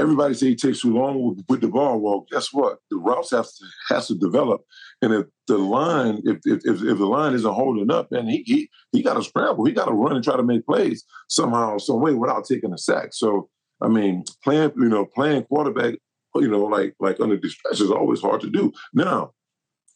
everybody 0.00 0.34
say 0.34 0.48
he 0.48 0.56
takes 0.56 0.80
too 0.80 0.94
long 0.94 1.36
with, 1.48 1.60
the 1.60 1.68
ball. 1.68 2.00
Well, 2.00 2.26
guess 2.30 2.52
what? 2.52 2.78
The 2.90 2.96
routes 2.96 3.30
have 3.30 3.46
to 3.46 3.64
has 3.88 4.08
to 4.08 4.14
develop, 4.14 4.62
and 5.02 5.12
if 5.12 5.26
the 5.46 5.58
line, 5.58 6.22
if 6.24 6.38
if 6.44 6.64
if, 6.64 6.98
the 6.98 7.06
line 7.06 7.34
isn't 7.34 7.52
holding 7.52 7.90
up, 7.90 8.08
then 8.10 8.26
he 8.26 8.42
he 8.46 8.70
he 8.92 9.02
got 9.02 9.14
to 9.14 9.22
scramble. 9.22 9.64
He 9.64 9.72
got 9.72 9.86
to 9.86 9.92
run 9.92 10.16
and 10.16 10.24
try 10.24 10.36
to 10.36 10.42
make 10.42 10.66
plays 10.66 11.04
somehow, 11.28 11.78
some 11.78 12.00
way 12.00 12.14
without 12.14 12.46
taking 12.46 12.72
a 12.72 12.78
sack. 12.78 13.10
So 13.12 13.48
I 13.80 13.88
mean, 13.88 14.24
playing 14.42 14.72
you 14.76 14.88
know 14.88 15.04
playing 15.04 15.44
quarterback, 15.44 15.94
you 16.34 16.48
know, 16.48 16.64
like 16.64 16.94
like 17.00 17.20
under 17.20 17.36
distress 17.36 17.80
is 17.80 17.90
always 17.90 18.20
hard 18.20 18.40
to 18.42 18.50
do. 18.50 18.72
Now, 18.94 19.32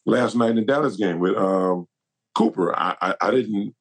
last 0.05 0.35
night 0.35 0.51
in 0.51 0.57
the 0.57 0.61
Dallas 0.61 0.95
game 0.95 1.19
with 1.19 1.35
um, 1.35 1.87
Cooper, 2.35 2.77
I, 2.77 2.95
I 3.01 3.15
I 3.21 3.31
didn't. 3.31 3.75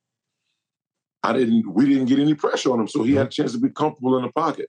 I 1.22 1.32
didn't. 1.32 1.72
We 1.72 1.86
didn't 1.86 2.06
get 2.06 2.18
any 2.18 2.34
pressure 2.34 2.70
on 2.70 2.80
him, 2.80 2.88
so 2.88 3.02
he 3.02 3.14
had 3.14 3.28
a 3.28 3.30
chance 3.30 3.52
to 3.52 3.58
be 3.58 3.70
comfortable 3.70 4.18
in 4.18 4.24
the 4.24 4.32
pocket. 4.32 4.68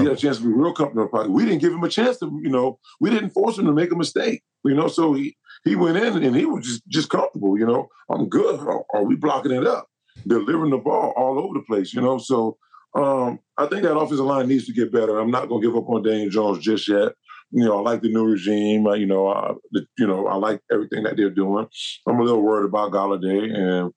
He 0.00 0.08
had 0.08 0.16
a 0.16 0.20
chance 0.20 0.38
to 0.38 0.44
be 0.44 0.52
real 0.52 0.72
comfortable. 0.72 1.28
We 1.28 1.44
didn't 1.44 1.60
give 1.60 1.72
him 1.72 1.84
a 1.84 1.88
chance 1.88 2.18
to, 2.18 2.26
you 2.42 2.50
know, 2.50 2.78
we 3.00 3.10
didn't 3.10 3.30
force 3.30 3.58
him 3.58 3.66
to 3.66 3.72
make 3.72 3.92
a 3.92 3.96
mistake, 3.96 4.42
you 4.64 4.74
know. 4.74 4.88
So 4.88 5.14
he 5.14 5.36
he 5.64 5.76
went 5.76 5.96
in 5.96 6.22
and 6.22 6.36
he 6.36 6.44
was 6.44 6.66
just 6.66 6.88
just 6.88 7.10
comfortable, 7.10 7.58
you 7.58 7.66
know. 7.66 7.88
I'm 8.10 8.28
good. 8.28 8.60
Are, 8.60 8.84
are 8.94 9.04
we 9.04 9.16
blocking 9.16 9.52
it 9.52 9.66
up? 9.66 9.86
Delivering 10.26 10.70
the 10.70 10.78
ball 10.78 11.12
all 11.16 11.38
over 11.38 11.54
the 11.54 11.64
place, 11.64 11.94
you 11.94 12.00
know. 12.00 12.18
So 12.18 12.58
um, 12.94 13.38
I 13.56 13.66
think 13.66 13.82
that 13.82 13.96
offensive 13.96 14.24
line 14.24 14.48
needs 14.48 14.66
to 14.66 14.72
get 14.72 14.92
better. 14.92 15.18
I'm 15.18 15.30
not 15.30 15.48
going 15.48 15.62
to 15.62 15.68
give 15.68 15.76
up 15.76 15.88
on 15.88 16.02
Daniel 16.02 16.30
Jones 16.30 16.58
just 16.58 16.88
yet. 16.88 17.12
You 17.50 17.64
know, 17.64 17.78
I 17.78 17.80
like 17.80 18.02
the 18.02 18.08
new 18.08 18.24
regime. 18.24 18.86
I, 18.86 18.96
you 18.96 19.06
know, 19.06 19.28
I, 19.28 19.54
the, 19.72 19.86
you 19.98 20.06
know, 20.06 20.26
I 20.26 20.34
like 20.36 20.60
everything 20.72 21.04
that 21.04 21.16
they're 21.16 21.30
doing. 21.30 21.66
I'm 22.06 22.20
a 22.20 22.22
little 22.22 22.42
worried 22.42 22.66
about 22.66 22.92
Golladay 22.92 23.54
and 23.54 23.92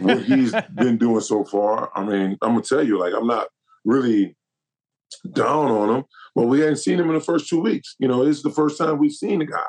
what 0.00 0.22
he's 0.22 0.52
been 0.74 0.98
doing 0.98 1.20
so 1.20 1.44
far. 1.44 1.90
I 1.94 2.04
mean, 2.04 2.36
I'm 2.42 2.50
gonna 2.50 2.62
tell 2.62 2.82
you, 2.82 2.98
like, 2.98 3.14
I'm 3.14 3.26
not 3.26 3.48
really 3.84 4.36
down 5.32 5.70
on 5.70 5.96
him, 5.96 6.04
but 6.34 6.46
we 6.46 6.60
hadn't 6.60 6.76
seen 6.76 6.98
him 6.98 7.08
in 7.08 7.14
the 7.14 7.20
first 7.20 7.48
two 7.48 7.60
weeks. 7.60 7.94
You 7.98 8.08
know, 8.08 8.24
this 8.24 8.36
is 8.36 8.42
the 8.42 8.50
first 8.50 8.78
time 8.78 8.98
we've 8.98 9.12
seen 9.12 9.38
the 9.40 9.46
guy. 9.46 9.66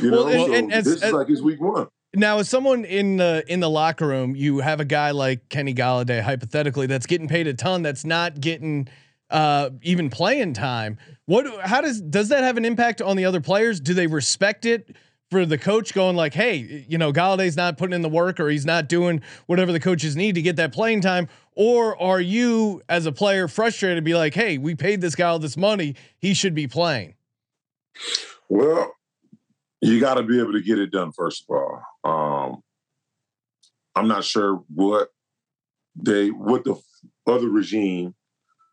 You 0.00 0.10
Well, 0.10 0.24
know, 0.26 0.30
and- 0.32 0.46
so 0.46 0.54
and 0.54 0.72
as- 0.72 0.84
this 0.84 1.02
is 1.02 1.12
like 1.12 1.28
his 1.28 1.42
week 1.42 1.60
one. 1.60 1.86
Now, 2.14 2.38
as 2.38 2.48
someone 2.48 2.84
in 2.86 3.18
the 3.18 3.44
in 3.46 3.60
the 3.60 3.68
locker 3.68 4.06
room, 4.06 4.34
you 4.36 4.60
have 4.60 4.80
a 4.80 4.86
guy 4.86 5.10
like 5.10 5.48
Kenny 5.50 5.74
Golladay, 5.74 6.22
hypothetically, 6.22 6.86
that's 6.86 7.04
getting 7.04 7.28
paid 7.28 7.46
a 7.46 7.52
ton, 7.52 7.82
that's 7.82 8.04
not 8.06 8.40
getting 8.40 8.88
uh, 9.28 9.70
even 9.82 10.08
playing 10.08 10.54
time. 10.54 10.96
What? 11.26 11.46
How 11.66 11.80
does 11.82 12.00
does 12.00 12.28
that 12.30 12.42
have 12.42 12.56
an 12.56 12.64
impact 12.64 13.02
on 13.02 13.16
the 13.16 13.26
other 13.26 13.40
players? 13.40 13.80
Do 13.80 13.92
they 13.92 14.06
respect 14.06 14.64
it 14.64 14.96
for 15.30 15.44
the 15.44 15.58
coach 15.58 15.92
going 15.92 16.16
like, 16.16 16.32
hey, 16.32 16.86
you 16.88 16.96
know, 16.96 17.12
Golladay's 17.12 17.56
not 17.56 17.76
putting 17.76 17.92
in 17.92 18.02
the 18.02 18.08
work, 18.08 18.38
or 18.40 18.48
he's 18.48 18.64
not 18.64 18.88
doing 18.88 19.20
whatever 19.46 19.72
the 19.72 19.80
coaches 19.80 20.16
need 20.16 20.36
to 20.36 20.42
get 20.42 20.56
that 20.56 20.72
playing 20.72 21.00
time? 21.02 21.28
Or 21.56 22.00
are 22.00 22.20
you, 22.20 22.82
as 22.88 23.06
a 23.06 23.12
player, 23.12 23.48
frustrated 23.48 23.96
to 23.96 24.02
be 24.02 24.14
like, 24.14 24.34
hey, 24.34 24.58
we 24.58 24.74
paid 24.74 25.00
this 25.00 25.14
guy 25.14 25.28
all 25.28 25.38
this 25.38 25.56
money, 25.56 25.96
he 26.18 26.34
should 26.34 26.54
be 26.54 26.68
playing? 26.68 27.14
Well, 28.50 28.92
you 29.80 29.98
got 29.98 30.14
to 30.14 30.22
be 30.22 30.38
able 30.38 30.52
to 30.52 30.60
get 30.60 30.78
it 30.78 30.92
done 30.92 31.12
first 31.12 31.46
of 31.48 31.56
all. 31.56 31.82
Um, 32.04 32.62
I'm 33.94 34.06
not 34.06 34.24
sure 34.24 34.62
what 34.74 35.08
they 35.96 36.28
what 36.28 36.64
the 36.64 36.76
other 37.26 37.48
regime 37.48 38.14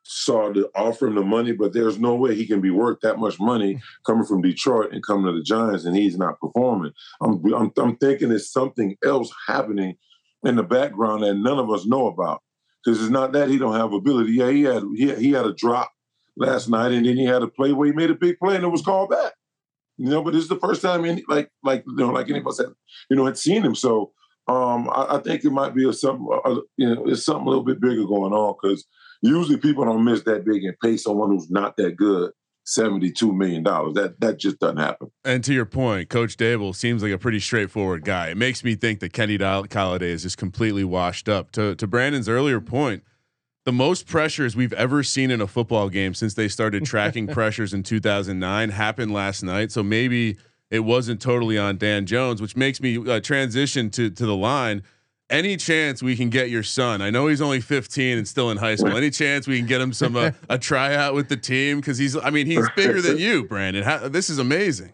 saw 0.03 0.51
to 0.51 0.69
offer 0.75 1.07
him 1.07 1.15
the 1.15 1.21
money, 1.21 1.53
but 1.53 1.71
there's 1.71 1.97
no 1.97 2.15
way 2.15 2.35
he 2.35 2.45
can 2.45 2.59
be 2.59 2.69
worth 2.69 2.99
that 3.01 3.17
much 3.17 3.39
money 3.39 3.81
coming 4.05 4.25
from 4.25 4.41
Detroit 4.41 4.91
and 4.91 5.01
coming 5.01 5.25
to 5.25 5.31
the 5.31 5.43
Giants, 5.43 5.85
and 5.85 5.95
he's 5.95 6.17
not 6.17 6.39
performing. 6.41 6.91
I'm 7.21 7.41
I'm, 7.53 7.71
I'm 7.77 7.95
thinking 7.95 8.27
there's 8.27 8.51
something 8.51 8.97
else 9.05 9.31
happening 9.47 9.95
in 10.43 10.57
the 10.57 10.63
background 10.63 11.23
that 11.23 11.35
none 11.35 11.57
of 11.57 11.71
us 11.71 11.85
know 11.85 12.07
about. 12.07 12.42
Because 12.83 13.01
it's 13.01 13.11
not 13.11 13.31
that 13.33 13.49
he 13.49 13.57
don't 13.57 13.75
have 13.75 13.93
ability. 13.93 14.33
Yeah, 14.33 14.51
he 14.51 14.63
had 14.63 14.83
he, 14.95 15.13
he 15.15 15.31
had 15.31 15.45
a 15.45 15.53
drop 15.53 15.91
last 16.35 16.69
night, 16.69 16.91
and 16.91 17.05
then 17.05 17.17
he 17.17 17.25
had 17.25 17.41
a 17.41 17.47
play 17.47 17.71
where 17.71 17.87
he 17.87 17.93
made 17.93 18.09
a 18.09 18.15
big 18.15 18.37
play 18.39 18.55
and 18.55 18.63
it 18.63 18.69
was 18.69 18.81
called 18.81 19.09
back. 19.09 19.33
You 19.97 20.09
know, 20.09 20.23
but 20.23 20.33
this 20.33 20.43
is 20.43 20.49
the 20.49 20.59
first 20.59 20.81
time 20.81 21.05
any 21.05 21.23
like 21.27 21.49
like 21.63 21.83
you 21.87 21.95
know 21.95 22.11
like 22.11 22.29
any 22.29 22.39
of 22.39 22.47
us 22.47 22.57
had 22.57 22.67
you 23.09 23.15
know 23.15 23.25
had 23.25 23.37
seen 23.37 23.63
him. 23.63 23.75
So 23.75 24.11
um, 24.47 24.89
I, 24.89 25.17
I 25.17 25.17
think 25.19 25.45
it 25.45 25.51
might 25.51 25.75
be 25.75 25.87
a 25.87 25.93
something 25.93 26.27
you 26.77 26.95
know 26.95 27.07
it's 27.07 27.25
something 27.25 27.45
a 27.45 27.49
little 27.49 27.63
bit 27.63 27.79
bigger 27.79 28.05
going 28.05 28.33
on 28.33 28.55
because 28.61 28.85
usually 29.21 29.57
people 29.57 29.85
don't 29.85 30.03
miss 30.03 30.23
that 30.23 30.45
big 30.45 30.63
and 30.63 30.79
pay 30.81 30.97
someone 30.97 31.29
who's 31.29 31.49
not 31.49 31.77
that 31.77 31.95
good 31.95 32.31
seventy 32.63 33.11
two 33.11 33.33
million 33.33 33.63
dollars. 33.63 33.93
That 33.93 34.19
that 34.19 34.39
just 34.39 34.59
doesn't 34.59 34.77
happen. 34.77 35.11
And 35.23 35.43
to 35.43 35.53
your 35.53 35.65
point, 35.65 36.09
Coach 36.09 36.37
Daboll 36.37 36.75
seems 36.75 37.03
like 37.03 37.11
a 37.11 37.17
pretty 37.17 37.39
straightforward 37.39 38.05
guy. 38.05 38.29
It 38.29 38.37
makes 38.37 38.63
me 38.63 38.75
think 38.75 38.99
that 39.01 39.13
Kenny 39.13 39.37
Golladay 39.37 40.01
is 40.03 40.23
just 40.23 40.37
completely 40.37 40.83
washed 40.83 41.29
up. 41.29 41.51
To 41.53 41.75
to 41.75 41.87
Brandon's 41.87 42.29
earlier 42.29 42.61
point, 42.61 43.03
the 43.65 43.71
most 43.71 44.07
pressures 44.07 44.55
we've 44.55 44.73
ever 44.73 45.03
seen 45.03 45.31
in 45.31 45.41
a 45.41 45.47
football 45.47 45.89
game 45.89 46.13
since 46.13 46.33
they 46.33 46.47
started 46.47 46.85
tracking 46.87 47.27
pressures 47.27 47.73
in 47.73 47.83
2009 47.83 48.69
happened 48.69 49.13
last 49.13 49.43
night. 49.43 49.71
So 49.71 49.83
maybe 49.83 50.37
it 50.69 50.79
wasn't 50.79 51.21
totally 51.21 51.57
on 51.57 51.77
Dan 51.77 52.05
Jones, 52.05 52.41
which 52.41 52.55
makes 52.55 52.81
me 52.81 52.97
uh, 53.09 53.19
transition 53.19 53.89
to 53.91 54.09
to 54.09 54.25
the 54.25 54.35
line. 54.35 54.83
Any 55.33 55.57
chance 55.57 56.03
we 56.03 56.15
can 56.15 56.29
get 56.29 56.51
your 56.51 56.61
son? 56.61 57.01
I 57.01 57.09
know 57.09 57.25
he's 57.25 57.41
only 57.41 57.59
15 57.59 58.19
and 58.19 58.27
still 58.27 58.51
in 58.51 58.57
high 58.57 58.75
school. 58.75 58.95
Any 58.95 59.09
chance 59.09 59.47
we 59.47 59.57
can 59.57 59.65
get 59.65 59.81
him 59.81 59.91
some 59.91 60.15
uh, 60.15 60.29
a 60.49 60.59
tryout 60.59 61.15
with 61.15 61.27
the 61.27 61.35
team? 61.35 61.79
Because 61.79 61.97
he's, 61.97 62.15
I 62.15 62.29
mean, 62.29 62.45
he's 62.45 62.69
bigger 62.75 63.01
than 63.01 63.17
you, 63.17 63.43
Brandon. 63.47 63.81
How, 63.81 64.07
this 64.09 64.29
is 64.29 64.37
amazing. 64.37 64.93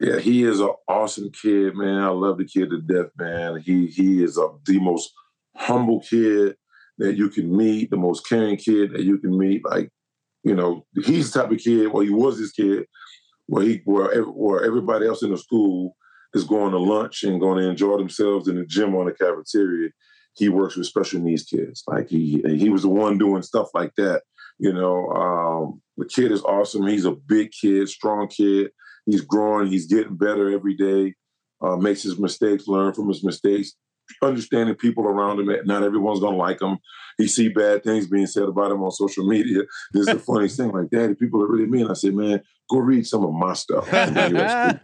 Yeah, 0.00 0.20
he 0.20 0.42
is 0.44 0.60
an 0.60 0.70
awesome 0.88 1.30
kid, 1.32 1.76
man. 1.76 2.02
I 2.02 2.08
love 2.08 2.38
the 2.38 2.46
kid 2.46 2.70
to 2.70 2.80
death, 2.80 3.10
man. 3.18 3.60
He 3.60 3.88
he 3.88 4.22
is 4.24 4.38
a, 4.38 4.48
the 4.64 4.78
most 4.78 5.12
humble 5.54 6.00
kid 6.00 6.56
that 6.96 7.16
you 7.16 7.28
can 7.28 7.54
meet, 7.54 7.90
the 7.90 7.98
most 7.98 8.26
caring 8.26 8.56
kid 8.56 8.92
that 8.92 9.02
you 9.02 9.18
can 9.18 9.36
meet. 9.36 9.66
Like, 9.66 9.90
you 10.44 10.54
know, 10.54 10.86
he's 11.04 11.30
the 11.30 11.42
type 11.42 11.52
of 11.52 11.58
kid. 11.58 11.88
Well, 11.88 12.04
he 12.04 12.10
was 12.10 12.38
this 12.38 12.52
kid 12.52 12.86
where 13.48 13.64
he 13.64 13.82
where, 13.84 14.12
ev- 14.12 14.28
where 14.28 14.64
everybody 14.64 15.06
else 15.06 15.22
in 15.22 15.30
the 15.30 15.36
school 15.36 15.94
is 16.34 16.44
going 16.44 16.72
to 16.72 16.78
lunch 16.78 17.22
and 17.24 17.40
going 17.40 17.58
to 17.58 17.68
enjoy 17.68 17.96
themselves 17.96 18.48
in 18.48 18.56
the 18.56 18.66
gym 18.66 18.94
or 18.94 19.02
in 19.02 19.08
the 19.08 19.14
cafeteria. 19.14 19.90
He 20.36 20.48
works 20.48 20.76
with 20.76 20.86
special 20.86 21.20
needs 21.20 21.44
kids. 21.44 21.82
Like 21.86 22.08
he 22.08 22.42
he 22.46 22.68
was 22.68 22.82
the 22.82 22.88
one 22.88 23.18
doing 23.18 23.42
stuff 23.42 23.68
like 23.74 23.92
that. 23.96 24.22
You 24.58 24.72
know, 24.72 25.08
um, 25.08 25.82
the 25.96 26.06
kid 26.06 26.32
is 26.32 26.42
awesome. 26.42 26.86
He's 26.86 27.04
a 27.04 27.12
big 27.12 27.50
kid, 27.52 27.88
strong 27.88 28.28
kid. 28.28 28.70
He's 29.06 29.22
growing. 29.22 29.68
He's 29.68 29.86
getting 29.86 30.16
better 30.16 30.50
every 30.50 30.74
day. 30.74 31.14
Uh, 31.60 31.76
makes 31.76 32.02
his 32.02 32.18
mistakes, 32.18 32.68
learn 32.68 32.94
from 32.94 33.08
his 33.08 33.24
mistakes, 33.24 33.72
understanding 34.22 34.74
people 34.74 35.04
around 35.06 35.40
him. 35.40 35.50
Not 35.66 35.82
everyone's 35.82 36.20
gonna 36.20 36.36
like 36.36 36.60
him. 36.60 36.78
He 37.18 37.26
see 37.26 37.48
bad 37.48 37.82
things 37.82 38.06
being 38.06 38.26
said 38.26 38.44
about 38.44 38.70
him 38.72 38.82
on 38.82 38.90
social 38.92 39.26
media. 39.26 39.62
This 39.92 40.02
is 40.02 40.14
the 40.14 40.18
funniest 40.20 40.56
thing. 40.58 40.70
Like, 40.70 40.90
Daddy, 40.90 41.14
people 41.14 41.42
are 41.42 41.48
really 41.48 41.66
mean. 41.66 41.88
I 41.90 41.94
said, 41.94 42.14
man, 42.14 42.40
go 42.70 42.78
read 42.78 43.06
some 43.06 43.24
of 43.24 43.32
my 43.32 43.54
stuff. 43.54 43.88
And 43.92 44.16
you'll 44.16 44.38
gotta 44.40 44.78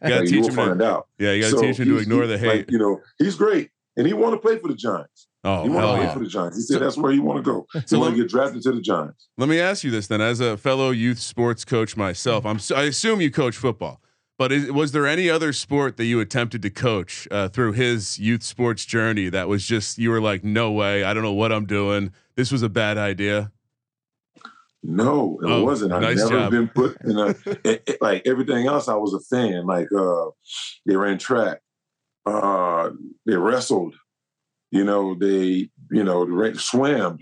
Like, 0.00 0.20
teach 0.24 0.30
you 0.32 0.44
him 0.48 0.54
find 0.54 0.78
to, 0.80 0.86
out. 0.86 1.08
yeah, 1.18 1.32
you 1.32 1.42
gotta 1.42 1.56
So 1.56 1.60
teach 1.62 1.78
him 1.78 1.86
to 1.88 1.92
he's- 1.92 2.02
ignore 2.04 2.26
the 2.26 2.38
hate. 2.38 2.48
like, 2.48 2.70
you 2.70 2.78
know, 2.78 3.00
he's 3.18 3.36
great, 3.36 3.70
and 3.96 4.06
he 4.06 4.12
want 4.14 4.34
to 4.34 4.38
play 4.38 4.58
for 4.58 4.68
the 4.68 4.74
Giants. 4.74 5.28
oh, 5.44 5.62
he 5.64 5.68
want 5.68 5.80
hell 5.80 5.90
to 5.92 5.96
play 5.98 6.06
yeah. 6.06 6.12
for 6.14 6.18
the 6.20 6.26
Giants. 6.28 6.56
He 6.56 6.62
said 6.62 6.80
that's 6.80 6.96
where 6.96 7.12
he 7.12 7.18
want 7.20 7.38
to 7.38 7.42
go. 7.42 7.66
He 7.74 7.80
So 7.86 7.98
want 7.98 8.12
let- 8.12 8.16
to 8.16 8.22
get 8.22 8.30
drafted 8.30 8.62
to 8.62 8.72
the 8.72 8.80
Giants. 8.80 9.28
Let 9.36 9.48
me 9.50 9.60
ask 9.60 9.84
you 9.84 9.90
this 9.90 10.06
then, 10.06 10.20
as 10.22 10.40
a 10.40 10.56
fellow 10.56 10.90
youth 10.90 11.18
sports 11.18 11.64
coach 11.66 11.94
myself, 11.96 12.46
I'm 12.46 12.56
s- 12.56 12.70
I 12.70 12.84
assume 12.84 13.20
you 13.20 13.30
coach 13.30 13.56
football, 13.56 14.00
but 14.38 14.52
is, 14.52 14.70
was 14.70 14.92
there 14.92 15.06
any 15.06 15.30
other 15.30 15.52
sport 15.52 15.96
that 15.96 16.04
you 16.04 16.20
attempted 16.20 16.62
to 16.62 16.70
coach 16.70 17.26
uh, 17.30 17.48
through 17.48 17.72
his 17.72 18.18
youth 18.18 18.42
sports 18.42 18.84
journey 18.84 19.28
that 19.30 19.48
was 19.48 19.64
just 19.64 19.98
you 19.98 20.10
were 20.10 20.20
like, 20.20 20.44
no 20.44 20.70
way, 20.72 21.04
I 21.04 21.14
don't 21.14 21.22
know 21.22 21.32
what 21.32 21.52
I'm 21.52 21.66
doing. 21.66 22.12
This 22.34 22.52
was 22.52 22.62
a 22.62 22.68
bad 22.68 22.98
idea. 22.98 23.50
No, 24.82 25.38
it 25.42 25.46
Oh, 25.50 25.64
wasn't. 25.64 25.92
I've 25.92 26.02
nice 26.02 26.18
never 26.18 26.30
job. 26.30 26.50
been 26.52 26.68
put 26.68 26.96
in 27.02 27.18
a 27.18 27.28
it- 27.64 27.82
it- 27.86 28.02
like 28.02 28.22
everything 28.26 28.66
else. 28.66 28.88
I 28.88 28.94
was 28.94 29.14
a 29.14 29.20
fan. 29.34 29.66
Like 29.66 29.88
uh, 29.96 30.26
they 30.84 30.96
ran 30.96 31.18
track, 31.18 31.60
uh, 32.26 32.90
they 33.24 33.36
wrestled. 33.36 33.94
You 34.70 34.84
know, 34.84 35.14
they 35.18 35.70
you 35.90 36.04
know 36.04 36.24
they 36.24 36.30
ran, 36.32 36.54
swam. 36.56 37.18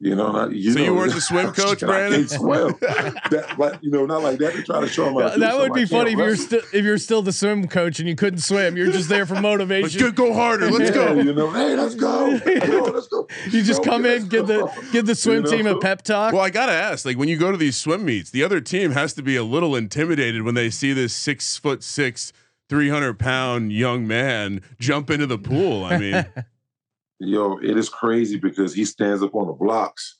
You 0.00 0.14
know, 0.14 0.30
not, 0.30 0.52
you 0.54 0.72
So 0.72 0.78
you 0.78 0.94
weren't 0.94 1.12
the 1.12 1.20
swim 1.20 1.52
coach, 1.52 1.82
I 1.82 1.86
Brandon? 1.86 2.20
can't 2.20 2.30
swim. 2.30 2.74
that, 2.80 3.56
like, 3.58 3.80
you 3.82 3.90
know, 3.90 4.06
not 4.06 4.22
like 4.22 4.38
that 4.38 4.52
to 4.54 4.62
try 4.62 4.80
to 4.80 4.86
show 4.88 5.06
them. 5.06 5.14
how 5.14 5.28
to 5.30 5.34
do 5.34 5.40
that 5.40 5.56
would 5.56 5.62
something. 5.66 5.72
I 5.72 5.84
be 5.84 5.86
funny 5.86 6.12
if 6.12 6.18
you're 6.18 6.36
still 6.36 6.60
if 6.72 6.84
you're 6.84 6.98
still 6.98 7.20
the 7.22 7.32
swim 7.32 7.66
coach 7.66 7.98
and 7.98 8.08
you 8.08 8.14
couldn't 8.14 8.38
swim. 8.38 8.76
You're 8.76 8.92
just 8.92 9.08
there 9.08 9.26
for 9.26 9.40
motivation. 9.40 10.00
Let's 10.00 10.12
go, 10.16 10.28
go 10.28 10.34
harder. 10.34 10.70
Let's 10.70 10.90
Yeah, 10.90 11.14
go. 11.14 11.14
You 11.14 11.32
know, 11.34 11.50
hey, 11.50 11.74
let's 11.74 11.96
go. 11.96 12.38
Come 12.38 12.70
on, 12.70 12.94
let's 12.94 13.08
go. 13.08 13.26
You 13.50 13.62
just 13.64 13.80
Okay, 13.80 13.90
come 13.90 14.06
in, 14.06 14.28
give 14.28 14.46
the 14.46 14.70
give 14.92 15.06
the 15.06 15.16
swim 15.16 15.44
You 15.44 15.50
team 15.50 15.66
a 15.66 15.80
pep 15.80 16.02
talk. 16.02 16.32
Well, 16.32 16.42
I 16.42 16.50
gotta 16.50 16.72
ask, 16.72 17.04
like 17.04 17.18
when 17.18 17.28
you 17.28 17.36
go 17.36 17.50
to 17.50 17.56
these 17.56 17.76
swim 17.76 18.04
meets, 18.04 18.30
the 18.30 18.44
other 18.44 18.60
team 18.60 18.92
has 18.92 19.14
to 19.14 19.22
be 19.22 19.34
a 19.34 19.42
little 19.42 19.74
intimidated 19.74 20.42
when 20.42 20.54
they 20.54 20.70
see 20.70 20.92
this 20.92 21.12
six 21.12 21.56
foot 21.56 21.82
six, 21.82 22.32
three 22.68 22.88
hundred 22.88 23.18
pound 23.18 23.72
young 23.72 24.06
man 24.06 24.60
jump 24.78 25.10
into 25.10 25.26
the 25.26 25.38
pool. 25.38 25.84
I 25.84 25.98
mean, 25.98 26.26
Yo, 27.20 27.58
it 27.58 27.76
is 27.76 27.88
crazy 27.88 28.38
because 28.38 28.72
he 28.74 28.84
stands 28.84 29.22
up 29.22 29.34
on 29.34 29.46
the 29.48 29.52
blocks. 29.52 30.18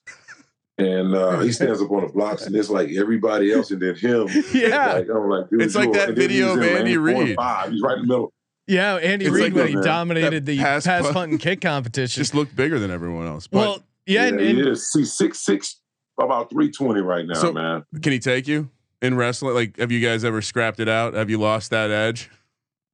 And 0.78 1.14
uh, 1.14 1.40
he 1.40 1.50
stands 1.58 1.80
up 1.82 1.90
on 1.90 2.06
the 2.06 2.12
blocks, 2.12 2.46
and 2.46 2.54
it's 2.54 2.70
like 2.70 2.90
everybody 2.96 3.52
else, 3.52 3.70
and 3.70 3.80
then 3.82 3.94
him. 3.96 4.28
Yeah. 4.52 4.92
like, 4.94 5.08
I'm 5.08 5.28
like, 5.28 5.50
dude, 5.50 5.62
It's 5.62 5.74
like 5.74 5.92
that 5.92 6.14
video 6.14 6.48
he's 6.48 6.56
of 6.56 6.62
in 6.62 6.76
Andy 6.78 6.96
lane 6.96 7.16
and 7.16 7.38
Reid. 7.38 7.72
He's 7.72 7.82
right 7.82 7.96
in 7.96 8.02
the 8.02 8.06
middle. 8.06 8.32
yeah, 8.66 8.94
Andy 8.96 9.26
It's 9.26 9.34
Reid 9.34 9.42
like 9.44 9.52
when 9.54 9.62
that, 9.64 9.68
he 9.70 9.74
man. 9.76 9.84
dominated 9.84 10.46
the 10.46 10.58
pass 10.58 10.87
pass, 10.87 11.02
punt- 11.02 11.14
punt 11.14 11.30
and 11.32 11.40
kick 11.40 11.61
competition. 11.62 12.20
just 12.20 12.34
looked 12.34 12.54
bigger 12.54 12.78
than 12.78 12.90
everyone 12.90 13.26
else. 13.26 13.46
But 13.48 13.58
well, 13.58 13.82
yeah, 14.06 14.26
and, 14.26 14.38
he 14.40 14.61
is. 14.61 14.92
He's 14.92 15.12
six 15.16 15.40
six, 15.44 15.80
about 16.20 16.48
three 16.50 16.70
twenty 16.70 17.00
right 17.00 17.26
now, 17.26 17.34
So- 17.34 17.52
man. 17.52 17.84
can 18.02 18.12
he 18.12 18.18
take 18.20 18.46
you 18.46 18.70
in 19.02 19.16
wrestling? 19.16 19.54
Like, 19.54 19.76
have 19.78 19.90
you 19.92 20.00
guys 20.00 20.24
ever 20.24 20.40
scrapped 20.42 20.78
it 20.80 20.88
out? 20.88 21.14
Have 21.14 21.28
you 21.30 21.38
lost 21.38 21.70
that 21.70 21.90
edge? 21.90 22.30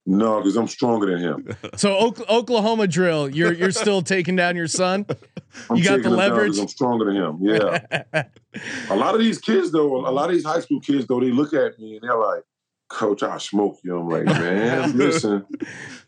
No, 0.06 0.38
because 0.40 0.56
I'm 0.56 0.68
stronger 0.68 1.06
than 1.10 1.18
him. 1.18 1.56
so 1.76 1.96
Ok- 1.96 2.24
Oklahoma 2.28 2.86
drill. 2.86 3.28
You're 3.28 3.52
you're 3.52 3.70
still 3.72 4.02
taking 4.02 4.36
down 4.36 4.54
your 4.56 4.68
son. 4.68 5.06
I'm 5.70 5.76
You 5.76 5.84
got 5.84 5.96
the 5.96 5.96
taking 6.02 6.12
him 6.12 6.18
down 6.18 6.30
'cause 6.30 6.30
leverage? 6.30 6.58
I'm 6.58 6.68
stronger 6.68 7.04
than 7.06 7.16
him. 7.16 7.38
Yeah. 7.40 8.24
a 8.90 8.96
lot 8.96 9.14
of 9.14 9.20
these 9.20 9.38
kids, 9.38 9.70
though, 9.70 10.06
a 10.06 10.10
lot 10.10 10.28
of 10.28 10.34
these 10.34 10.44
high 10.44 10.60
school 10.60 10.80
kids, 10.80 11.06
though, 11.06 11.20
they 11.20 11.30
look 11.30 11.54
at 11.54 11.78
me 11.78 11.94
and 11.94 12.02
they're 12.02 12.18
like, 12.18 12.42
"Coach, 12.88 13.22
I'll 13.22 13.40
smoke 13.40 13.78
you." 13.82 13.98
I'm 13.98 14.08
like, 14.08 14.24
"Man, 14.24 14.92
listen, 14.96 15.44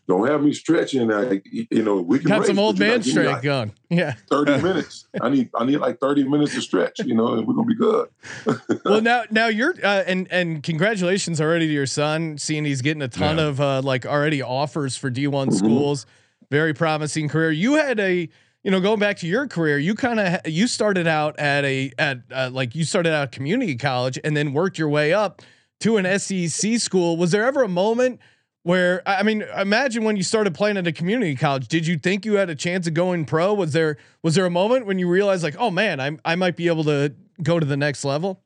don't 0.07 0.27
have 0.27 0.41
me 0.43 0.53
stretching. 0.53 1.07
Like, 1.07 1.45
you 1.51 1.83
know, 1.83 2.01
we 2.01 2.19
can 2.19 2.27
Got 2.29 2.39
race, 2.39 2.47
some 2.47 2.59
old 2.59 2.79
man 2.79 3.01
strength 3.03 3.31
like 3.31 3.43
going. 3.43 3.73
Yeah. 3.89 4.15
30 4.29 4.61
minutes. 4.61 5.07
I 5.21 5.29
need 5.29 5.49
I 5.55 5.65
need 5.65 5.77
like 5.77 5.99
30 5.99 6.25
minutes 6.27 6.53
to 6.55 6.61
stretch, 6.61 6.99
you 6.99 7.15
know, 7.15 7.33
and 7.33 7.47
we're 7.47 7.53
gonna 7.53 7.67
be 7.67 7.75
good. 7.75 8.09
well 8.85 9.01
now 9.01 9.23
now 9.31 9.47
you're 9.47 9.73
uh, 9.83 10.03
and 10.05 10.27
and 10.31 10.61
congratulations 10.63 11.39
already 11.39 11.67
to 11.67 11.73
your 11.73 11.85
son 11.85 12.37
seeing 12.37 12.65
he's 12.65 12.81
getting 12.81 13.01
a 13.01 13.07
ton 13.07 13.37
Yeah. 13.37 13.43
of 13.45 13.61
uh, 13.61 13.81
like 13.81 14.05
already 14.05 14.41
offers 14.41 14.97
for 14.97 15.09
D1 15.09 15.47
Mhm. 15.47 15.53
schools 15.53 16.05
very 16.51 16.73
promising 16.73 17.27
career 17.29 17.51
you 17.51 17.75
had 17.75 17.99
a 17.99 18.27
you 18.63 18.71
know 18.71 18.79
going 18.81 18.99
back 18.99 19.17
to 19.17 19.27
your 19.27 19.47
career 19.47 19.77
you 19.77 19.95
kind 19.95 20.19
of 20.19 20.39
you 20.47 20.67
started 20.67 21.07
out 21.07 21.37
at 21.39 21.63
a 21.65 21.91
at 21.97 22.19
uh, 22.33 22.49
like 22.51 22.75
you 22.75 22.83
started 22.83 23.13
out 23.13 23.31
community 23.31 23.75
college 23.77 24.19
and 24.23 24.35
then 24.35 24.51
worked 24.53 24.77
your 24.77 24.89
way 24.89 25.13
up 25.13 25.41
to 25.81 25.97
an 25.97 26.19
SEC 26.19 26.79
school 26.79 27.17
was 27.17 27.31
there 27.31 27.45
ever 27.45 27.63
a 27.63 27.67
moment 27.67 28.19
where 28.63 29.01
I 29.07 29.23
mean 29.23 29.43
imagine 29.57 30.03
when 30.03 30.17
you 30.17 30.23
started 30.23 30.53
playing 30.53 30.77
at 30.77 30.87
a 30.87 30.91
community 30.91 31.35
college 31.35 31.67
did 31.67 31.87
you 31.87 31.97
think 31.97 32.25
you 32.25 32.35
had 32.35 32.49
a 32.49 32.55
chance 32.55 32.87
of 32.87 32.93
going 32.93 33.25
pro 33.25 33.53
was 33.53 33.73
there 33.73 33.97
was 34.23 34.35
there 34.35 34.45
a 34.45 34.49
moment 34.49 34.85
when 34.85 34.99
you 34.99 35.07
realized 35.07 35.43
like 35.43 35.55
oh 35.57 35.71
man 35.71 35.99
I 35.99 36.17
I 36.25 36.35
might 36.35 36.55
be 36.55 36.67
able 36.67 36.83
to 36.85 37.13
go 37.41 37.59
to 37.59 37.65
the 37.65 37.77
next 37.77 38.03
level 38.03 38.41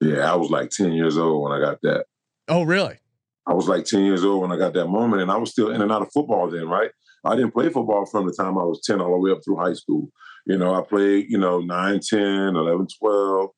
Yeah, 0.00 0.32
I 0.32 0.36
was 0.36 0.50
like 0.50 0.70
10 0.70 0.92
years 0.92 1.16
old 1.16 1.42
when 1.42 1.52
I 1.52 1.60
got 1.60 1.80
that. 1.82 2.06
oh 2.48 2.62
really 2.62 2.98
I 3.46 3.54
was 3.54 3.68
like 3.68 3.84
10 3.84 4.04
years 4.04 4.24
old 4.24 4.42
when 4.42 4.52
I 4.52 4.56
got 4.56 4.72
that 4.74 4.86
moment, 4.86 5.20
and 5.20 5.30
I 5.30 5.36
was 5.36 5.50
still 5.50 5.72
in 5.72 5.82
and 5.82 5.90
out 5.90 6.02
of 6.02 6.12
football 6.12 6.48
then, 6.48 6.68
right? 6.68 6.90
I 7.24 7.34
didn't 7.34 7.52
play 7.52 7.68
football 7.70 8.06
from 8.06 8.26
the 8.26 8.32
time 8.32 8.56
I 8.56 8.62
was 8.62 8.80
10 8.84 9.00
all 9.00 9.10
the 9.10 9.18
way 9.18 9.32
up 9.32 9.40
through 9.44 9.56
high 9.56 9.72
school. 9.72 10.10
You 10.46 10.58
know, 10.58 10.74
I 10.74 10.82
played, 10.82 11.26
you 11.28 11.38
know, 11.38 11.60
9, 11.60 12.00
10, 12.08 12.20
11, 12.20 12.86
12. 13.00 13.50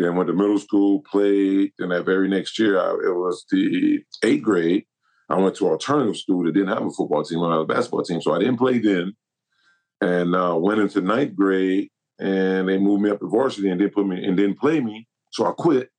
Then 0.00 0.16
went 0.16 0.28
to 0.28 0.32
middle 0.32 0.58
school, 0.58 1.02
played. 1.02 1.72
Then 1.78 1.90
that 1.90 2.06
very 2.06 2.28
next 2.28 2.58
year, 2.58 2.80
I, 2.80 2.92
it 2.92 3.14
was 3.14 3.44
the 3.50 4.00
eighth 4.24 4.42
grade. 4.42 4.84
I 5.28 5.36
went 5.36 5.56
to 5.56 5.68
alternative 5.68 6.16
school 6.16 6.44
that 6.44 6.52
didn't 6.52 6.68
have 6.68 6.84
a 6.84 6.90
football 6.90 7.22
team, 7.22 7.42
I 7.42 7.52
had 7.52 7.60
a 7.60 7.64
basketball 7.66 8.02
team. 8.02 8.20
So 8.20 8.34
I 8.34 8.38
didn't 8.38 8.56
play 8.56 8.78
then. 8.78 9.12
And 10.00 10.34
uh, 10.34 10.56
went 10.58 10.80
into 10.80 11.02
ninth 11.02 11.36
grade, 11.36 11.90
and 12.18 12.68
they 12.68 12.78
moved 12.78 13.02
me 13.02 13.10
up 13.10 13.20
to 13.20 13.28
varsity 13.28 13.68
and 13.68 13.78
didn't 13.78 13.94
put 13.94 14.06
me 14.06 14.24
and 14.24 14.36
didn't 14.36 14.58
play 14.58 14.80
me. 14.80 15.06
So 15.32 15.46
I 15.46 15.52
quit. 15.52 15.90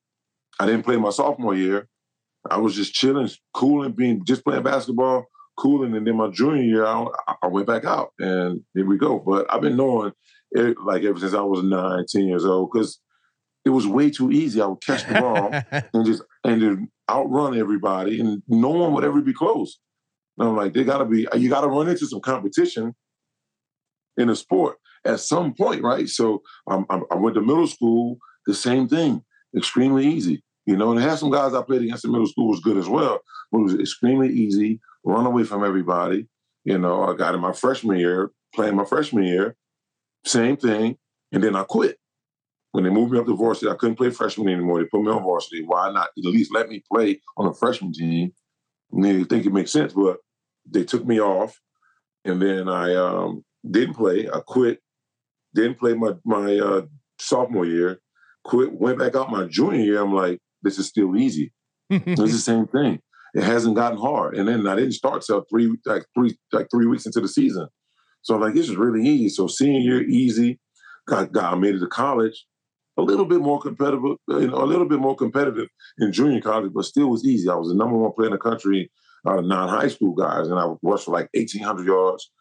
I 0.60 0.66
didn't 0.66 0.84
play 0.84 0.98
my 0.98 1.12
sophomore 1.12 1.54
year. 1.54 1.88
I 2.50 2.58
was 2.58 2.76
just 2.76 2.94
chilling, 2.94 3.30
cooling, 3.54 3.92
being 3.92 4.26
just 4.26 4.44
playing 4.44 4.64
basketball, 4.64 5.26
cooling, 5.60 5.96
and 5.96 6.08
then 6.08 6.18
my 6.18 6.30
junior 6.30 6.64
year, 6.64 6.86
I, 6.86 7.06
I 7.44 7.48
went 7.48 7.68
back 7.68 7.86
out, 7.86 8.14
and 8.18 8.62
here 8.74 8.86
we 8.88 8.98
go. 8.98 9.20
But 9.20 9.46
I've 9.54 9.62
been 9.62 9.78
knowing, 9.78 10.12
it, 10.52 10.78
like 10.84 11.04
ever 11.04 11.20
since 11.20 11.36
I 11.36 11.42
was 11.42 11.64
nine, 11.64 12.06
ten 12.10 12.26
years 12.26 12.46
old, 12.46 12.72
because 12.74 13.00
it 13.66 13.70
was 13.70 13.88
way 13.88 14.10
too 14.10 14.32
easy. 14.32 14.62
I 14.62 14.66
would 14.66 14.82
catch 14.82 15.06
the 15.08 15.14
ball 15.16 15.52
and 15.94 16.06
just 16.06 16.24
and 16.44 16.62
then 16.62 16.92
outrun 17.10 17.58
everybody, 17.58 18.20
and 18.20 18.42
no 18.48 18.70
one 18.70 18.94
would 18.94 19.04
ever 19.04 19.22
be 19.22 19.34
close. 19.34 19.80
And 20.38 20.50
I'm 20.50 20.56
like, 20.56 20.74
they 20.74 20.84
gotta 20.84 21.06
be, 21.06 21.28
you 21.36 21.50
gotta 21.50 21.68
run 21.68 21.90
into 21.90 22.08
some 22.08 22.22
competition 22.22 22.96
in 24.18 24.30
a 24.30 24.36
sport 24.36 24.78
at 25.06 25.20
some 25.20 25.54
point, 25.54 25.84
right? 25.84 26.08
So 26.08 26.42
um, 26.68 26.86
I, 26.90 27.02
I 27.12 27.16
went 27.16 27.36
to 27.36 27.42
middle 27.42 27.68
school, 27.68 28.18
the 28.46 28.54
same 28.54 28.88
thing, 28.88 29.24
extremely 29.56 30.08
easy. 30.08 30.44
You 30.66 30.78
know, 30.78 30.92
and 30.92 31.00
I 31.00 31.04
had 31.04 31.18
some 31.18 31.32
guys 31.32 31.54
I 31.54 31.62
played 31.64 31.82
against 31.82 32.06
in 32.06 32.12
middle 32.12 32.28
school 32.28 32.50
was 32.50 32.60
good 32.60 32.78
as 32.78 32.88
well, 32.88 33.20
but 33.52 33.60
it 33.60 33.64
was 33.64 33.80
extremely 33.80 34.30
easy, 34.30 34.80
run 35.04 35.26
away 35.26 35.44
from 35.44 35.64
everybody. 35.64 36.28
You 36.64 36.78
know, 36.78 37.04
I 37.04 37.16
got 37.16 37.34
in 37.34 37.42
my 37.42 37.52
freshman 37.52 37.98
year, 37.98 38.32
playing 38.54 38.76
my 38.76 38.86
freshman 38.86 39.24
year, 39.24 39.56
same 40.26 40.58
thing, 40.58 40.98
and 41.32 41.44
then 41.44 41.56
I 41.56 41.64
quit. 41.64 41.98
When 42.72 42.86
they 42.86 42.90
moved 42.90 43.12
me 43.12 43.20
up 43.20 43.26
to 43.26 43.36
varsity, 43.36 43.70
I 43.70 43.76
couldn't 43.76 43.98
play 43.98 44.10
freshman 44.12 44.48
anymore. 44.48 44.80
They 44.80 44.86
put 44.86 45.02
me 45.02 45.12
on 45.12 45.24
varsity. 45.24 45.64
Why 45.64 45.92
not 45.92 46.10
at 46.18 46.24
least 46.24 46.54
let 46.54 46.70
me 46.70 46.84
play 46.92 47.22
on 47.36 47.48
a 47.48 47.54
freshman 47.54 47.92
team? 47.92 48.32
And 48.92 49.04
they 49.04 49.24
think 49.24 49.46
it 49.46 49.54
makes 49.54 49.72
sense, 49.72 49.94
but 49.94 50.18
they 50.70 50.84
took 50.84 51.06
me 51.06 51.20
off, 51.20 51.60
and 52.24 52.42
then 52.42 52.70
I 52.70 52.96
um, 52.96 53.44
didn't 53.70 53.96
play. 53.96 54.30
I 54.30 54.40
quit, 54.46 54.80
Didn't 55.54 55.80
play 55.80 55.94
my 55.94 56.14
my 56.26 56.58
uh, 56.58 56.82
sophomore 57.20 57.66
year. 57.66 58.00
Quit. 58.44 58.72
Went 58.74 59.00
back 59.00 59.16
out 59.16 59.32
my 59.32 59.46
junior 59.46 59.80
year. 59.80 60.02
I'm 60.02 60.14
like, 60.14 60.40
this 60.62 60.80
is 60.80 60.88
still 60.88 61.16
easy. 61.18 61.52
it's 61.90 62.22
the 62.22 62.38
same 62.38 62.68
thing. 62.68 63.00
It 63.34 63.44
hasn't 63.44 63.76
gotten 63.76 63.98
hard. 63.98 64.36
And 64.36 64.48
then 64.48 64.68
I 64.68 64.76
didn't 64.76 64.94
start 64.94 65.24
till 65.24 65.46
three 65.50 65.76
like 65.86 66.06
three 66.16 66.38
like 66.52 66.68
three 66.72 66.86
weeks 66.86 67.06
into 67.06 67.22
the 67.22 67.28
season. 67.28 67.68
So 68.22 68.36
I'm 68.36 68.42
like, 68.42 68.54
this 68.54 68.70
is 68.70 68.76
really 68.76 69.08
easy. 69.08 69.30
So 69.30 69.48
senior 69.48 69.80
year 69.80 70.02
easy. 70.04 70.60
Got 71.08 71.32
got 71.32 71.54
I 71.54 71.58
made 71.58 71.76
it 71.76 71.80
to 71.80 71.88
college. 71.88 72.46
A 73.02 73.04
little 73.04 73.26
bit 73.26 73.42
more 73.42 73.60
competitive, 73.60 74.04
you 74.28 74.48
know, 74.48 74.64
a 74.64 74.66
little 74.66 74.88
bit 74.88 75.00
more 75.00 75.16
competitive 75.16 75.68
in 76.00 76.12
junior 76.12 76.42
college, 76.42 76.72
but 76.74 76.86
still 76.86 77.10
was 77.10 77.26
easy. 77.26 77.50
I 77.50 77.56
was 77.56 77.70
the 77.70 77.76
number 77.76 77.98
one 77.98 78.12
player 78.14 78.28
in 78.28 78.34
the 78.34 78.38
country 78.38 78.92
out 79.28 79.40
of 79.40 79.46
non-high 79.46 79.88
school 79.88 80.14
guys, 80.14 80.48
and 80.48 80.60
I 80.60 80.68
rushed 80.82 81.06
for 81.06 81.12
like 81.12 81.30
1,800 81.34 81.86
yards 81.86 82.32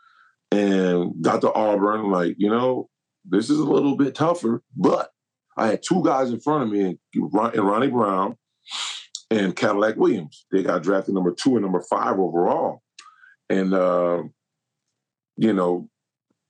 and 0.53 1.13
got 1.23 1.41
to 1.43 1.53
Auburn. 1.53 2.11
Like, 2.11 2.35
you 2.39 2.51
know, 2.51 2.89
this 3.25 3.51
is 3.51 3.59
a 3.59 3.65
little 3.65 3.97
bit 3.97 4.15
tougher, 4.15 4.63
but 4.77 5.11
I 5.57 5.69
had 5.69 5.83
two 5.83 6.03
guys 6.05 6.31
in 6.31 6.41
front 6.41 6.65
of 6.65 6.71
me, 6.71 6.99
and 7.15 7.65
Ronnie 7.65 7.89
Brown 7.89 8.37
and 9.31 9.55
Cadillac 9.55 9.97
Williams. 9.97 10.47
They 10.51 10.63
got 10.63 10.83
drafted 10.83 11.15
number 11.15 11.33
two 11.33 11.57
and 11.57 11.63
number 11.63 11.83
five 11.83 12.19
overall. 12.19 12.83
And, 13.49 13.75
uh, 13.75 14.23
you 15.37 15.53
know, 15.53 15.89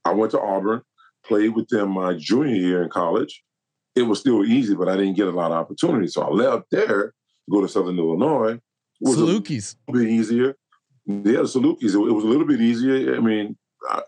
I 0.05 0.13
went 0.13 0.33
to 0.33 0.41
Auburn, 0.41 0.83
played 1.25 1.55
with 1.55 1.69
them 1.69 1.91
my 1.91 2.15
junior 2.15 2.55
year 2.55 2.83
in 2.83 2.89
college. 2.89 3.43
It 3.95 4.03
was 4.03 4.21
still 4.21 4.45
easy, 4.45 4.75
but 4.75 4.89
I 4.89 4.97
didn't 4.97 5.17
get 5.17 5.27
a 5.27 5.33
lot 5.33 5.51
of 5.51 5.59
opportunities. 5.59 6.15
So 6.15 6.23
I 6.23 6.31
left 6.31 6.67
there 6.71 7.07
to 7.09 7.51
go 7.51 7.61
to 7.61 7.69
Southern 7.69 7.99
Illinois. 7.99 8.53
It 8.53 8.61
was 9.01 9.17
Salukis. 9.17 9.77
a 9.89 9.93
bit 9.93 10.09
easier. 10.09 10.55
Yeah, 11.07 11.17
the 11.23 11.43
Salukis. 11.43 11.95
It, 11.95 12.13
was 12.13 12.25
a 12.25 12.29
little 12.29 12.47
bit 12.47 12.61
easier. 12.61 13.17
I 13.17 13.21
mean, 13.21 13.57
I, 13.89 14.03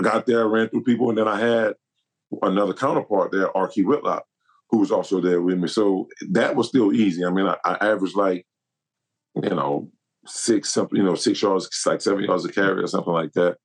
I 0.00 0.02
got 0.02 0.26
there, 0.26 0.40
I 0.40 0.46
ran 0.46 0.68
through 0.68 0.82
people, 0.82 1.10
and 1.10 1.18
then 1.18 1.28
I 1.28 1.38
had 1.38 1.74
another 2.42 2.74
counterpart 2.74 3.30
there, 3.30 3.48
Arkee 3.52 3.84
Whitlock, 3.84 4.24
who 4.70 4.78
was 4.78 4.90
also 4.90 5.20
there 5.20 5.40
with 5.40 5.58
me. 5.58 5.68
So 5.68 6.08
that 6.32 6.56
was 6.56 6.68
still 6.68 6.92
easy. 6.92 7.24
I 7.24 7.30
mean, 7.30 7.46
I, 7.46 7.56
I 7.64 7.74
averaged 7.86 8.16
like, 8.16 8.46
you 9.40 9.50
know, 9.50 9.90
six 10.26 10.70
something, 10.70 10.96
you 10.96 11.04
know, 11.04 11.14
six 11.14 11.40
yards, 11.40 11.68
like 11.86 12.00
seven 12.00 12.24
yards 12.24 12.44
a 12.44 12.52
carry 12.52 12.82
or 12.82 12.86
something 12.86 13.12
like 13.12 13.32
that. 13.34 13.56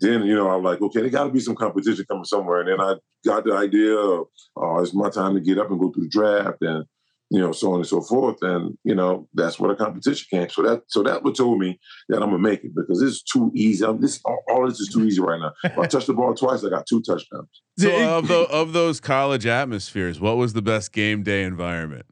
Then, 0.00 0.24
you 0.24 0.34
know, 0.34 0.48
I'm 0.50 0.62
like, 0.62 0.80
okay, 0.80 1.00
there 1.00 1.10
got 1.10 1.24
to 1.24 1.30
be 1.30 1.40
some 1.40 1.56
competition 1.56 2.06
coming 2.08 2.24
somewhere. 2.24 2.60
And 2.60 2.68
then 2.68 2.80
I 2.80 2.94
got 3.24 3.44
the 3.44 3.54
idea 3.54 3.94
of, 3.94 4.26
oh, 4.56 4.82
it's 4.82 4.94
my 4.94 5.10
time 5.10 5.34
to 5.34 5.40
get 5.40 5.58
up 5.58 5.70
and 5.70 5.78
go 5.78 5.90
through 5.90 6.04
the 6.04 6.08
draft 6.08 6.58
and, 6.62 6.84
you 7.30 7.38
know, 7.38 7.52
so 7.52 7.72
on 7.72 7.80
and 7.80 7.86
so 7.86 8.00
forth. 8.00 8.38
And, 8.42 8.76
you 8.82 8.94
know, 8.94 9.28
that's 9.34 9.60
where 9.60 9.70
the 9.70 9.76
competition 9.76 10.26
came. 10.30 10.48
So 10.48 10.62
that 10.62 10.82
so 10.88 11.02
that 11.04 11.22
what 11.22 11.36
told 11.36 11.58
me 11.58 11.78
that 12.08 12.22
I'm 12.22 12.30
gonna 12.30 12.38
make 12.38 12.64
it 12.64 12.72
because 12.74 13.00
it's 13.02 13.22
too 13.22 13.52
easy. 13.54 13.84
I'm, 13.84 14.00
this 14.00 14.20
all, 14.24 14.42
all 14.48 14.66
this 14.68 14.80
is 14.80 14.88
too 14.88 15.04
easy 15.04 15.20
right 15.20 15.38
now. 15.38 15.52
If 15.62 15.78
I 15.78 15.86
touched 15.86 16.08
the 16.08 16.14
ball 16.14 16.34
twice, 16.34 16.64
I 16.64 16.70
got 16.70 16.86
two 16.86 17.02
touchdowns. 17.02 17.62
So 17.78 18.18
of 18.18 18.26
the 18.26 18.48
of 18.50 18.72
those 18.72 19.00
college 19.00 19.46
atmospheres, 19.46 20.18
what 20.20 20.38
was 20.38 20.54
the 20.54 20.62
best 20.62 20.92
game 20.92 21.22
day 21.22 21.44
environment? 21.44 22.06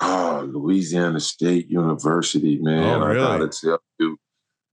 Oh, 0.00 0.48
Louisiana 0.52 1.20
State 1.20 1.68
University, 1.68 2.58
man. 2.60 3.02
Oh, 3.02 3.06
really? 3.06 3.20
I 3.20 3.38
gotta 3.38 3.48
tell 3.48 3.78
you, 4.00 4.16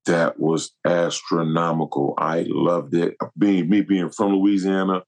that 0.06 0.39
was 0.39 0.72
astronomical. 0.86 2.14
I 2.18 2.45
loved 2.47 2.93
it. 2.93 3.16
Being 3.38 3.70
me 3.70 3.82
being 3.82 4.10
from 4.10 4.34
Louisiana, 4.34 5.03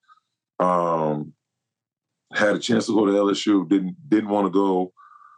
um, 0.60 1.34
had 2.34 2.56
a 2.56 2.60
chance 2.60 2.88
to 2.88 2.94
go 2.94 3.06
to 3.06 3.12
LSU. 3.12 3.68
Didn't 3.68 3.96
didn't 4.08 4.30
want 4.30 4.48
to 4.48 4.52
go 4.52 4.92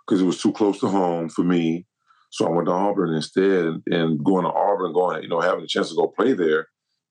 because 0.07 0.21
it 0.21 0.25
was 0.25 0.41
too 0.41 0.51
close 0.51 0.79
to 0.79 0.87
home 0.87 1.29
for 1.29 1.43
me. 1.43 1.85
So 2.31 2.45
I 2.45 2.51
went 2.51 2.67
to 2.67 2.73
Auburn 2.73 3.13
instead, 3.15 3.81
and, 3.87 4.23
going 4.23 4.43
to 4.43 4.51
Auburn, 4.51 4.93
going 4.93 5.23
you 5.23 5.29
know 5.29 5.41
having 5.41 5.63
a 5.63 5.67
chance 5.67 5.89
to 5.89 5.95
go 5.95 6.07
play 6.07 6.33
there. 6.33 6.67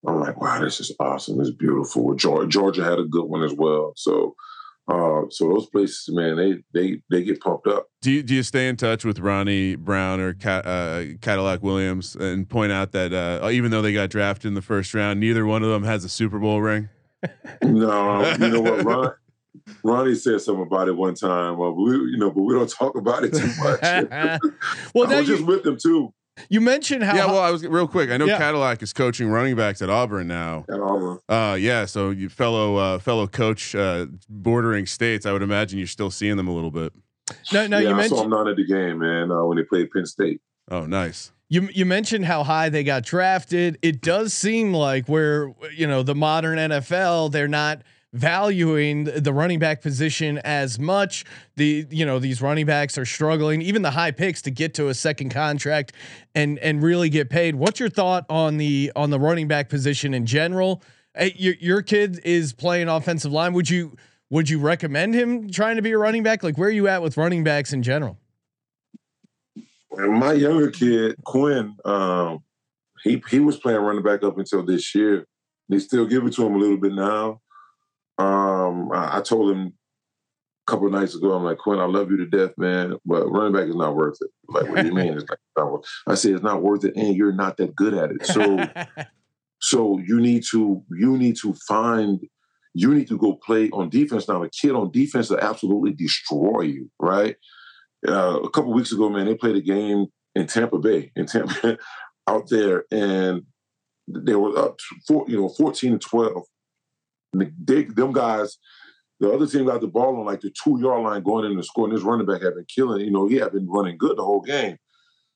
I'm 0.07 0.21
like, 0.21 0.41
wow, 0.41 0.61
this 0.61 0.79
is 0.79 0.95
awesome. 1.01 1.41
It's 1.41 1.51
beautiful. 1.51 2.15
Georgia, 2.15 2.49
Georgia 2.49 2.85
had 2.85 3.01
a 3.01 3.05
good 3.05 3.25
one 3.25 3.43
as 3.43 3.53
well. 3.53 3.95
So, 3.97 4.37
uh, 4.89 5.23
so 5.29 5.49
those 5.49 5.67
places, 5.67 6.09
man, 6.09 6.37
they 6.37 6.63
they 6.73 7.03
they 7.11 7.23
get 7.23 7.41
pumped 7.41 7.67
up. 7.67 7.89
Do 8.01 8.11
you, 8.11 8.23
do 8.23 8.35
you 8.35 8.43
stay 8.43 8.69
in 8.69 8.77
touch 8.77 9.05
with 9.05 9.19
Ronnie 9.19 9.77
Brown 9.77 10.19
or 10.21 10.37
uh, 10.45 11.05
Cadillac 11.21 11.63
Williams 11.63 12.17
and 12.17 12.49
point 12.49 12.73
out 12.73 12.93
that 12.93 13.13
uh, 13.13 13.49
even 13.51 13.71
though 13.71 13.83
they 13.83 13.93
got 13.93 14.09
drafted 14.09 14.47
in 14.47 14.55
the 14.55 14.63
first 14.63 14.95
round, 14.95 15.21
neither 15.21 15.45
one 15.45 15.63
of 15.63 15.69
them 15.69 15.85
has 15.85 16.05
a 16.05 16.09
Super 16.09 16.39
Bowl 16.39 16.61
ring? 16.63 16.89
No, 17.63 18.31
you 18.35 18.49
know 18.49 18.61
what, 18.61 18.85
Ron, 18.85 19.13
Ronnie 19.83 20.15
said 20.15 20.41
something 20.41 20.63
about 20.63 20.89
it 20.89 20.97
one 20.97 21.15
time. 21.15 21.61
Uh, 21.61 21.71
we, 21.71 21.93
you 21.93 22.17
know, 22.17 22.31
but 22.31 22.43
we 22.43 22.55
don't 22.55 22.71
talk 22.71 22.97
about 22.97 23.25
it 23.25 23.35
too 23.35 23.51
much. 23.59 23.81
well, 24.95 25.13
I 25.13 25.19
was 25.19 25.27
just 25.27 25.45
with 25.45 25.65
them 25.65 25.77
too. 25.77 26.13
You 26.49 26.61
mentioned 26.61 27.03
how 27.03 27.15
yeah, 27.15 27.27
well, 27.27 27.39
I 27.41 27.51
was 27.51 27.67
real 27.67 27.89
quick. 27.89 28.11
I 28.11 28.17
know 28.17 28.27
Yeah. 28.27 28.39
Cadillac 28.39 28.83
is 28.83 28.93
coaching 28.93 29.29
running 29.29 29.57
backs 29.57 29.83
at 29.83 29.91
Auburn 29.91 30.29
now. 30.29 30.65
At 30.69 30.81
Auburn. 30.81 31.19
Uh, 31.29 31.57
yeah, 31.59 31.85
so 31.85 32.11
you 32.11 32.29
fellow 32.29 32.77
uh, 32.77 32.99
fellow 32.99 33.27
coach 33.27 33.75
uh, 33.75 34.07
bordering 34.29 34.87
states, 34.87 35.27
I 35.27 35.33
would 35.33 35.43
imagine 35.43 35.79
you're 35.79 35.87
still 35.89 36.11
seeing 36.11 36.37
them 36.37 36.49
a 36.49 36.53
little 36.55 36.71
bit. 36.71 36.93
no, 37.53 37.67
no, 37.67 37.79
yeah, 37.79 37.91
you 37.91 37.95
I 37.97 38.07
saw 38.07 38.17
mentioned 38.17 38.21
them 38.21 38.31
down 38.31 38.49
at 38.49 38.57
the 38.57 38.67
game, 38.67 38.99
man, 38.99 39.31
uh, 39.31 39.45
when 39.45 39.57
they 39.57 39.65
played 39.65 39.91
Penn 39.91 40.07
State. 40.07 40.41
Oh, 40.71 40.87
nice. 40.87 41.33
You 41.51 41.69
you 41.73 41.87
mentioned 41.87 42.27
how 42.27 42.45
high 42.45 42.69
they 42.69 42.85
got 42.85 43.05
drafted. 43.05 43.79
It 43.81 44.03
does 44.03 44.35
seem 44.35 44.75
like 44.75 45.09
where 45.09 45.55
you 45.75 45.87
know 45.87 46.03
the 46.03 46.15
modern 46.15 46.59
NFL 46.59 47.33
they're 47.33 47.49
not 47.49 47.83
valuing 48.13 49.05
the 49.05 49.33
running 49.33 49.59
back 49.59 49.83
position 49.83 50.39
as 50.39 50.79
much. 50.79 51.25
The 51.57 51.87
you 51.91 52.07
know 52.07 52.19
these 52.19 52.41
running 52.41 52.67
backs 52.67 52.97
are 52.99 53.05
struggling, 53.05 53.63
even 53.63 53.83
the 53.83 53.91
high 53.91 54.11
picks 54.11 54.43
to 54.43 54.51
get 54.51 54.75
to 54.75 54.89
a 54.89 54.95
second 54.95 55.31
contract 55.31 55.93
and 56.35 56.59
and 56.59 56.83
really 56.83 57.09
get 57.11 57.31
paid. 57.31 57.57
What's 57.57 57.81
your 57.81 57.91
thought 57.91 58.25
on 58.29 58.57
the 58.57 58.93
on 58.97 59.11
the 59.11 59.21
running 59.21 59.49
back 59.49 59.69
position 59.69 60.15
in 60.15 60.27
general? 60.27 60.83
Hey, 61.15 61.35
your 61.37 61.55
your 61.61 61.83
kid 61.83 62.21
is 62.25 62.53
playing 62.53 62.89
offensive 62.89 63.33
line. 63.33 63.53
Would 63.53 63.69
you 63.71 63.97
would 64.31 64.49
you 64.49 64.59
recommend 64.59 65.15
him 65.15 65.51
trying 65.51 65.77
to 65.77 65.83
be 65.83 65.93
a 65.93 65.99
running 65.99 66.23
back? 66.23 66.43
Like 66.43 66.57
where 66.59 66.69
are 66.69 66.73
you 66.73 66.89
at 66.89 67.03
with 67.03 67.17
running 67.17 67.45
backs 67.45 67.73
in 67.73 67.83
general? 67.83 68.19
My 69.91 70.33
younger 70.33 70.71
kid, 70.71 71.17
Quinn, 71.25 71.75
um, 71.85 72.45
he 73.03 73.23
he 73.31 73.41
was 73.41 73.57
playing 73.57 73.81
running 73.81 74.03
back 74.03 74.23
up 74.23 74.39
until 74.39 74.65
this 74.65 74.95
year. 74.95 75.27
They 75.69 75.79
still 75.81 76.07
give 76.07 76.25
it 76.25 76.33
to 76.35 76.47
him 76.47 76.55
a 76.55 76.59
little 76.59 76.79
bit 76.79 76.93
now. 76.93 77.41
Um, 78.19 78.91
I, 78.93 79.19
I 79.19 79.21
told 79.21 79.53
him 79.53 79.67
a 79.67 80.71
couple 80.71 80.87
of 80.87 80.93
nights 80.93 81.15
ago, 81.15 81.33
I'm 81.33 81.45
like, 81.45 81.59
Quinn, 81.59 81.79
I 81.79 81.87
love 81.87 82.11
you 82.11 82.17
to 82.19 82.27
death, 82.27 82.53
man, 82.57 82.97
but 83.05 83.27
running 83.29 83.53
back 83.53 83.69
is 83.69 83.77
not 83.77 83.97
worth 83.97 84.19
it. 84.21 84.31
Like, 84.49 84.69
what 84.69 84.81
do 84.81 84.87
you 84.87 84.95
mean? 84.95 85.15
It's 85.15 85.29
like, 85.29 85.39
not 85.57 85.73
worth- 85.73 85.85
I 86.07 86.15
say 86.15 86.31
it's 86.33 86.43
not 86.43 86.63
worth 86.63 86.85
it, 86.85 86.97
and 86.97 87.15
you're 87.15 87.33
not 87.33 87.57
that 87.59 87.75
good 87.75 87.95
at 87.95 88.11
it. 88.11 88.27
So, 88.27 88.67
so 89.61 89.99
you 89.99 90.21
need 90.21 90.45
to 90.51 90.83
you 90.91 91.17
need 91.17 91.37
to 91.43 91.55
find 91.67 92.21
you 92.75 92.95
need 92.95 93.09
to 93.09 93.19
go 93.19 93.35
play 93.35 93.71
on 93.71 93.89
defense 93.89 94.29
now. 94.29 94.43
A 94.43 94.51
kid 94.51 94.73
on 94.73 94.91
defense 94.91 95.31
will 95.31 95.41
absolutely 95.41 95.93
destroy 95.93 96.63
you, 96.63 96.91
right? 97.01 97.37
Uh, 98.07 98.41
a 98.43 98.51
couple 98.51 98.73
weeks 98.73 98.93
ago, 98.93 99.09
man, 99.09 99.27
they 99.27 99.35
played 99.35 99.57
a 99.57 99.61
game 99.61 100.07
in 100.35 100.47
Tampa 100.47 100.79
Bay, 100.79 101.11
in 101.17 101.27
Tampa, 101.27 101.79
out 102.29 102.49
there, 102.49 102.85
and 102.93 103.43
they 104.07 104.35
were 104.35 104.57
up, 104.57 104.79
four, 105.07 105.25
you 105.29 105.37
know, 105.37 105.49
fourteen 105.49 105.93
to 105.93 105.99
twelve. 105.99 106.45
They, 107.33 107.85
them 107.85 108.13
guys, 108.13 108.59
the 109.21 109.33
other 109.33 109.47
team 109.47 109.67
got 109.67 109.81
the 109.81 109.89
ball 109.89 110.19
on 110.19 110.27
like 110.27 110.41
the 110.41 110.51
two 110.51 110.79
yard 110.81 111.03
line 111.03 111.23
going 111.23 111.51
in 111.51 111.57
to 111.57 111.63
score, 111.63 111.87
and 111.87 111.97
this 111.97 112.05
running 112.05 112.27
back 112.27 112.43
had 112.43 112.55
been 112.55 112.67
killing. 112.67 113.05
You 113.05 113.11
know, 113.11 113.27
he 113.27 113.37
had 113.37 113.53
been 113.53 113.69
running 113.69 113.99
good 113.99 114.17
the 114.17 114.25
whole 114.25 114.41
game. 114.41 114.77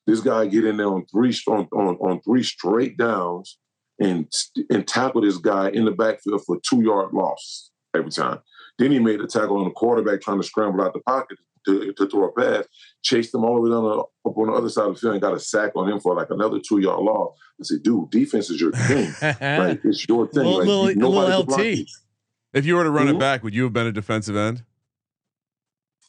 This 0.07 0.21
guy 0.21 0.47
get 0.47 0.65
in 0.65 0.77
there 0.77 0.89
on 0.89 1.05
three 1.07 1.37
on 1.49 1.69
on, 1.73 1.97
on 1.97 2.21
three 2.23 2.43
straight 2.43 2.97
downs 2.97 3.59
and 4.01 4.33
and 4.71 4.87
tackle 4.87 5.21
this 5.21 5.39
guy 5.39 5.71
in 5.71 5.85
the 5.85 5.91
backfield 5.91 6.45
for 6.45 6.59
two 6.61 6.83
yard 6.83 7.13
loss 7.13 7.71
every 7.95 8.11
time. 8.11 8.39
Then 8.79 8.91
he 8.91 8.99
made 8.99 9.21
a 9.21 9.27
tackle 9.27 9.59
on 9.59 9.65
the 9.65 9.71
quarterback 9.71 10.21
trying 10.21 10.41
to 10.41 10.47
scramble 10.47 10.83
out 10.83 10.95
the 10.95 11.01
pocket 11.01 11.39
to, 11.67 11.93
to 11.93 12.09
throw 12.09 12.29
a 12.29 12.33
pass, 12.33 12.65
chased 13.03 13.35
him 13.35 13.45
all 13.45 13.57
the 13.57 13.61
way 13.63 13.71
down 13.71 13.85
the, 13.85 13.91
up 14.31 14.37
on 14.39 14.47
the 14.49 14.53
other 14.53 14.69
side 14.69 14.87
of 14.89 14.95
the 14.95 15.01
field 15.01 15.15
and 15.15 15.23
got 15.23 15.35
a 15.35 15.41
sack 15.41 15.73
on 15.77 15.89
him 15.91 16.01
for 16.01 16.15
like 16.15 16.31
another 16.31 16.59
two 16.61 16.79
yard 16.81 17.01
loss. 17.01 17.37
I 17.61 17.65
said, 17.65 17.83
dude, 17.83 18.11
defense 18.11 18.51
is 18.51 18.61
your 18.61 18.73
thing. 18.73 19.13
like 19.23 19.81
it's 19.85 20.07
your 20.09 20.27
thing. 20.29 20.45
Little- 20.45 20.59
like, 20.59 20.97
little- 20.97 21.13
nobody 21.13 21.37
little 21.37 21.55
LT. 21.55 21.65
you. 21.79 21.87
If 22.53 22.67
you 22.67 22.75
were 22.77 22.85
to 22.85 22.91
run 22.91 23.09
it 23.09 23.15
Mhm. 23.15 23.21
back, 23.21 23.43
would 23.43 23.55
you 23.55 23.65
have 23.65 23.73
been 23.73 23.87
a 23.87 23.93
defensive 23.93 24.37
end? 24.37 24.63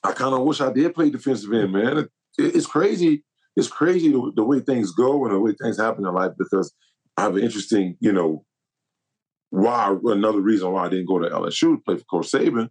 I 0.03 0.11
kind 0.11 0.33
of 0.35 0.41
wish 0.41 0.59
I 0.59 0.71
did 0.73 0.93
play 0.93 1.09
defensive 1.09 1.53
end, 1.53 1.71
man. 1.71 1.97
It, 1.99 2.09
it's 2.37 2.65
crazy. 2.65 3.23
It's 3.55 3.67
crazy 3.69 4.11
the, 4.11 4.31
the 4.35 4.43
way 4.43 4.59
things 4.59 4.91
go 4.91 5.23
and 5.25 5.33
the 5.33 5.39
way 5.39 5.53
things 5.61 5.77
happen 5.79 6.05
in 6.05 6.13
life 6.13 6.31
because 6.37 6.73
I 7.15 7.21
have 7.21 7.35
an 7.37 7.43
interesting, 7.43 7.95
you 7.99 8.11
know, 8.11 8.43
why 9.51 9.95
another 10.05 10.41
reason 10.41 10.71
why 10.71 10.85
I 10.85 10.89
didn't 10.89 11.07
go 11.07 11.19
to 11.19 11.29
LSU 11.29 11.75
to 11.75 11.81
play 11.85 11.97
for 11.97 12.03
Coach 12.05 12.31
Saban 12.31 12.69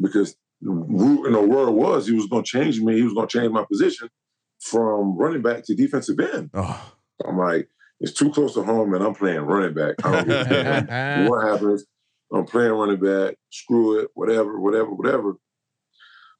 because 0.00 0.34
you 0.64 1.30
know 1.30 1.42
where 1.42 1.68
it 1.68 1.72
was 1.72 2.06
he 2.06 2.14
was 2.14 2.26
going 2.26 2.44
to 2.44 2.48
change 2.48 2.80
me. 2.80 2.96
He 2.96 3.02
was 3.02 3.14
going 3.14 3.28
to 3.28 3.38
change 3.38 3.52
my 3.52 3.64
position 3.64 4.08
from 4.60 5.16
running 5.16 5.42
back 5.42 5.64
to 5.64 5.74
defensive 5.74 6.18
end. 6.18 6.50
Oh, 6.54 6.92
I'm 7.26 7.38
like, 7.38 7.68
it's 8.00 8.12
too 8.12 8.30
close 8.32 8.54
to 8.54 8.62
home, 8.62 8.94
and 8.94 9.04
I'm 9.04 9.14
playing 9.14 9.40
running 9.40 9.74
back. 9.74 9.94
I 10.04 10.12
don't 10.12 10.28
give 10.28 10.50
a 10.50 11.26
what 11.28 11.46
happens. 11.46 11.84
I'm 12.32 12.46
playing 12.46 12.72
running 12.72 13.00
back. 13.00 13.36
Screw 13.50 14.00
it. 14.00 14.08
Whatever. 14.14 14.58
Whatever. 14.58 14.90
Whatever. 14.90 15.34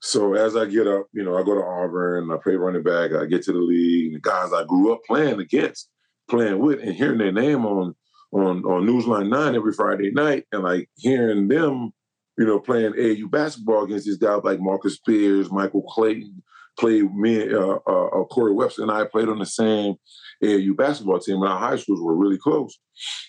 So 0.00 0.34
as 0.34 0.56
I 0.56 0.66
get 0.66 0.86
up, 0.86 1.06
you 1.12 1.24
know, 1.24 1.36
I 1.36 1.42
go 1.42 1.54
to 1.54 1.64
Auburn. 1.64 2.30
I 2.30 2.36
play 2.36 2.56
running 2.56 2.82
back. 2.82 3.12
I 3.12 3.26
get 3.26 3.42
to 3.44 3.52
the 3.52 3.58
league. 3.58 4.14
The 4.14 4.20
guys 4.20 4.52
I 4.52 4.64
grew 4.64 4.92
up 4.92 5.00
playing 5.06 5.40
against, 5.40 5.88
playing 6.28 6.58
with, 6.58 6.80
and 6.80 6.94
hearing 6.94 7.18
their 7.18 7.32
name 7.32 7.64
on 7.64 7.94
on 8.32 8.64
on 8.64 8.86
Newsline 8.86 9.28
Nine 9.28 9.54
every 9.54 9.72
Friday 9.72 10.10
night, 10.10 10.44
and 10.52 10.62
like 10.62 10.90
hearing 10.96 11.48
them, 11.48 11.92
you 12.38 12.44
know, 12.44 12.58
playing 12.58 12.92
AAU 12.92 13.30
basketball 13.30 13.84
against 13.84 14.06
these 14.06 14.18
guys 14.18 14.40
like 14.42 14.60
Marcus 14.60 14.96
Spears, 14.96 15.50
Michael 15.50 15.82
Clayton, 15.82 16.42
played 16.78 17.14
me, 17.14 17.52
uh, 17.52 17.78
uh, 17.86 18.06
uh, 18.06 18.24
Corey 18.24 18.52
Webster, 18.52 18.82
and 18.82 18.90
I 18.90 19.04
played 19.04 19.28
on 19.28 19.38
the 19.38 19.46
same 19.46 19.94
AAU 20.42 20.76
basketball 20.76 21.20
team, 21.20 21.36
and 21.36 21.48
our 21.48 21.58
high 21.58 21.76
schools 21.76 22.00
were 22.00 22.16
really 22.16 22.38
close. 22.38 22.78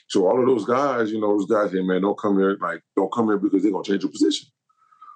So 0.07 0.27
all 0.27 0.39
of 0.39 0.47
those 0.47 0.65
guys, 0.65 1.11
you 1.11 1.19
know, 1.19 1.37
those 1.37 1.45
guys, 1.45 1.71
hey 1.71 1.81
man, 1.81 2.01
don't 2.01 2.17
come 2.17 2.37
here, 2.37 2.57
like, 2.61 2.81
don't 2.95 3.11
come 3.11 3.27
here 3.27 3.37
because 3.37 3.63
they're 3.63 3.71
gonna 3.71 3.83
change 3.83 4.03
your 4.03 4.11
position. 4.11 4.49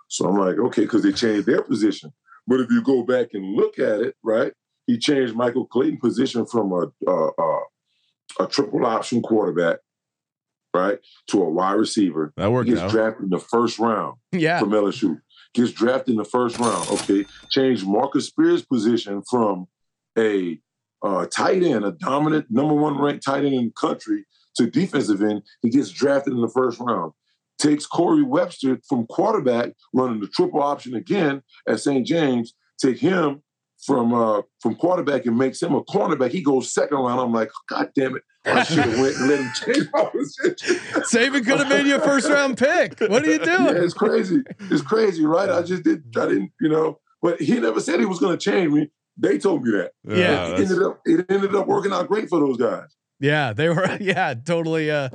So 0.08 0.28
I'm 0.28 0.38
like, 0.38 0.58
okay, 0.58 0.82
because 0.82 1.04
they 1.04 1.12
changed 1.12 1.48
their 1.48 1.62
position. 1.62 2.12
But 2.48 2.60
if 2.60 2.72
you 2.72 2.82
go 2.84 3.04
back 3.04 3.30
and 3.34 3.56
look 3.56 3.78
at 3.80 4.02
it, 4.02 4.16
right, 4.24 4.54
he 4.88 4.98
changed 4.98 5.36
Michael 5.36 5.66
Clayton 5.66 6.00
position 6.00 6.46
from 6.46 6.72
a 6.72 6.88
a, 7.10 7.30
a, 7.38 7.60
a 8.42 8.48
triple 8.48 8.86
option 8.86 9.22
quarterback, 9.22 9.80
right, 10.74 11.00
to 11.30 11.42
a 11.42 11.50
wide 11.50 11.74
receiver. 11.74 12.34
That 12.38 12.52
worked 12.52 12.68
He 12.70 12.74
gets 12.76 12.84
out. 12.86 12.92
drafted 12.92 13.24
in 13.26 13.30
the 13.30 13.40
first 13.40 13.80
round 13.80 14.18
Yeah. 14.32 14.60
from 14.60 14.70
LSU. 14.72 15.20
Gets 15.54 15.72
drafted 15.72 16.12
in 16.12 16.18
the 16.18 16.26
first 16.26 16.60
round. 16.60 16.88
Okay, 16.92 17.26
changed 17.50 17.86
Marcus 17.88 18.28
Spears' 18.28 18.64
position 18.66 19.24
from 19.30 19.68
a 20.18 20.60
uh, 21.02 21.26
tight 21.28 21.64
end, 21.64 21.86
a 21.86 21.92
dominant 21.92 22.46
number 22.50 22.74
one 22.76 23.00
ranked 23.02 23.24
tight 23.26 23.46
end 23.46 23.56
in 23.56 23.66
the 23.66 23.72
country, 23.72 24.26
to 24.58 24.70
defensive 24.70 25.22
end. 25.24 25.42
He 25.62 25.70
gets 25.70 25.90
drafted 25.90 26.34
in 26.34 26.42
the 26.42 26.50
first 26.50 26.80
round. 26.80 27.14
Takes 27.58 27.86
Corey 27.88 28.22
Webster 28.24 28.80
from 28.88 29.06
quarterback, 29.08 29.72
running 29.94 30.20
the 30.22 30.28
triple 30.28 30.62
option 30.62 30.94
again 30.96 31.42
at 31.68 31.80
St. 31.80 32.06
James. 32.06 32.54
Take 32.80 33.00
him 33.00 33.42
from 33.86 34.14
uh, 34.14 34.42
from 34.62 34.76
quarterback 34.76 35.26
and 35.26 35.38
makes 35.38 35.62
him 35.62 35.74
a 35.74 35.84
cornerback. 35.84 36.30
He 36.32 36.42
goes 36.44 36.72
second 36.74 36.98
round. 36.98 37.20
I'm 37.20 37.34
like, 37.34 37.50
God 37.68 37.90
damn 37.96 38.16
it! 38.16 38.24
I 38.46 38.64
should 38.64 38.78
have 38.80 39.00
went 39.00 39.16
and 39.18 39.28
let 39.30 39.40
him 39.40 39.52
change 39.54 39.88
my 39.94 40.06
position. 40.06 40.78
Saban 41.02 41.46
could 41.46 41.60
have 41.60 41.70
made 41.70 41.86
you 41.86 41.96
a 41.96 42.00
first 42.00 42.30
round 42.30 42.58
pick. 42.58 43.00
What 43.00 43.24
are 43.24 43.32
you 43.32 43.40
doing? 43.46 43.76
Yeah, 43.76 43.84
it's 43.84 43.94
crazy. 43.94 44.44
It's 44.72 44.82
crazy, 44.82 45.26
right? 45.26 45.50
I 45.50 45.62
just 45.62 45.84
did. 45.84 46.04
I 46.18 46.28
didn't, 46.28 46.52
you 46.60 46.70
know. 46.70 47.00
But 47.22 47.42
he 47.42 47.60
never 47.60 47.82
said 47.82 48.00
he 48.00 48.06
was 48.06 48.20
going 48.20 48.38
to 48.38 48.52
change 48.52 48.72
me. 48.72 48.90
They 49.18 49.38
told 49.38 49.64
me 49.64 49.72
that. 49.72 49.92
Yeah, 50.06 50.54
it 50.54 50.62
ended 50.62 50.82
up. 50.82 51.02
It 51.06 51.26
ended 51.30 51.54
up 51.54 51.68
working 51.68 51.92
out 51.92 52.08
great 52.08 52.30
for 52.30 52.40
those 52.40 52.58
guys. 52.58 52.88
Yeah, 53.20 53.52
they 53.54 53.68
were. 53.68 53.98
Yeah, 54.00 54.34
totally. 54.34 54.90
Uh, 54.90 55.10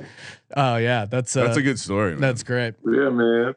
oh 0.55 0.77
yeah, 0.77 1.05
that's 1.05 1.35
uh, 1.35 1.45
that's 1.45 1.57
a 1.57 1.63
good 1.63 1.79
story. 1.79 2.11
Man. 2.11 2.21
That's 2.21 2.43
great. 2.43 2.75
Yeah, 2.85 3.09
man. 3.09 3.55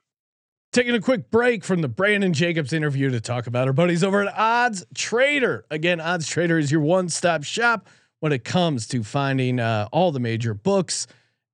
Taking 0.73 0.95
a 0.95 1.01
quick 1.01 1.31
break 1.31 1.64
from 1.64 1.81
the 1.83 1.89
Brandon 1.89 2.33
Jacobs 2.33 2.73
interview 2.73 3.11
to 3.11 3.21
talk 3.21 3.47
about 3.47 3.66
our 3.66 3.73
buddies 3.73 4.05
over 4.05 4.23
at 4.23 4.35
Odds 4.39 4.85
Trader. 4.95 5.64
Again, 5.71 6.01
Odds 6.01 6.29
Trader 6.29 6.59
is 6.59 6.71
your 6.71 6.83
one-stop 6.83 7.43
shop 7.43 7.89
when 8.21 8.33
it 8.33 8.45
comes 8.45 8.87
to 8.89 9.03
finding 9.03 9.61
uh, 9.61 9.89
all 9.93 10.12
the 10.12 10.21
major 10.21 10.55
books 10.55 11.07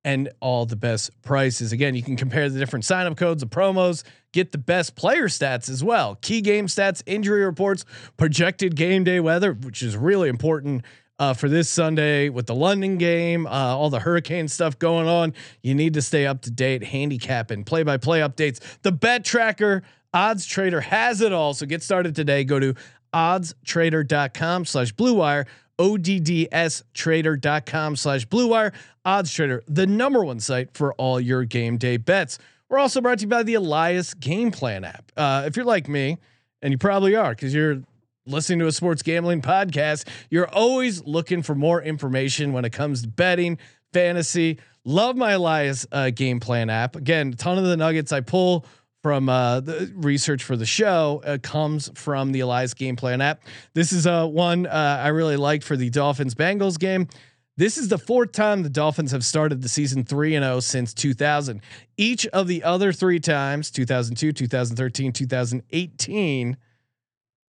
and 0.03 0.29
all 0.39 0.65
the 0.65 0.75
best 0.75 1.09
prices. 1.23 1.71
Again, 1.71 1.95
you 1.95 2.03
can 2.03 2.15
compare 2.15 2.47
the 2.47 2.59
different 2.59 2.85
sign-up 2.85 3.17
codes, 3.17 3.41
the 3.41 3.49
promos, 3.49 4.03
get 4.33 4.51
the 4.51 4.57
best 4.57 4.95
player 4.95 5.27
stats 5.27 5.69
as 5.69 5.83
well, 5.83 6.15
key 6.21 6.41
game 6.41 6.67
stats, 6.67 7.01
injury 7.05 7.43
reports, 7.43 7.85
projected 8.15 8.75
game 8.75 9.03
day 9.03 9.19
weather, 9.19 9.53
which 9.53 9.81
is 9.81 9.97
really 9.97 10.29
important 10.29 10.85
uh, 11.17 11.33
for 11.33 11.49
this 11.49 11.69
Sunday 11.69 12.29
with 12.29 12.45
the 12.45 12.55
London 12.55 12.97
game, 12.97 13.47
uh, 13.47 13.49
all 13.49 13.89
the 13.89 13.99
hurricane 13.99 14.47
stuff 14.47 14.77
going 14.77 15.07
on. 15.07 15.33
You 15.63 15.73
need 15.73 15.93
to 15.93 16.01
stay 16.01 16.27
up 16.27 16.41
to 16.41 16.51
date, 16.51 16.83
handicap 16.83 17.51
and 17.51 17.65
play 17.65 17.83
by 17.83 17.97
play 17.97 18.19
updates. 18.19 18.59
The 18.81 18.91
bet 18.91 19.23
tracker, 19.23 19.83
odds 20.13 20.45
trader 20.45 20.81
has 20.81 21.21
it 21.21 21.33
all. 21.33 21.53
So 21.53 21.65
get 21.65 21.81
started 21.81 22.15
today. 22.15 22.43
Go 22.43 22.59
to 22.59 22.75
oddstrader.com 23.13 24.65
slash 24.65 24.91
blue 24.91 25.13
wire, 25.13 25.45
ODDS 25.79 26.83
trader.com 26.93 27.95
slash 27.95 28.25
blue 28.25 28.47
wire. 28.47 28.73
Odds 29.03 29.31
trader, 29.31 29.63
the 29.67 29.85
number 29.85 30.23
one 30.23 30.39
site 30.39 30.73
for 30.73 30.93
all 30.93 31.19
your 31.19 31.43
game 31.45 31.77
day 31.77 31.97
bets. 31.97 32.39
We're 32.69 32.79
also 32.79 33.01
brought 33.01 33.19
to 33.19 33.23
you 33.23 33.27
by 33.27 33.43
the 33.43 33.53
Elias 33.53 34.13
Game 34.13 34.51
Plan 34.51 34.83
app. 34.83 35.11
Uh, 35.15 35.43
if 35.45 35.55
you're 35.55 35.65
like 35.65 35.87
me, 35.87 36.17
and 36.61 36.71
you 36.71 36.77
probably 36.77 37.15
are 37.15 37.29
because 37.29 37.53
you're 37.53 37.81
listening 38.25 38.59
to 38.59 38.67
a 38.67 38.71
sports 38.71 39.03
gambling 39.03 39.41
podcast, 39.41 40.07
you're 40.29 40.47
always 40.49 41.03
looking 41.05 41.43
for 41.43 41.53
more 41.53 41.81
information 41.81 42.53
when 42.53 42.65
it 42.65 42.71
comes 42.71 43.03
to 43.03 43.07
betting, 43.07 43.59
fantasy. 43.93 44.57
Love 44.83 45.15
my 45.15 45.33
Elias 45.33 45.85
uh, 45.91 46.09
game 46.09 46.39
plan 46.39 46.69
app. 46.71 46.95
Again, 46.95 47.33
a 47.33 47.35
ton 47.35 47.57
of 47.59 47.65
the 47.65 47.77
nuggets 47.77 48.11
I 48.11 48.21
pull 48.21 48.65
from 49.05 49.29
uh, 49.29 49.59
the 49.59 49.93
research 49.97 50.43
for 50.43 50.57
the 50.57 50.65
show 50.65 51.21
uh, 51.23 51.37
comes 51.43 51.91
from 51.93 52.31
the 52.31 52.39
Elias 52.39 52.73
game 52.73 52.95
plan 52.95 53.21
app. 53.21 53.43
This 53.75 53.93
is 53.93 54.07
uh, 54.07 54.25
one 54.25 54.65
uh, 54.65 54.99
I 54.99 55.09
really 55.09 55.37
liked 55.37 55.63
for 55.63 55.77
the 55.77 55.91
Dolphins 55.91 56.33
Bengals 56.33 56.79
game. 56.79 57.07
This 57.55 57.77
is 57.77 57.87
the 57.87 57.99
fourth 57.99 58.31
time 58.31 58.63
the 58.63 58.69
Dolphins 58.69 59.11
have 59.11 59.23
started 59.23 59.61
the 59.61 59.69
season 59.69 60.05
3 60.05 60.33
and 60.33 60.43
0 60.43 60.59
since 60.59 60.91
2000. 60.95 61.61
Each 61.97 62.25
of 62.29 62.47
the 62.47 62.63
other 62.63 62.91
3 62.91 63.19
times, 63.19 63.69
2002, 63.69 64.31
2013, 64.31 65.11
2018, 65.11 66.57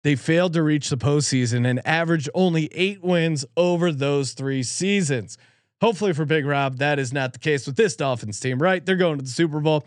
they 0.03 0.15
failed 0.17 0.51
to 0.51 0.61
reach 0.61 0.89
the 0.89 0.97
postseason 0.97 1.65
and 1.65 1.79
averaged 1.87 2.29
only 2.33 2.67
8 2.73 3.01
wins 3.01 3.45
over 3.55 3.93
those 3.93 4.33
3 4.33 4.61
seasons. 4.61 5.37
Hopefully 5.79 6.11
for 6.11 6.25
Big 6.25 6.45
Rob, 6.45 6.79
that 6.79 6.99
is 6.99 7.13
not 7.13 7.31
the 7.31 7.39
case 7.39 7.65
with 7.65 7.77
this 7.77 7.95
Dolphins 7.95 8.41
team, 8.41 8.61
right? 8.61 8.85
They're 8.85 8.97
going 8.97 9.19
to 9.19 9.23
the 9.23 9.29
Super 9.29 9.61
Bowl. 9.61 9.85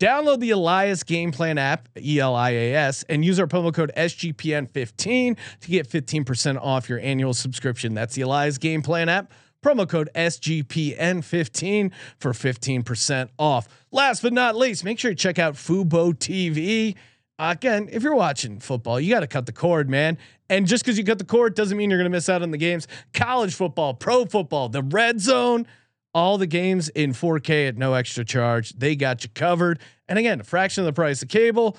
Download 0.00 0.40
the 0.40 0.50
Elias 0.50 1.04
Game 1.04 1.30
Plan 1.30 1.56
app, 1.56 1.88
E 1.96 2.18
L 2.18 2.34
I 2.34 2.50
A 2.50 2.74
S, 2.74 3.04
and 3.08 3.24
use 3.24 3.38
our 3.38 3.46
promo 3.46 3.72
code 3.72 3.92
SGPN15 3.96 5.36
to 5.60 5.68
get 5.68 5.88
15% 5.88 6.58
off 6.60 6.88
your 6.88 6.98
annual 6.98 7.32
subscription. 7.32 7.94
That's 7.94 8.14
the 8.16 8.22
Elias 8.22 8.58
Game 8.58 8.82
Plan 8.82 9.08
app. 9.08 9.32
Promo 9.64 9.88
code 9.88 10.10
SGPN15 10.14 11.92
for 12.18 12.32
15% 12.32 13.28
off. 13.38 13.68
Last 13.92 14.22
but 14.22 14.32
not 14.32 14.56
least, 14.56 14.84
make 14.84 14.98
sure 14.98 15.12
you 15.12 15.16
check 15.16 15.38
out 15.38 15.54
Fubo 15.54 16.12
TV. 16.12 16.96
Again, 17.38 17.88
if 17.90 18.02
you're 18.02 18.14
watching 18.14 18.58
football, 18.60 19.00
you 19.00 19.14
got 19.14 19.20
to 19.20 19.26
cut 19.26 19.46
the 19.46 19.52
cord, 19.52 19.88
man. 19.88 20.18
And 20.50 20.66
just 20.66 20.84
because 20.84 20.98
you 20.98 21.04
cut 21.04 21.18
the 21.18 21.24
cord 21.24 21.54
doesn't 21.54 21.78
mean 21.78 21.88
you're 21.88 21.98
going 21.98 22.10
to 22.10 22.14
miss 22.14 22.28
out 22.28 22.42
on 22.42 22.50
the 22.50 22.58
games. 22.58 22.86
College 23.12 23.54
football, 23.54 23.94
pro 23.94 24.26
football, 24.26 24.68
the 24.68 24.82
red 24.82 25.20
zone, 25.20 25.66
all 26.14 26.38
the 26.38 26.46
games 26.46 26.88
in 26.90 27.12
4K 27.12 27.68
at 27.68 27.76
no 27.76 27.94
extra 27.94 28.24
charge. 28.24 28.70
They 28.70 28.96
got 28.96 29.24
you 29.24 29.30
covered. 29.34 29.80
And 30.08 30.18
again, 30.18 30.40
a 30.40 30.44
fraction 30.44 30.82
of 30.82 30.86
the 30.86 30.92
price 30.92 31.22
of 31.22 31.28
cable, 31.28 31.76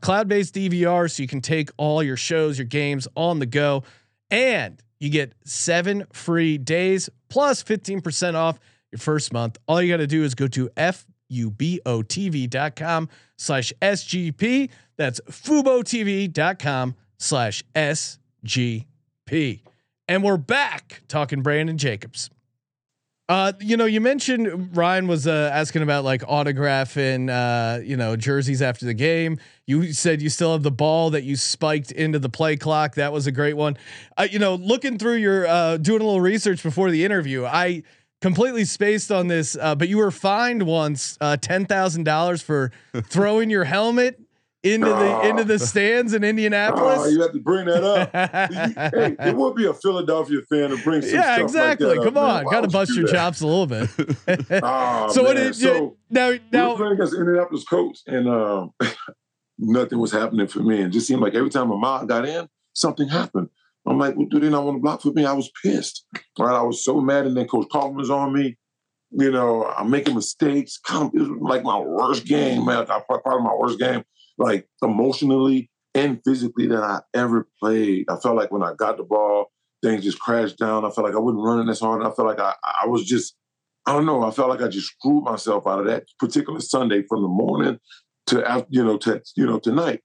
cloud 0.00 0.28
based 0.28 0.54
DVR, 0.54 1.10
so 1.10 1.22
you 1.22 1.28
can 1.28 1.40
take 1.40 1.70
all 1.76 2.02
your 2.02 2.16
shows, 2.16 2.58
your 2.58 2.66
games 2.66 3.08
on 3.16 3.38
the 3.38 3.46
go. 3.46 3.84
And 4.30 4.82
you 5.00 5.10
get 5.10 5.32
seven 5.44 6.04
free 6.12 6.58
days 6.58 7.08
plus 7.28 7.62
15% 7.62 8.34
off 8.34 8.58
your 8.92 8.98
first 8.98 9.32
month. 9.32 9.58
All 9.66 9.80
you 9.80 9.90
got 9.92 9.98
to 9.98 10.06
do 10.06 10.22
is 10.24 10.34
go 10.34 10.48
to 10.48 10.68
FUBOTV.com 11.30 13.08
slash 13.36 13.72
SGP. 13.80 14.70
That's 14.96 15.20
FUBOTV.com 15.30 16.96
slash 17.18 17.62
SGP. 17.74 18.86
And 20.08 20.24
we're 20.24 20.38
back 20.38 21.02
talking 21.06 21.42
Brandon 21.42 21.76
Jacobs. 21.78 22.30
Uh, 23.28 23.52
you 23.60 23.76
know, 23.76 23.84
you 23.84 24.00
mentioned 24.00 24.74
Ryan 24.74 25.06
was 25.06 25.26
uh, 25.26 25.50
asking 25.52 25.82
about 25.82 26.02
like 26.02 26.22
autographing, 26.22 27.28
uh, 27.28 27.82
you 27.82 27.94
know, 27.94 28.16
jerseys 28.16 28.62
after 28.62 28.86
the 28.86 28.94
game. 28.94 29.38
You 29.66 29.92
said 29.92 30.22
you 30.22 30.30
still 30.30 30.52
have 30.52 30.62
the 30.62 30.70
ball 30.70 31.10
that 31.10 31.24
you 31.24 31.36
spiked 31.36 31.92
into 31.92 32.18
the 32.18 32.30
play 32.30 32.56
clock. 32.56 32.94
That 32.94 33.12
was 33.12 33.26
a 33.26 33.32
great 33.32 33.54
one. 33.54 33.76
Uh, 34.16 34.28
you 34.30 34.38
know, 34.38 34.54
looking 34.54 34.98
through 34.98 35.16
your 35.16 35.46
uh, 35.46 35.76
doing 35.76 36.00
a 36.00 36.04
little 36.04 36.22
research 36.22 36.62
before 36.62 36.90
the 36.90 37.04
interview, 37.04 37.44
I 37.44 37.82
completely 38.22 38.64
spaced 38.64 39.12
on 39.12 39.28
this, 39.28 39.58
uh, 39.60 39.74
but 39.74 39.88
you 39.88 39.98
were 39.98 40.10
fined 40.10 40.62
once 40.62 41.18
uh, 41.20 41.36
ten 41.36 41.66
thousand 41.66 42.04
dollars 42.04 42.40
for 42.40 42.72
throwing 43.04 43.50
your 43.50 43.64
helmet 43.64 44.18
into 44.62 44.86
the 44.86 45.28
into 45.28 45.44
the 45.44 45.58
stands 45.58 46.14
in 46.14 46.24
Indianapolis. 46.24 46.98
Oh, 47.00 47.08
you 47.08 47.22
have 47.22 47.32
to 47.32 47.40
bring 47.40 47.66
that 47.66 47.84
up. 47.84 48.10
hey, 48.94 49.16
it 49.28 49.36
would 49.36 49.54
be 49.54 49.66
a 49.66 49.74
Philadelphia 49.74 50.40
fan 50.50 50.70
to 50.70 50.82
bring 50.82 51.02
some 51.02 51.14
yeah, 51.14 51.40
exactly. 51.40 51.96
Like 51.96 52.04
Come 52.04 52.16
up, 52.16 52.38
on, 52.40 52.44
Why 52.44 52.52
got 52.52 52.60
to 52.60 52.60
would 52.62 52.72
you 52.72 52.78
bust 52.78 52.94
your 52.96 53.06
that? 53.06 53.12
chops 53.12 53.40
a 53.40 53.46
little 53.46 53.66
bit. 53.66 53.88
Oh, 54.62 55.12
so 55.12 55.22
what 55.22 55.36
man. 55.36 55.46
did 55.46 55.54
so, 55.54 55.74
you 55.74 55.96
now? 56.10 56.30
we 56.30 56.40
Now, 56.52 56.76
playing 56.76 56.94
against 56.94 57.14
Indianapolis 57.14 57.64
Colts, 57.64 58.02
and 58.06 58.28
um, 58.28 58.72
nothing 59.58 59.98
was 59.98 60.12
happening 60.12 60.46
for 60.46 60.60
me. 60.60 60.82
And 60.82 60.92
just 60.92 61.06
seemed 61.06 61.22
like 61.22 61.34
every 61.34 61.50
time 61.50 61.70
Ahmad 61.70 62.08
got 62.08 62.26
in, 62.26 62.48
something 62.74 63.08
happened. 63.08 63.48
I'm 63.86 63.98
like, 63.98 64.16
well, 64.16 64.26
do 64.26 64.38
they 64.40 64.50
not 64.50 64.64
want 64.64 64.76
to 64.76 64.82
block 64.82 65.00
for 65.02 65.12
me? 65.12 65.24
I 65.24 65.32
was 65.32 65.50
pissed. 65.62 66.04
Right? 66.38 66.54
I 66.54 66.62
was 66.62 66.84
so 66.84 67.00
mad. 67.00 67.26
And 67.26 67.36
then 67.36 67.46
Coach 67.46 67.68
Coleman 67.72 67.96
was 67.96 68.10
on 68.10 68.32
me. 68.34 68.56
You 69.10 69.30
know, 69.30 69.64
I'm 69.64 69.88
making 69.90 70.14
mistakes. 70.14 70.76
Kind 70.78 71.06
of, 71.06 71.14
it 71.14 71.20
was 71.20 71.40
like 71.40 71.62
my 71.62 71.78
worst 71.78 72.26
game, 72.26 72.66
man. 72.66 72.82
I 72.90 73.00
part 73.08 73.22
of 73.26 73.42
my 73.42 73.54
worst 73.54 73.78
game, 73.78 74.04
like 74.38 74.66
emotionally 74.82 75.70
and 75.94 76.20
physically 76.24 76.66
that 76.68 76.82
I 76.82 77.00
ever 77.14 77.48
played. 77.60 78.06
I 78.08 78.16
felt 78.16 78.36
like 78.36 78.50
when 78.50 78.62
I 78.62 78.74
got 78.74 78.96
the 78.96 79.02
ball, 79.02 79.46
things 79.82 80.04
just 80.04 80.20
crashed 80.20 80.58
down. 80.58 80.84
I 80.84 80.90
felt 80.90 81.06
like 81.06 81.14
I 81.14 81.18
wasn't 81.18 81.44
running 81.44 81.68
as 81.68 81.80
hard. 81.80 82.02
I 82.02 82.10
felt 82.10 82.28
like 82.28 82.40
I, 82.40 82.54
I 82.82 82.86
was 82.86 83.04
just, 83.04 83.34
I 83.86 83.92
don't 83.92 84.06
know. 84.06 84.22
I 84.22 84.30
felt 84.30 84.48
like 84.48 84.62
I 84.62 84.68
just 84.68 84.88
screwed 84.88 85.24
myself 85.24 85.66
out 85.66 85.80
of 85.80 85.86
that 85.86 86.04
particular 86.18 86.60
Sunday 86.60 87.02
from 87.08 87.22
the 87.22 87.28
morning 87.28 87.78
to 88.26 88.48
after, 88.48 88.68
you 88.70 88.84
know, 88.84 88.98
to 88.98 89.22
you 89.36 89.46
know, 89.46 89.58
tonight. 89.58 90.00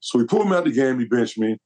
So 0.00 0.18
he 0.18 0.24
pulled 0.24 0.48
me 0.48 0.56
out 0.56 0.64
the 0.64 0.72
game. 0.72 0.98
He 0.98 1.04
benched 1.04 1.38
me, 1.38 1.58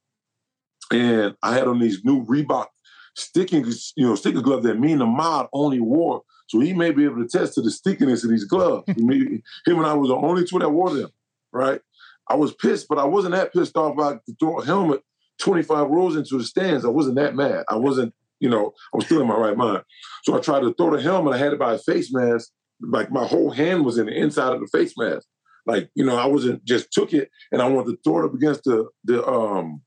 and 0.91 1.35
I 1.41 1.53
had 1.53 1.67
on 1.67 1.79
these 1.79 2.03
new 2.03 2.25
Reebok 2.25 2.67
sticking, 3.15 3.65
you 3.95 4.07
know, 4.07 4.15
sticker 4.15 4.41
gloves 4.41 4.65
that 4.65 4.79
me 4.79 4.93
and 4.93 5.03
Ahmad 5.03 5.47
only 5.53 5.79
wore 5.79 6.21
So 6.47 6.59
he 6.59 6.73
may 6.73 6.91
be 6.91 7.05
able 7.05 7.17
to 7.17 7.27
test 7.27 7.53
to 7.55 7.61
the 7.61 7.71
stickiness 7.71 8.23
of 8.23 8.31
these 8.31 8.45
gloves. 8.45 8.87
Me- 8.97 9.41
him 9.65 9.77
and 9.77 9.85
I 9.85 9.93
was 9.93 10.09
the 10.09 10.15
only 10.15 10.45
two 10.45 10.59
that 10.59 10.69
wore 10.69 10.93
them, 10.93 11.09
right? 11.53 11.81
I 12.29 12.35
was 12.35 12.53
pissed, 12.53 12.87
but 12.87 12.97
I 12.97 13.05
wasn't 13.05 13.35
that 13.35 13.53
pissed 13.53 13.77
off 13.77 13.93
about 13.93 14.21
a 14.27 14.65
helmet 14.65 15.01
25 15.39 15.89
rows 15.89 16.15
into 16.15 16.37
the 16.37 16.43
stands. 16.43 16.85
I 16.85 16.89
wasn't 16.89 17.15
that 17.15 17.35
mad. 17.35 17.65
I 17.69 17.75
wasn't, 17.75 18.13
you 18.39 18.49
know, 18.49 18.73
I 18.93 18.97
was 18.97 19.05
still 19.05 19.21
in 19.21 19.27
my 19.27 19.35
right 19.35 19.57
mind. 19.57 19.83
So 20.23 20.35
I 20.35 20.39
tried 20.39 20.61
to 20.61 20.73
throw 20.73 20.95
the 20.95 21.01
helmet. 21.01 21.33
I 21.33 21.37
had 21.37 21.53
it 21.53 21.59
by 21.59 21.73
a 21.73 21.79
face 21.79 22.13
mask. 22.13 22.49
Like 22.81 23.11
my 23.11 23.25
whole 23.25 23.51
hand 23.51 23.85
was 23.85 23.97
in 23.97 24.07
the 24.07 24.13
inside 24.13 24.53
of 24.53 24.61
the 24.61 24.67
face 24.67 24.93
mask. 24.97 25.27
Like, 25.65 25.89
you 25.95 26.05
know, 26.05 26.17
I 26.17 26.25
wasn't 26.25 26.63
just 26.65 26.91
took 26.91 27.13
it 27.13 27.29
and 27.51 27.61
I 27.61 27.67
wanted 27.67 27.91
to 27.91 27.97
throw 28.03 28.23
it 28.23 28.25
up 28.25 28.33
against 28.33 28.63
the 28.65 28.87
the 29.03 29.25
um 29.25 29.81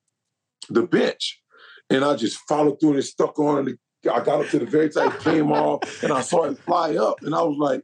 the 0.68 0.82
bench. 0.82 1.40
And 1.90 2.04
I 2.04 2.16
just 2.16 2.38
followed 2.48 2.80
through 2.80 2.90
and 2.90 2.98
it 2.98 3.02
stuck 3.02 3.38
on 3.38 3.58
and 3.58 3.68
it, 3.68 3.78
I 4.10 4.20
got 4.20 4.40
up 4.40 4.48
to 4.50 4.58
the 4.58 4.66
very 4.66 4.88
top, 4.88 5.18
came 5.20 5.52
off, 5.52 6.02
and 6.02 6.12
I 6.12 6.20
saw 6.20 6.44
it 6.44 6.58
fly 6.58 6.96
up. 6.96 7.22
And 7.22 7.34
I 7.34 7.42
was 7.42 7.56
like, 7.58 7.82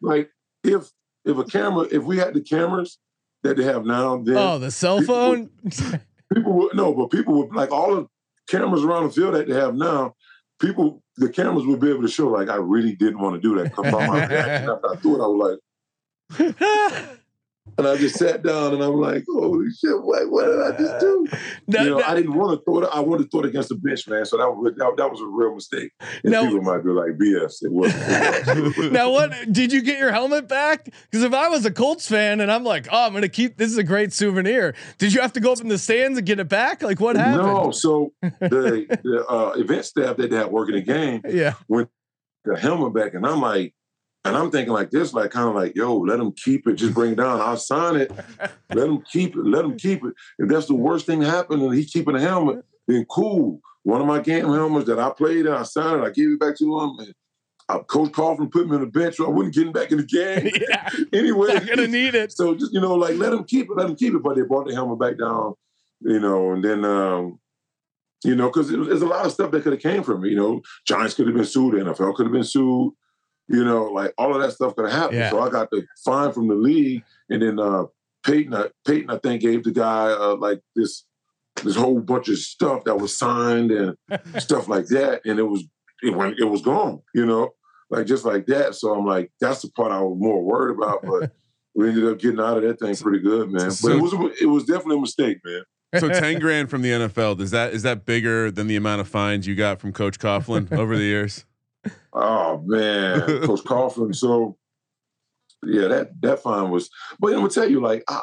like, 0.00 0.30
if 0.62 0.90
if 1.24 1.36
a 1.38 1.44
camera, 1.44 1.86
if 1.90 2.02
we 2.04 2.18
had 2.18 2.34
the 2.34 2.40
cameras 2.40 2.98
that 3.42 3.56
they 3.56 3.64
have 3.64 3.84
now, 3.84 4.16
then 4.18 4.36
Oh, 4.36 4.58
the 4.58 4.70
cell 4.70 5.00
phone. 5.02 5.50
people 6.34 6.52
would 6.52 6.74
no, 6.74 6.94
but 6.94 7.10
people 7.10 7.34
would 7.38 7.54
like 7.54 7.70
all 7.70 7.94
the 7.96 8.06
cameras 8.48 8.84
around 8.84 9.04
the 9.04 9.10
field 9.10 9.34
that 9.34 9.48
they 9.48 9.54
have 9.54 9.74
now. 9.74 10.14
People, 10.60 11.02
the 11.16 11.28
cameras 11.28 11.66
would 11.66 11.80
be 11.80 11.90
able 11.90 12.02
to 12.02 12.08
show 12.08 12.28
like 12.28 12.48
I 12.48 12.56
really 12.56 12.94
didn't 12.94 13.18
want 13.20 13.34
to 13.34 13.40
do 13.40 13.54
that. 13.62 13.74
by 13.76 13.90
my 13.90 14.20
after 14.22 14.90
I 14.90 14.96
threw 14.96 15.16
it, 15.16 15.24
I 15.24 15.26
was 15.26 15.58
like, 16.38 16.58
and 17.78 17.88
I 17.88 17.96
just 17.96 18.16
sat 18.16 18.42
down 18.42 18.74
and 18.74 18.82
I'm 18.82 18.94
like, 19.00 19.24
holy 19.26 19.70
shit, 19.70 20.00
what, 20.02 20.30
what 20.30 20.44
did 20.46 20.60
I 20.60 20.76
just 20.76 21.00
do? 21.00 21.26
You 21.66 21.90
know, 21.90 21.98
now- 21.98 22.06
I 22.06 22.14
didn't 22.14 22.34
want 22.34 22.58
to 22.58 22.64
throw 22.64 22.82
it. 22.82 22.88
I 22.92 23.00
wanted 23.00 23.24
to 23.24 23.28
throw 23.30 23.40
it 23.40 23.46
against 23.46 23.70
the 23.70 23.74
bench, 23.74 24.06
man. 24.06 24.24
So 24.26 24.36
that 24.36 24.48
was 24.50 24.74
that, 24.76 24.94
that 24.96 25.10
was 25.10 25.20
a 25.20 25.26
real 25.26 25.54
mistake. 25.54 25.90
And 26.22 26.32
Now- 26.32 26.44
people 26.44 26.60
might 26.62 26.84
be 26.84 26.90
like, 26.90 27.12
BS. 27.12 27.62
It 27.64 27.72
wasn't. 27.72 28.02
It 28.58 28.76
was. 28.76 28.90
now 28.92 29.10
what 29.10 29.32
did 29.50 29.72
you 29.72 29.82
get 29.82 29.98
your 29.98 30.12
helmet 30.12 30.46
back? 30.46 30.84
Because 31.10 31.24
if 31.24 31.32
I 31.32 31.48
was 31.48 31.64
a 31.64 31.70
Colts 31.70 32.06
fan 32.08 32.40
and 32.40 32.52
I'm 32.52 32.64
like, 32.64 32.86
oh, 32.92 33.06
I'm 33.06 33.12
gonna 33.14 33.28
keep 33.28 33.56
this 33.56 33.70
is 33.70 33.78
a 33.78 33.84
great 33.84 34.12
souvenir. 34.12 34.74
Did 34.98 35.12
you 35.14 35.20
have 35.22 35.32
to 35.32 35.40
go 35.40 35.52
up 35.52 35.60
in 35.60 35.68
the 35.68 35.78
stands 35.78 36.18
and 36.18 36.26
get 36.26 36.38
it 36.38 36.48
back? 36.48 36.82
Like 36.82 37.00
what 37.00 37.16
happened? 37.16 37.46
No, 37.48 37.70
so 37.70 38.12
the, 38.20 38.86
the 39.02 39.26
uh, 39.28 39.52
event 39.56 39.84
staff 39.84 40.16
that 40.18 40.30
they 40.30 40.36
had 40.36 40.46
working 40.50 40.74
the 40.74 40.82
game 40.82 41.22
Yeah. 41.28 41.54
went 41.68 41.88
the 42.44 42.58
helmet 42.58 42.92
back, 42.92 43.14
and 43.14 43.26
I'm 43.26 43.40
like, 43.40 43.74
and 44.24 44.36
I'm 44.36 44.50
thinking 44.50 44.72
like 44.72 44.90
this, 44.90 45.12
like 45.12 45.30
kind 45.30 45.48
of 45.48 45.54
like, 45.54 45.76
yo, 45.76 45.98
let 45.98 46.18
them 46.18 46.32
keep 46.32 46.66
it, 46.66 46.74
just 46.74 46.94
bring 46.94 47.12
it 47.12 47.16
down. 47.18 47.40
I'll 47.40 47.56
sign 47.56 47.96
it. 47.96 48.10
Let 48.40 48.86
them 48.86 49.02
keep 49.12 49.36
it. 49.36 49.44
Let 49.44 49.62
them 49.62 49.76
keep 49.76 50.02
it. 50.04 50.14
If 50.38 50.48
that's 50.48 50.66
the 50.66 50.74
worst 50.74 51.04
thing 51.06 51.20
happened 51.20 51.62
and 51.62 51.74
he's 51.74 51.90
keeping 51.90 52.14
the 52.14 52.20
helmet, 52.20 52.64
then 52.88 53.04
cool. 53.10 53.60
One 53.82 54.00
of 54.00 54.06
my 54.06 54.20
game 54.20 54.46
helmets 54.46 54.86
that 54.86 54.98
I 54.98 55.10
played 55.10 55.44
and 55.46 55.54
I 55.54 55.62
signed 55.62 56.00
it. 56.02 56.06
I 56.06 56.10
gave 56.10 56.30
it 56.30 56.40
back 56.40 56.56
to 56.56 56.64
him. 56.80 56.96
And 57.00 57.14
uh, 57.68 57.82
Coach 57.82 58.12
Coughlin 58.12 58.50
put 58.50 58.66
me 58.68 58.76
on 58.76 58.80
the 58.80 58.86
bench, 58.86 59.16
so 59.16 59.26
I 59.26 59.28
wasn't 59.28 59.54
getting 59.54 59.72
back 59.72 59.92
in 59.92 59.98
the 59.98 60.04
game. 60.06 60.50
yeah. 60.68 60.88
anyway, 61.18 61.54
Not 61.54 61.66
gonna 61.66 61.88
need 61.88 62.14
it. 62.14 62.32
so 62.32 62.54
just 62.54 62.72
you 62.72 62.80
know, 62.80 62.94
like 62.94 63.16
let 63.16 63.30
them 63.30 63.44
keep 63.44 63.66
it, 63.70 63.76
let 63.76 63.86
them 63.86 63.96
keep 63.96 64.14
it. 64.14 64.22
But 64.22 64.36
they 64.36 64.42
brought 64.42 64.66
the 64.66 64.74
helmet 64.74 64.98
back 64.98 65.18
down, 65.18 65.54
you 66.00 66.18
know, 66.20 66.52
and 66.52 66.64
then 66.64 66.84
um, 66.84 67.38
you 68.24 68.34
know, 68.34 68.48
because 68.48 68.70
there's 68.70 69.02
a 69.02 69.06
lot 69.06 69.26
of 69.26 69.32
stuff 69.32 69.50
that 69.50 69.62
could 69.62 69.74
have 69.74 69.82
came 69.82 70.02
from 70.02 70.24
it. 70.24 70.30
You 70.30 70.36
know, 70.36 70.62
Giants 70.86 71.14
could 71.14 71.26
have 71.26 71.36
been 71.36 71.44
sued, 71.44 71.74
NFL 71.74 72.14
could 72.14 72.26
have 72.26 72.32
been 72.32 72.42
sued. 72.44 72.92
You 73.48 73.64
know, 73.64 73.84
like 73.84 74.14
all 74.16 74.34
of 74.34 74.40
that 74.40 74.52
stuff 74.52 74.74
could 74.74 74.90
have 74.90 74.98
happened. 74.98 75.18
Yeah. 75.18 75.30
So 75.30 75.40
I 75.40 75.50
got 75.50 75.70
the 75.70 75.86
fine 76.04 76.32
from 76.32 76.48
the 76.48 76.54
league, 76.54 77.02
and 77.28 77.42
then 77.42 77.58
uh, 77.58 77.84
Peyton, 78.24 78.54
uh, 78.54 78.68
Peyton, 78.86 79.10
I 79.10 79.18
think 79.18 79.42
gave 79.42 79.64
the 79.64 79.72
guy 79.72 80.10
uh, 80.10 80.36
like 80.36 80.60
this 80.74 81.04
this 81.62 81.76
whole 81.76 82.00
bunch 82.00 82.28
of 82.28 82.38
stuff 82.38 82.84
that 82.84 82.96
was 82.96 83.14
signed 83.14 83.70
and 83.70 83.96
stuff 84.38 84.68
like 84.68 84.86
that, 84.86 85.20
and 85.26 85.38
it 85.38 85.44
was 85.44 85.64
it 86.02 86.14
went 86.14 86.38
it 86.38 86.44
was 86.44 86.62
gone. 86.62 87.02
You 87.14 87.26
know, 87.26 87.50
like 87.90 88.06
just 88.06 88.24
like 88.24 88.46
that. 88.46 88.74
So 88.74 88.94
I'm 88.94 89.04
like, 89.04 89.30
that's 89.40 89.62
the 89.62 89.70
part 89.70 89.92
I 89.92 90.00
was 90.00 90.16
more 90.18 90.42
worried 90.42 90.76
about, 90.76 91.02
but. 91.02 91.32
We 91.76 91.88
ended 91.88 92.04
up 92.04 92.20
getting 92.20 92.38
out 92.38 92.56
of 92.56 92.62
that 92.62 92.78
thing 92.78 92.94
pretty 92.94 93.18
good, 93.18 93.50
man. 93.50 93.72
But 93.82 93.90
it 93.90 94.00
was 94.00 94.12
it 94.40 94.46
was 94.46 94.62
definitely 94.62 94.98
a 94.98 95.00
mistake, 95.00 95.38
man. 95.44 95.62
So 95.98 96.08
ten 96.08 96.38
grand 96.38 96.70
from 96.70 96.82
the 96.82 96.90
NFL 96.90 97.40
is 97.40 97.50
that 97.50 97.72
is 97.72 97.82
that 97.82 98.04
bigger 98.04 98.50
than 98.50 98.66
the 98.66 98.76
amount 98.76 99.00
of 99.00 99.08
fines 99.08 99.46
you 99.46 99.54
got 99.54 99.80
from 99.80 99.92
Coach 99.92 100.18
Coughlin 100.18 100.70
over 100.72 100.96
the 100.96 101.02
years? 101.02 101.44
Oh 102.12 102.62
man, 102.64 103.20
Coach 103.42 103.60
Coughlin. 103.64 104.14
So 104.14 104.56
yeah, 105.64 105.88
that 105.88 106.20
that 106.22 106.40
fine 106.40 106.70
was. 106.70 106.90
But 107.18 107.28
I'm 107.32 107.40
gonna 107.40 107.50
tell 107.50 107.68
you, 107.68 107.80
like 107.80 108.04
I 108.08 108.20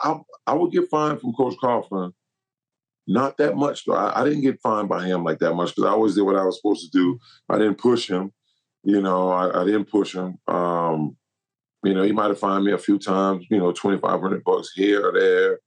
I, 0.47 0.51
I 0.51 0.53
would 0.53 0.71
get 0.71 0.89
fined 0.89 1.21
from 1.21 1.33
Coach 1.33 1.55
Coughlin. 1.61 2.13
Not 3.07 3.37
that 3.37 3.55
much 3.55 3.85
though. 3.85 3.93
I, 3.93 4.21
I 4.21 4.23
didn't 4.23 4.41
get 4.41 4.61
fined 4.61 4.87
by 4.87 5.05
him 5.05 5.23
like 5.23 5.39
that 5.39 5.53
much 5.53 5.75
because 5.75 5.89
I 5.89 5.91
always 5.91 6.15
did 6.15 6.21
what 6.21 6.35
I 6.35 6.45
was 6.45 6.57
supposed 6.57 6.91
to 6.91 6.97
do. 6.97 7.19
I 7.49 7.57
didn't 7.57 7.77
push 7.77 8.09
him. 8.09 8.31
You 8.83 9.01
know, 9.01 9.29
I, 9.29 9.61
I 9.61 9.65
didn't 9.65 9.85
push 9.85 10.15
him. 10.15 10.37
Um, 10.47 11.17
you 11.83 11.93
know, 11.93 12.03
he 12.03 12.11
might 12.11 12.29
have 12.29 12.39
fined 12.39 12.63
me 12.63 12.71
a 12.71 12.77
few 12.77 12.97
times. 12.99 13.45
You 13.49 13.57
know, 13.57 13.71
twenty 13.71 13.97
five 13.97 14.21
hundred 14.21 14.43
bucks 14.43 14.71
here 14.75 15.07
or 15.07 15.11
there, 15.11 15.59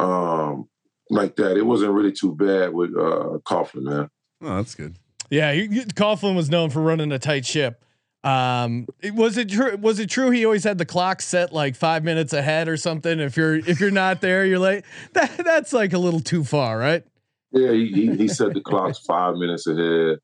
um, 0.00 0.68
like 1.10 1.36
that. 1.36 1.56
It 1.56 1.66
wasn't 1.66 1.92
really 1.92 2.12
too 2.12 2.34
bad 2.34 2.72
with 2.72 2.90
uh, 2.90 3.38
Coughlin, 3.44 3.82
man. 3.82 4.10
Oh, 4.42 4.56
that's 4.56 4.74
good. 4.74 4.96
Yeah, 5.30 5.52
you, 5.52 5.64
you- 5.70 5.82
Coughlin 5.86 6.36
was 6.36 6.50
known 6.50 6.70
for 6.70 6.80
running 6.80 7.12
a 7.12 7.18
tight 7.18 7.44
ship. 7.46 7.82
Um, 8.24 8.86
it- 9.00 9.14
was 9.14 9.36
it 9.36 9.48
true? 9.50 9.76
Was 9.76 9.98
it 10.00 10.08
true 10.10 10.30
he 10.30 10.44
always 10.44 10.64
had 10.64 10.78
the 10.78 10.84
clock 10.84 11.20
set 11.22 11.52
like 11.52 11.76
five 11.76 12.02
minutes 12.04 12.32
ahead 12.32 12.68
or 12.68 12.76
something? 12.76 13.20
If 13.20 13.36
you're 13.36 13.54
if 13.56 13.78
you're 13.80 13.90
not 13.90 14.20
there, 14.20 14.44
you're 14.44 14.58
late. 14.58 14.84
That 15.12 15.36
that's 15.44 15.72
like 15.72 15.92
a 15.92 15.98
little 15.98 16.20
too 16.20 16.42
far, 16.44 16.78
right? 16.78 17.04
Yeah, 17.52 17.70
he 17.72 17.86
he, 17.92 18.16
he 18.16 18.28
set 18.28 18.52
the 18.54 18.60
clocks 18.60 18.98
five 18.98 19.36
minutes 19.36 19.66
ahead. 19.66 20.18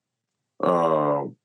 Um, 0.62 1.36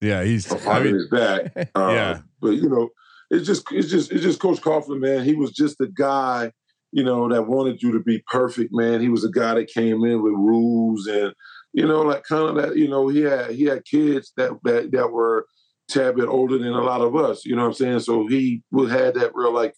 Yeah, 0.00 0.24
he's. 0.24 0.50
or 0.50 0.58
I 0.68 0.80
mean, 0.82 0.92
minutes 0.92 1.10
back. 1.10 1.70
Uh, 1.74 1.90
Yeah. 1.92 2.18
but 2.40 2.50
you 2.50 2.68
know, 2.68 2.88
it's 3.30 3.46
just 3.46 3.70
it's 3.72 3.88
just 3.90 4.10
it's 4.10 4.22
just 4.22 4.40
Coach 4.40 4.60
Coughlin, 4.60 5.00
man. 5.00 5.24
He 5.24 5.34
was 5.34 5.52
just 5.52 5.80
a 5.80 5.86
guy, 5.86 6.50
you 6.92 7.04
know, 7.04 7.28
that 7.28 7.46
wanted 7.46 7.82
you 7.82 7.92
to 7.92 8.00
be 8.00 8.22
perfect, 8.26 8.72
man. 8.72 9.00
He 9.00 9.08
was 9.08 9.24
a 9.24 9.30
guy 9.30 9.54
that 9.54 9.68
came 9.68 10.02
in 10.04 10.22
with 10.22 10.32
rules 10.32 11.06
and 11.06 11.32
you 11.72 11.86
know, 11.86 12.02
like 12.02 12.24
kind 12.24 12.48
of 12.48 12.62
that. 12.62 12.76
You 12.76 12.88
know, 12.88 13.08
he 13.08 13.20
had 13.22 13.50
he 13.50 13.64
had 13.64 13.84
kids 13.84 14.32
that 14.36 14.52
that 14.64 14.92
that 14.92 15.10
were 15.10 15.46
tad 15.88 16.16
bit 16.16 16.28
older 16.28 16.58
than 16.58 16.72
a 16.72 16.82
lot 16.82 17.00
of 17.00 17.16
us. 17.16 17.44
You 17.44 17.56
know 17.56 17.62
what 17.62 17.68
I'm 17.68 17.74
saying? 17.74 18.00
So 18.00 18.26
he 18.26 18.62
would 18.70 18.90
had 18.90 19.14
that 19.14 19.34
real 19.34 19.52
like 19.52 19.74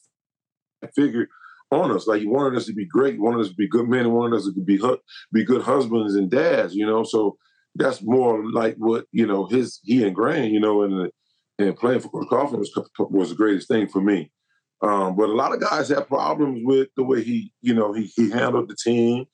figure 0.95 1.29
on 1.71 1.91
us. 1.91 2.07
Like 2.07 2.21
he 2.21 2.27
wanted 2.27 2.57
us 2.57 2.67
to 2.67 2.75
be 2.75 2.87
great, 2.87 3.21
wanted 3.21 3.41
us 3.41 3.49
to 3.49 3.55
be 3.55 3.69
good 3.69 3.89
men, 3.89 4.05
he 4.05 4.11
wanted 4.11 4.37
us 4.37 4.45
to 4.45 4.53
be 4.53 4.81
be 5.33 5.45
good 5.45 5.63
husbands 5.63 6.15
and 6.15 6.31
dads. 6.31 6.75
You 6.75 6.87
know, 6.87 7.05
so 7.05 7.37
that's 7.75 8.03
more 8.03 8.51
like 8.53 8.77
what 8.77 9.07
you 9.13 9.27
know 9.27 9.47
his 9.47 9.81
he 9.83 10.05
ingrained. 10.05 10.53
You 10.53 10.61
know, 10.61 10.83
and 10.83 11.11
and 11.59 11.77
playing 11.77 12.01
for 12.01 12.09
Coach 12.09 12.29
Coughlin 12.29 12.59
was 12.59 12.73
was 12.99 13.31
the 13.31 13.37
greatest 13.37 13.69
thing 13.69 13.89
for 13.89 14.01
me. 14.01 14.31
Um, 14.83 15.17
but 15.17 15.29
a 15.29 15.35
lot 15.35 15.55
of 15.55 15.61
guys 15.61 15.89
have 15.89 16.09
problems 16.09 16.61
with 16.63 16.89
the 16.97 17.05
way 17.05 17.23
he, 17.23 17.53
you 17.63 17.75
know, 17.75 17.93
he 17.93 18.11
he 18.17 18.31
handled 18.31 18.69
the 18.69 18.77
team, 18.77 19.25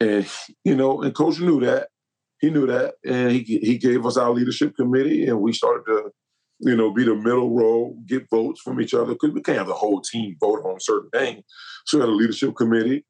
and 0.00 0.26
you 0.64 0.74
know, 0.74 1.02
and 1.02 1.14
Coach 1.14 1.40
knew 1.40 1.60
that. 1.60 1.88
He 2.40 2.50
knew 2.50 2.66
that, 2.66 2.94
and 3.04 3.32
he 3.32 3.42
he 3.42 3.78
gave 3.78 4.06
us 4.06 4.16
our 4.16 4.30
leadership 4.30 4.74
committee, 4.76 5.26
and 5.26 5.40
we 5.40 5.52
started 5.52 5.84
to, 5.86 6.10
you 6.60 6.76
know, 6.76 6.92
be 6.92 7.04
the 7.04 7.14
middle 7.14 7.54
row, 7.54 7.96
get 8.06 8.30
votes 8.30 8.60
from 8.60 8.80
each 8.80 8.94
other 8.94 9.14
because 9.14 9.32
we 9.32 9.42
can't 9.42 9.58
have 9.58 9.66
the 9.66 9.74
whole 9.74 10.00
team 10.00 10.36
vote 10.40 10.62
on 10.64 10.80
certain 10.80 11.10
things. 11.10 11.44
So 11.86 11.98
we 11.98 12.02
had 12.02 12.10
a 12.10 12.12
leadership 12.12 12.54
committee. 12.56 13.04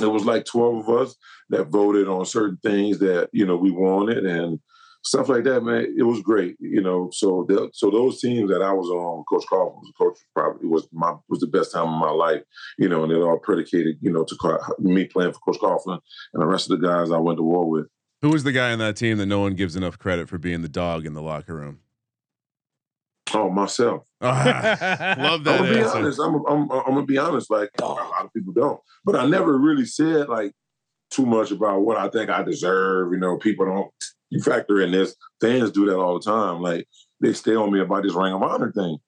It 0.00 0.06
was 0.06 0.24
like 0.24 0.44
twelve 0.44 0.88
of 0.88 1.02
us 1.02 1.16
that 1.50 1.68
voted 1.68 2.08
on 2.08 2.24
certain 2.26 2.58
things 2.62 2.98
that 3.00 3.28
you 3.32 3.46
know 3.46 3.56
we 3.56 3.70
wanted 3.70 4.24
and 4.24 4.60
stuff 5.04 5.28
like 5.28 5.44
that. 5.44 5.62
Man, 5.62 5.94
it 5.96 6.02
was 6.02 6.20
great. 6.20 6.56
You 6.60 6.80
know, 6.80 7.10
so 7.12 7.44
the, 7.48 7.70
so 7.72 7.90
those 7.90 8.20
teams 8.20 8.50
that 8.50 8.62
I 8.62 8.72
was 8.72 8.88
on, 8.88 9.24
Coach 9.24 9.44
Coughlin 9.50 9.80
was 9.80 9.92
coach 9.98 10.18
probably 10.34 10.68
was 10.68 10.88
my 10.92 11.14
was 11.28 11.40
the 11.40 11.46
best 11.46 11.72
time 11.72 11.88
of 11.88 12.00
my 12.00 12.10
life. 12.10 12.42
You 12.78 12.88
know, 12.88 13.02
and 13.02 13.12
it 13.12 13.16
all 13.16 13.38
predicated, 13.38 13.96
you 14.00 14.12
know, 14.12 14.24
to 14.24 14.58
me 14.78 15.04
playing 15.06 15.32
for 15.32 15.40
Coach 15.40 15.60
Coughlin 15.60 16.00
and 16.34 16.42
the 16.42 16.46
rest 16.46 16.70
of 16.70 16.80
the 16.80 16.86
guys 16.86 17.10
I 17.10 17.18
went 17.18 17.38
to 17.38 17.42
war 17.42 17.68
with. 17.68 17.86
Who 18.22 18.30
was 18.30 18.44
the 18.44 18.52
guy 18.52 18.72
on 18.72 18.78
that 18.78 18.96
team 18.96 19.18
that 19.18 19.26
no 19.26 19.40
one 19.40 19.54
gives 19.54 19.76
enough 19.76 19.98
credit 19.98 20.28
for 20.28 20.38
being 20.38 20.62
the 20.62 20.68
dog 20.68 21.04
in 21.04 21.12
the 21.12 21.22
locker 21.22 21.54
room? 21.54 21.80
Oh, 23.34 23.50
myself. 23.50 24.04
Ah, 24.20 25.16
love 25.18 25.44
that 25.44 25.60
I'm 25.60 25.66
gonna 25.66 25.74
be 25.74 25.82
honest. 25.82 26.20
I'm, 26.20 26.34
I'm, 26.46 26.70
I'm 26.70 26.94
gonna 26.94 27.06
be 27.06 27.18
honest. 27.18 27.50
Like 27.50 27.70
a 27.80 27.84
lot 27.84 28.24
of 28.24 28.32
people 28.32 28.52
don't, 28.52 28.80
but 29.04 29.16
I 29.16 29.26
never 29.26 29.58
really 29.58 29.86
said 29.86 30.28
like 30.28 30.52
too 31.10 31.26
much 31.26 31.50
about 31.50 31.80
what 31.80 31.96
I 31.96 32.08
think 32.08 32.30
I 32.30 32.42
deserve. 32.42 33.12
You 33.12 33.18
know, 33.18 33.38
people 33.38 33.66
don't. 33.66 33.90
You 34.30 34.42
factor 34.42 34.80
in 34.80 34.92
this. 34.92 35.14
Fans 35.40 35.70
do 35.70 35.86
that 35.86 35.98
all 35.98 36.18
the 36.18 36.24
time. 36.24 36.60
Like 36.60 36.86
they 37.20 37.32
stay 37.32 37.54
on 37.54 37.72
me 37.72 37.80
about 37.80 38.02
this 38.02 38.14
Ring 38.14 38.32
of 38.32 38.42
Honor 38.42 38.72
thing. 38.72 38.98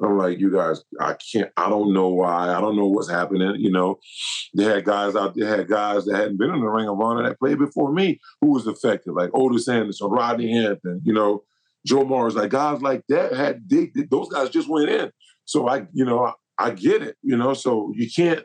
I'm 0.00 0.16
like, 0.16 0.38
you 0.38 0.52
guys, 0.52 0.82
I 1.00 1.16
can't. 1.32 1.50
I 1.56 1.68
don't 1.68 1.92
know 1.92 2.08
why. 2.08 2.54
I 2.54 2.60
don't 2.60 2.76
know 2.76 2.86
what's 2.86 3.10
happening. 3.10 3.56
You 3.58 3.70
know, 3.70 3.98
they 4.54 4.64
had 4.64 4.84
guys 4.84 5.16
out. 5.16 5.34
They 5.34 5.44
had 5.44 5.66
guys 5.68 6.04
that 6.04 6.16
hadn't 6.16 6.38
been 6.38 6.50
in 6.50 6.60
the 6.60 6.68
Ring 6.68 6.88
of 6.88 7.00
Honor 7.00 7.28
that 7.28 7.38
played 7.38 7.58
before 7.58 7.92
me 7.92 8.20
who 8.40 8.52
was 8.52 8.66
effective, 8.66 9.14
like 9.14 9.30
Ottis 9.30 9.68
Anderson, 9.68 10.08
Rodney 10.08 10.52
Hampton. 10.52 11.00
You 11.04 11.12
know, 11.12 11.42
Joe 11.84 12.04
Morris, 12.04 12.34
like 12.34 12.50
guys 12.50 12.80
like 12.80 13.02
that 13.08 13.32
had 13.32 13.68
they, 13.68 13.90
those 14.10 14.28
guys 14.28 14.50
just 14.50 14.68
went 14.68 14.88
in. 14.88 15.10
So 15.46 15.68
I, 15.68 15.86
you 15.92 16.04
know, 16.04 16.24
I, 16.24 16.32
I 16.58 16.70
get 16.70 17.02
it, 17.02 17.16
you 17.22 17.36
know. 17.36 17.54
So 17.54 17.92
you 17.94 18.08
can't. 18.10 18.44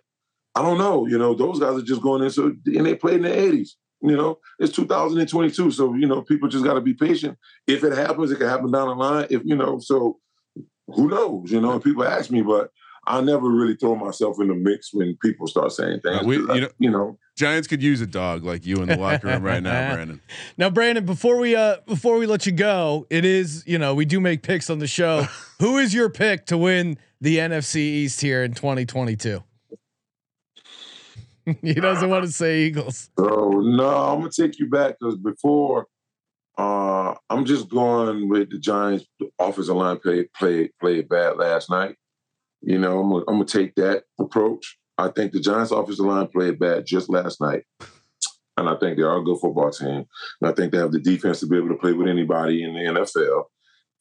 I 0.56 0.62
don't 0.62 0.78
know, 0.78 1.08
you 1.08 1.18
know. 1.18 1.34
Those 1.34 1.60
guys 1.60 1.78
are 1.78 1.84
just 1.84 2.02
going 2.02 2.24
in. 2.24 2.30
So 2.30 2.54
and 2.66 2.86
they 2.86 2.96
played 2.96 3.18
in 3.18 3.24
the 3.24 3.30
'80s. 3.30 3.70
You 4.02 4.18
know, 4.18 4.40
it's 4.60 4.76
2022, 4.76 5.72
so 5.72 5.94
you 5.94 6.08
know 6.08 6.22
people 6.24 6.50
just 6.50 6.66
got 6.66 6.74
to 6.74 6.82
be 6.82 6.94
patient. 6.94 7.38
If 7.68 7.84
it 7.84 7.94
happens, 7.94 8.32
it 8.32 8.38
can 8.38 8.50
happen 8.50 8.72
down 8.72 8.90
the 8.90 8.96
line. 8.96 9.28
If 9.30 9.44
you 9.46 9.56
know, 9.56 9.80
so 9.80 10.20
who 10.88 11.08
knows? 11.10 11.52
You 11.52 11.62
know, 11.62 11.80
people 11.80 12.04
ask 12.04 12.30
me, 12.32 12.42
but 12.42 12.72
I 13.06 13.20
never 13.22 13.50
really 13.50 13.76
throw 13.76 13.96
myself 13.96 14.40
in 14.40 14.48
the 14.48 14.56
mix 14.56 14.94
when 14.94 15.18
people 15.22 15.46
start 15.48 15.72
saying 15.74 16.00
things. 16.02 16.22
Uh, 16.22 16.24
we- 16.26 16.38
'cause 16.38 16.50
I- 16.50 16.56
you 16.56 16.62
know- 16.62 16.70
you 16.80 16.90
know, 16.92 17.18
Giants 17.36 17.68
could 17.68 17.82
use 17.82 18.00
a 18.00 18.06
dog 18.06 18.44
like 18.44 18.66
you 18.66 18.76
in 18.78 18.88
the 18.88 18.96
locker 18.98 19.28
room 19.28 19.42
right 19.44 19.62
now, 19.64 19.72
Brandon. 19.96 20.22
Now, 20.58 20.70
Brandon, 20.70 21.04
before 21.06 21.38
we 21.40 21.56
uh 21.56 21.78
before 21.88 22.18
we 22.18 22.26
let 22.28 22.46
you 22.46 22.52
go, 22.52 23.08
it 23.10 23.26
is 23.26 23.64
you 23.66 23.78
know 23.80 23.96
we 23.96 24.06
do 24.06 24.20
make 24.20 24.44
picks 24.44 24.70
on 24.70 24.80
the 24.80 24.88
show. 24.88 25.24
Who 25.60 25.78
is 25.80 25.94
your 25.94 26.10
pick 26.10 26.46
to 26.48 26.58
win 26.58 26.98
the 27.20 27.38
NFC 27.38 27.78
East 27.78 28.22
here 28.22 28.44
in 28.44 28.54
2022? 28.54 29.44
he 31.62 31.74
doesn't 31.74 32.10
want 32.10 32.24
to 32.26 32.32
say 32.32 32.62
Eagles. 32.64 33.10
Oh 33.18 33.50
no, 33.62 33.88
I'm 33.90 34.20
gonna 34.20 34.32
take 34.32 34.60
you 34.60 34.70
back 34.70 34.96
because 35.00 35.18
before, 35.18 35.88
uh, 36.58 37.16
I'm 37.30 37.46
just 37.46 37.70
going 37.70 38.30
with 38.30 38.52
the 38.52 38.60
Giants. 38.60 39.06
The 39.20 39.30
offensive 39.40 39.76
line 39.76 39.98
play 40.00 40.26
played 40.36 40.72
played 40.80 41.10
bad 41.10 41.38
last 41.38 41.70
night. 41.70 41.96
You 42.62 42.78
know, 42.78 43.00
I'm 43.00 43.10
gonna, 43.10 43.24
I'm 43.28 43.36
gonna 43.36 43.46
take 43.46 43.76
that 43.76 44.04
approach. 44.20 44.78
I 44.98 45.08
think 45.10 45.32
the 45.32 45.40
Giants' 45.40 45.72
offensive 45.72 46.06
line 46.06 46.28
played 46.28 46.60
bad 46.60 46.86
just 46.86 47.10
last 47.10 47.42
night, 47.42 47.64
and 48.58 48.70
I 48.70 48.76
think 48.76 48.98
they 48.98 49.04
are 49.04 49.18
a 49.18 49.24
good 49.24 49.40
football 49.40 49.72
team. 49.72 50.06
And 50.42 50.50
I 50.50 50.52
think 50.54 50.72
they 50.72 50.78
have 50.78 50.92
the 50.92 51.00
defense 51.00 51.40
to 51.40 51.48
be 51.48 51.58
able 51.58 51.70
to 51.70 51.76
play 51.78 51.94
with 51.94 52.08
anybody 52.08 52.64
in 52.64 52.74
the 52.74 52.80
NFL. 53.02 53.46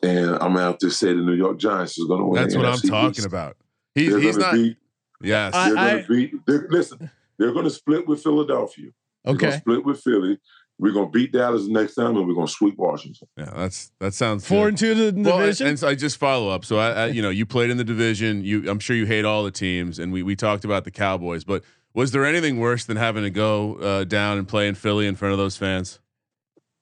And 0.03 0.31
I'm 0.33 0.53
gonna 0.55 0.61
have 0.61 0.79
to 0.79 0.91
say 0.91 1.09
the 1.09 1.15
New 1.23 1.35
York 1.35 1.59
Giants 1.59 1.97
is 1.99 2.07
gonna 2.07 2.27
win. 2.27 2.43
That's 2.43 2.55
the 2.55 2.61
what 2.61 2.69
I'm 2.69 2.79
talking 2.81 3.11
East. 3.11 3.27
about. 3.27 3.57
He's 3.95 4.11
They're 4.11 4.21
he's 4.21 4.37
gonna 4.37 4.47
not. 4.47 4.55
beat- 4.63 4.77
Yes. 5.25 5.53
They're 5.55 5.75
gonna 5.75 6.05
beat. 6.09 6.33
They're, 6.47 6.67
listen, 6.69 7.11
they're 7.39 7.53
gonna 7.53 7.71
split 7.71 8.07
with 8.09 8.23
Philadelphia. 8.23 8.91
We're 9.25 9.35
Okay, 9.35 9.53
split 9.53 9.85
with 9.85 10.01
Philly. 10.01 10.39
We're 10.83 10.93
gonna 10.93 11.09
beat 11.11 11.31
Dallas 11.33 11.69
next 11.69 11.95
time, 11.95 12.17
and 12.17 12.27
we're 12.27 12.35
gonna 12.35 12.49
sweep 12.49 12.75
Washington. 12.77 13.29
yeah, 13.39 13.53
that's 13.55 13.93
that 14.01 14.15
sounds 14.15 14.45
four 14.45 14.65
good. 14.65 14.69
and 14.71 14.79
two 14.79 14.95
to 14.95 15.13
the 15.13 15.23
Well, 15.23 15.39
division. 15.39 15.69
and 15.69 15.79
so 15.79 15.87
I 15.87 15.95
just 15.95 16.17
follow 16.17 16.49
up. 16.49 16.65
So 16.65 16.77
I, 16.79 16.91
I, 16.91 17.07
you 17.07 17.23
know, 17.23 17.31
you 17.31 17.47
played 17.47 17.71
in 17.71 17.77
the 17.77 17.85
division. 17.85 18.45
You, 18.45 18.69
I'm 18.69 18.81
sure 18.81 18.97
you 18.97 19.07
hate 19.07 19.25
all 19.25 19.45
the 19.45 19.53
teams, 19.53 20.01
and 20.01 20.13
we 20.13 20.25
we 20.25 20.35
talked 20.35 20.65
about 20.65 20.83
the 20.83 20.91
Cowboys. 20.91 21.45
But 21.45 21.63
was 21.95 22.11
there 22.11 22.25
anything 22.25 22.59
worse 22.59 22.85
than 22.85 22.97
having 22.97 23.23
to 23.23 23.31
go 23.31 23.77
uh, 23.77 24.03
down 24.05 24.39
and 24.39 24.49
play 24.49 24.67
in 24.67 24.75
Philly 24.75 25.07
in 25.07 25.15
front 25.15 25.31
of 25.31 25.39
those 25.39 25.57
fans? 25.57 26.01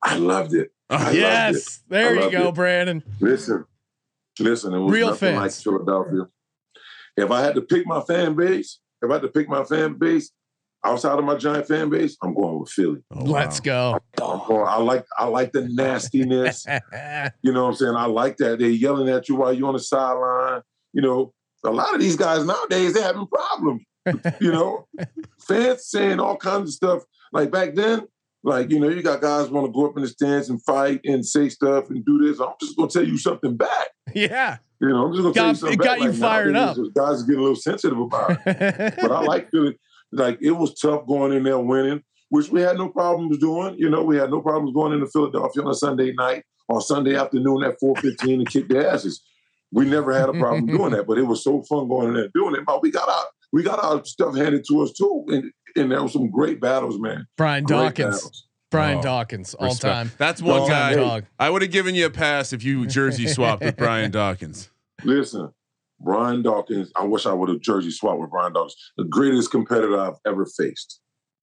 I 0.03 0.17
loved 0.17 0.55
it. 0.55 0.73
I 0.89 1.03
loved 1.05 1.17
yes, 1.17 1.83
there 1.89 2.19
I 2.19 2.25
you 2.25 2.31
go, 2.31 2.49
it. 2.49 2.55
Brandon. 2.55 3.03
Listen, 3.21 3.67
listen. 4.39 4.73
It 4.73 4.79
was 4.79 4.93
Real 4.95 5.09
nothing 5.09 5.37
like. 5.37 5.53
Philadelphia. 5.53 6.27
If 7.19 7.31
I 7.31 7.43
had 7.43 7.55
to 7.57 7.61
pick 7.61 7.87
my 7.87 8.01
fan 8.01 8.35
base, 8.35 8.79
if 9.03 9.11
I 9.11 9.13
had 9.13 9.23
to 9.23 9.29
pick 9.29 9.47
my 9.47 9.63
fan 9.63 9.99
base 9.99 10.31
outside 10.83 11.19
of 11.19 11.25
my 11.27 11.37
giant 11.37 11.69
fan 11.69 11.91
base, 11.91 12.17
I'm 12.23 12.33
going 12.33 12.50
with 12.61 12.71
Philly. 12.71 13.03
Oh, 13.15 13.25
Let's 13.25 13.61
go. 13.61 13.99
I'm 14.23 14.41
I 14.51 14.77
like 14.77 15.05
I 15.19 15.27
like 15.27 15.53
the 15.53 15.63
nastiness. 15.69 16.67
You 17.43 17.53
know 17.53 17.65
what 17.65 17.71
I'm 17.71 17.75
saying? 17.77 17.97
I 17.97 18.07
like 18.07 18.37
that. 18.39 18.59
They're 18.59 18.69
yelling 18.69 19.09
at 19.09 19.29
you 19.29 19.37
while 19.37 19.53
you're 19.53 19.69
on 19.69 19.75
the 19.75 19.81
sideline. 19.81 20.63
You 20.93 21.03
know, 21.03 21.33
a 21.65 21.71
lot 21.71 21.95
of 21.95 22.01
these 22.01 22.17
guys 22.17 22.45
nowadays, 22.45 22.95
they're 22.95 23.03
having 23.05 23.27
problems. 23.27 23.83
You 24.41 24.53
know, 24.53 24.87
fans 25.41 25.87
saying 25.87 26.21
all 26.21 26.37
kinds 26.37 26.71
of 26.71 26.75
stuff. 26.75 27.03
Like 27.33 27.51
back 27.51 27.75
then, 27.75 28.07
like, 28.43 28.71
you 28.71 28.81
know, 28.81 28.89
you 28.89 29.03
got 29.03 29.21
guys 29.21 29.51
want 29.51 29.67
to 29.67 29.73
go 29.73 29.89
up 29.89 29.97
in 29.97 30.03
the 30.03 30.09
stands 30.09 30.49
and 30.49 30.63
fight 30.63 31.01
and 31.05 31.25
say 31.25 31.49
stuff 31.49 31.91
and 31.91 32.05
do 32.05 32.19
this. 32.19 32.41
I'm 32.41 32.55
just 32.61 32.77
going 32.77 32.89
to 32.89 32.99
tell 32.99 33.07
you 33.07 33.19
something 33.19 33.57
back. 33.57 33.89
yeah. 34.15 34.59
You 34.81 34.89
know, 34.89 35.07
I'm 35.07 35.13
just 35.13 35.23
going 35.23 35.35
to 35.35 35.39
tell 35.39 35.49
you 35.49 35.55
something 35.55 35.79
it 35.79 35.83
got 35.83 35.99
back. 35.99 36.07
you 36.07 36.13
fired 36.15 36.57
up. 36.57 36.77
Guys 36.95 37.23
are 37.23 37.27
getting 37.27 37.41
a 37.41 37.43
little 37.43 37.55
sensitive 37.57 37.99
about 37.99 38.39
it. 38.47 38.95
but 38.97 39.13
I 39.13 39.21
like 39.21 39.51
feeling 39.51 39.75
like 40.11 40.39
it 40.41 40.53
was 40.53 40.75
tough 40.75 41.07
going 41.07 41.33
in 41.33 41.43
there 41.43 41.59
winning, 41.59 42.03
which 42.31 42.49
we 42.51 42.61
had 42.63 42.77
no 42.79 42.89
problems 42.89 43.39
doing. 43.39 43.77
You 43.79 43.91
know, 43.91 44.03
we 44.03 44.17
had 44.17 44.31
no 44.31 44.41
problems 44.41 44.75
going 44.75 44.93
into 44.95 45.07
Philadelphia 45.07 45.63
on 45.63 45.71
a 45.71 45.75
Sunday 45.75 46.13
night 46.17 46.45
or 46.69 46.81
Sunday 46.81 47.17
afternoon 47.17 47.63
at 47.65 47.79
4:15 47.81 48.35
and 48.35 48.51
kick 48.51 48.69
their 48.69 48.89
asses. 48.89 49.23
We 49.73 49.85
never 49.85 50.13
had 50.13 50.29
a 50.29 50.33
problem 50.33 50.67
doing 50.79 50.93
that, 50.93 51.07
but 51.07 51.19
it 51.19 51.23
was 51.25 51.45
so 51.45 51.63
fun 51.63 51.89
going 51.89 52.09
in 52.09 52.15
there 52.15 52.29
doing 52.35 52.55
it. 52.57 52.63
But 52.67 52.83
we 52.83 52.91
got 52.91 53.09
our 53.09 53.25
we 53.53 53.63
got 53.63 53.83
our 53.85 54.05
stuff 54.05 54.35
handed 54.37 54.65
to 54.69 54.81
us 54.83 54.93
too, 54.93 55.25
and, 55.29 55.53
and 55.77 55.91
there 55.93 56.03
were 56.03 56.09
some 56.09 56.31
great 56.31 56.61
battles, 56.61 56.99
man. 56.99 57.27
Brian 57.37 57.65
Great 57.65 57.77
Dawkins. 57.77 58.17
battles. 58.17 58.47
Brian 58.71 58.99
Oh, 58.99 59.03
Dawkins, 59.03 59.55
all 59.55 59.67
Respect. 59.67 59.93
time. 59.93 60.13
That's 60.17 60.41
one 60.41 60.61
Dog. 60.61 60.69
guy. 60.69 60.95
Dog. 60.95 61.25
I 61.41 61.51
would 61.51 61.63
have 61.63 61.73
given 61.73 61.97
you 61.97 62.07
a 62.07 62.11
pass 62.11 62.53
if 62.53 62.63
you 62.63 62.87
jersey 62.87 63.27
swapped 63.27 63.65
with 63.65 63.77
Brian 63.77 64.13
Dawkins. 64.13 64.71
Listen, 65.05 65.51
Brian 65.99 66.43
Dawkins. 66.43 66.93
I 66.95 67.05
wish 67.05 67.27
I 67.27 67.33
would 67.33 67.49
have 67.49 67.61
jersey 67.61 67.91
swapped 67.91 68.21
with 68.21 68.31
Brian 68.31 68.53
Dawkins, 68.53 68.77
the 68.97 69.05
greatest 69.05 69.51
competitor 69.51 69.99
I've 69.99 70.19
ever 70.25 70.47
faced. 70.47 71.01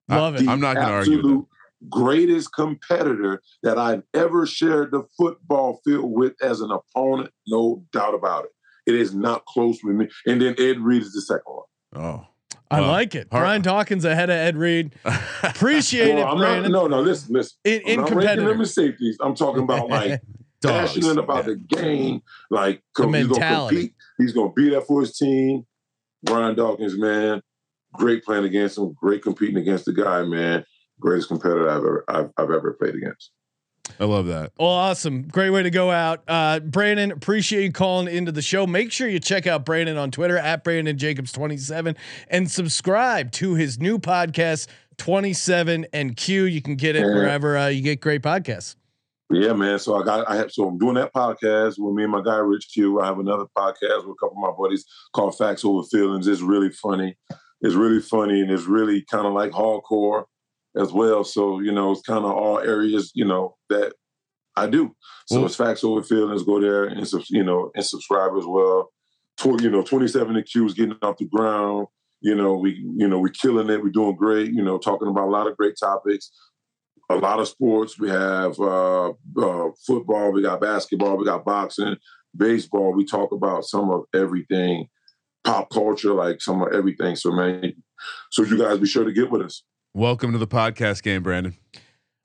Love 0.09 0.35
it. 0.35 0.47
I'm 0.47 0.59
not 0.59 0.75
gonna 0.75 0.91
argue 0.93 1.11
with 1.17 1.21
that. 1.23 1.27
absolute 1.29 1.47
Greatest 1.91 2.51
competitor 2.53 3.41
that 3.61 3.77
I've 3.77 4.01
ever 4.15 4.47
shared 4.47 4.91
the 4.91 5.03
football 5.15 5.79
field 5.85 6.11
with 6.11 6.33
as 6.41 6.59
an 6.61 6.71
opponent, 6.71 7.29
no 7.47 7.83
doubt 7.93 8.15
about 8.15 8.45
it. 8.45 8.49
It 8.87 8.95
is 8.95 9.13
not 9.13 9.45
close 9.45 9.77
with 9.83 9.95
me. 9.95 10.07
And 10.25 10.41
then 10.41 10.55
Ed 10.57 10.79
Reed 10.79 11.03
is 11.03 11.13
the 11.13 11.21
second 11.21 11.43
one. 11.45 11.65
Oh, 11.95 12.25
I 12.71 12.81
Wow. 12.81 12.87
like 12.91 13.13
it. 13.13 13.27
Hard- 13.31 13.43
Brian 13.43 13.61
Dawkins 13.61 14.05
ahead 14.05 14.29
of 14.31 14.35
Ed 14.37 14.57
Reed. 14.57 14.95
Appreciate 15.43 16.15
Well, 16.15 16.27
it, 16.27 16.31
I'm 16.31 16.37
Brandon. 16.39 16.71
not, 16.71 16.89
no, 16.89 16.97
no, 16.97 17.01
listen, 17.03 17.33
listen. 17.33 17.57
in 17.63 17.81
I'm 17.85 17.87
in 17.89 17.99
not 18.01 18.15
ranking 18.15 18.45
them 18.45 18.61
as 18.61 18.73
safeties. 18.73 19.17
I'm 19.21 19.35
talking 19.35 19.63
about 19.63 19.87
like 19.89 20.21
dogs. 20.61 20.93
passionate 20.93 21.19
about 21.19 21.45
Yeah. 21.47 21.53
the 21.53 21.55
game. 21.75 22.21
Like 22.49 22.81
The 22.95 23.07
he's 23.07 23.27
gonna 23.27 23.67
compete. 23.67 23.93
He's 24.17 24.33
gonna 24.33 24.51
be 24.53 24.69
there 24.71 24.81
for 24.81 25.01
his 25.01 25.15
team. 25.15 25.65
Brian 26.23 26.55
Dawkins, 26.55 26.97
man, 26.97 27.41
great 27.97 28.23
playing 28.23 28.45
against 28.45 28.77
him. 28.77 28.93
Great 28.93 29.21
competing 29.23 29.57
against 29.57 29.85
the 29.85 29.93
guy, 29.93 30.23
man. 30.23 30.63
Greatest 30.99 31.27
competitor 31.27 31.69
I've 31.69 31.77
ever 31.77 32.05
I've, 32.07 32.29
I've 32.37 32.51
ever 32.51 32.73
played 32.73 32.95
against. 32.95 33.31
I 33.99 34.03
love 34.05 34.25
that. 34.25 34.51
Well, 34.59 34.67
awesome. 34.67 35.23
Great 35.29 35.49
way 35.51 35.63
to 35.63 35.69
go 35.69 35.89
out. 35.91 36.21
Uh, 36.27 36.59
Brandon, 36.59 37.09
appreciate 37.11 37.63
you 37.63 37.71
calling 37.71 38.13
into 38.13 38.33
the 38.33 38.41
show. 38.41 38.67
Make 38.67 38.91
sure 38.91 39.07
you 39.07 39.19
check 39.19 39.47
out 39.47 39.63
Brandon 39.65 39.97
on 39.97 40.11
Twitter 40.11 40.37
at 40.37 40.63
Brandon 40.65 40.97
Jacobs27 40.97 41.95
and 42.29 42.51
subscribe 42.51 43.31
to 43.33 43.53
his 43.53 43.79
new 43.79 43.97
podcast, 43.97 44.67
27 44.97 45.85
and 45.93 46.17
Q. 46.17 46.43
You 46.43 46.61
can 46.61 46.75
get 46.75 46.95
it 46.97 46.99
Yeah. 47.01 47.13
wherever 47.15 47.57
uh, 47.57 47.67
you 47.67 47.81
get 47.81 48.01
great 48.01 48.21
podcasts. 48.21 48.75
Yeah, 49.31 49.53
man. 49.53 49.79
So 49.79 49.95
I 49.95 50.03
got 50.03 50.29
I 50.29 50.35
have 50.35 50.51
so 50.51 50.67
I'm 50.67 50.77
doing 50.77 50.95
that 50.95 51.13
podcast 51.13 51.75
with 51.77 51.93
me 51.93 52.03
and 52.03 52.11
my 52.11 52.21
guy 52.21 52.37
Rich 52.37 52.69
Q. 52.73 52.99
I 53.01 53.07
have 53.07 53.19
another 53.19 53.45
podcast 53.57 54.05
with 54.05 54.15
a 54.15 54.19
couple 54.19 54.37
of 54.37 54.37
my 54.37 54.51
buddies 54.57 54.85
called 55.13 55.37
Facts 55.37 55.63
Over 55.65 55.83
Feelings. 55.83 56.27
It's 56.27 56.41
really 56.41 56.71
funny. 56.71 57.17
It's 57.61 57.75
really 57.75 58.01
funny 58.01 58.41
and 58.41 58.51
it's 58.51 58.65
really 58.65 59.03
kind 59.09 59.25
of 59.25 59.33
like 59.33 59.51
hardcore 59.51 60.25
as 60.75 60.91
well. 60.91 61.23
So, 61.23 61.59
you 61.59 61.71
know, 61.71 61.91
it's 61.91 62.01
kind 62.01 62.23
of 62.23 62.31
all 62.31 62.59
areas, 62.59 63.11
you 63.15 63.25
know, 63.25 63.55
that 63.69 63.93
I 64.55 64.67
do. 64.67 64.91
So 65.27 65.37
Well- 65.37 65.45
it's 65.45 65.55
Facts 65.55 65.83
Over 65.83 66.03
Feelings. 66.03 66.43
Go 66.43 66.59
there 66.59 66.85
and 66.85 67.07
you 67.29 67.43
know 67.43 67.71
and 67.75 67.85
subscribe 67.85 68.31
as 68.37 68.45
well. 68.45 68.91
Tw- 69.37 69.61
you 69.61 69.69
know, 69.69 69.83
27 69.83 70.35
accused 70.35 70.77
getting 70.77 70.97
off 71.01 71.17
the 71.17 71.25
ground. 71.25 71.87
You 72.21 72.33
know, 72.35 72.55
we 72.57 72.71
you 72.97 73.07
know, 73.07 73.19
we're 73.19 73.29
killing 73.29 73.69
it, 73.69 73.81
we're 73.83 73.89
doing 73.89 74.15
great, 74.15 74.51
you 74.51 74.63
know, 74.63 74.77
talking 74.79 75.07
about 75.07 75.27
a 75.27 75.31
lot 75.31 75.47
of 75.47 75.57
great 75.57 75.75
topics 75.79 76.31
a 77.09 77.15
lot 77.15 77.39
of 77.39 77.47
sports. 77.47 77.99
We 77.99 78.09
have 78.09 78.59
uh, 78.59 79.09
uh, 79.09 79.69
football, 79.85 80.31
we 80.31 80.41
got 80.41 80.61
basketball, 80.61 81.17
we 81.17 81.25
got 81.25 81.45
boxing, 81.45 81.95
baseball. 82.35 82.93
We 82.93 83.05
talk 83.05 83.31
about 83.31 83.65
some 83.65 83.89
of 83.89 84.03
everything, 84.13 84.87
pop 85.47 85.69
culture, 85.69 86.13
like 86.13 86.41
some 86.41 86.61
of 86.61 86.73
everything. 86.73 87.15
So, 87.15 87.31
man, 87.31 87.73
so 88.29 88.43
you 88.43 88.57
guys 88.57 88.79
be 88.79 88.85
sure 88.85 89.05
to 89.05 89.13
get 89.13 89.31
with 89.31 89.41
us. 89.43 89.63
Welcome 89.93 90.33
to 90.33 90.37
the 90.37 90.47
podcast 90.47 91.03
game, 91.03 91.23
Brandon. 91.23 91.55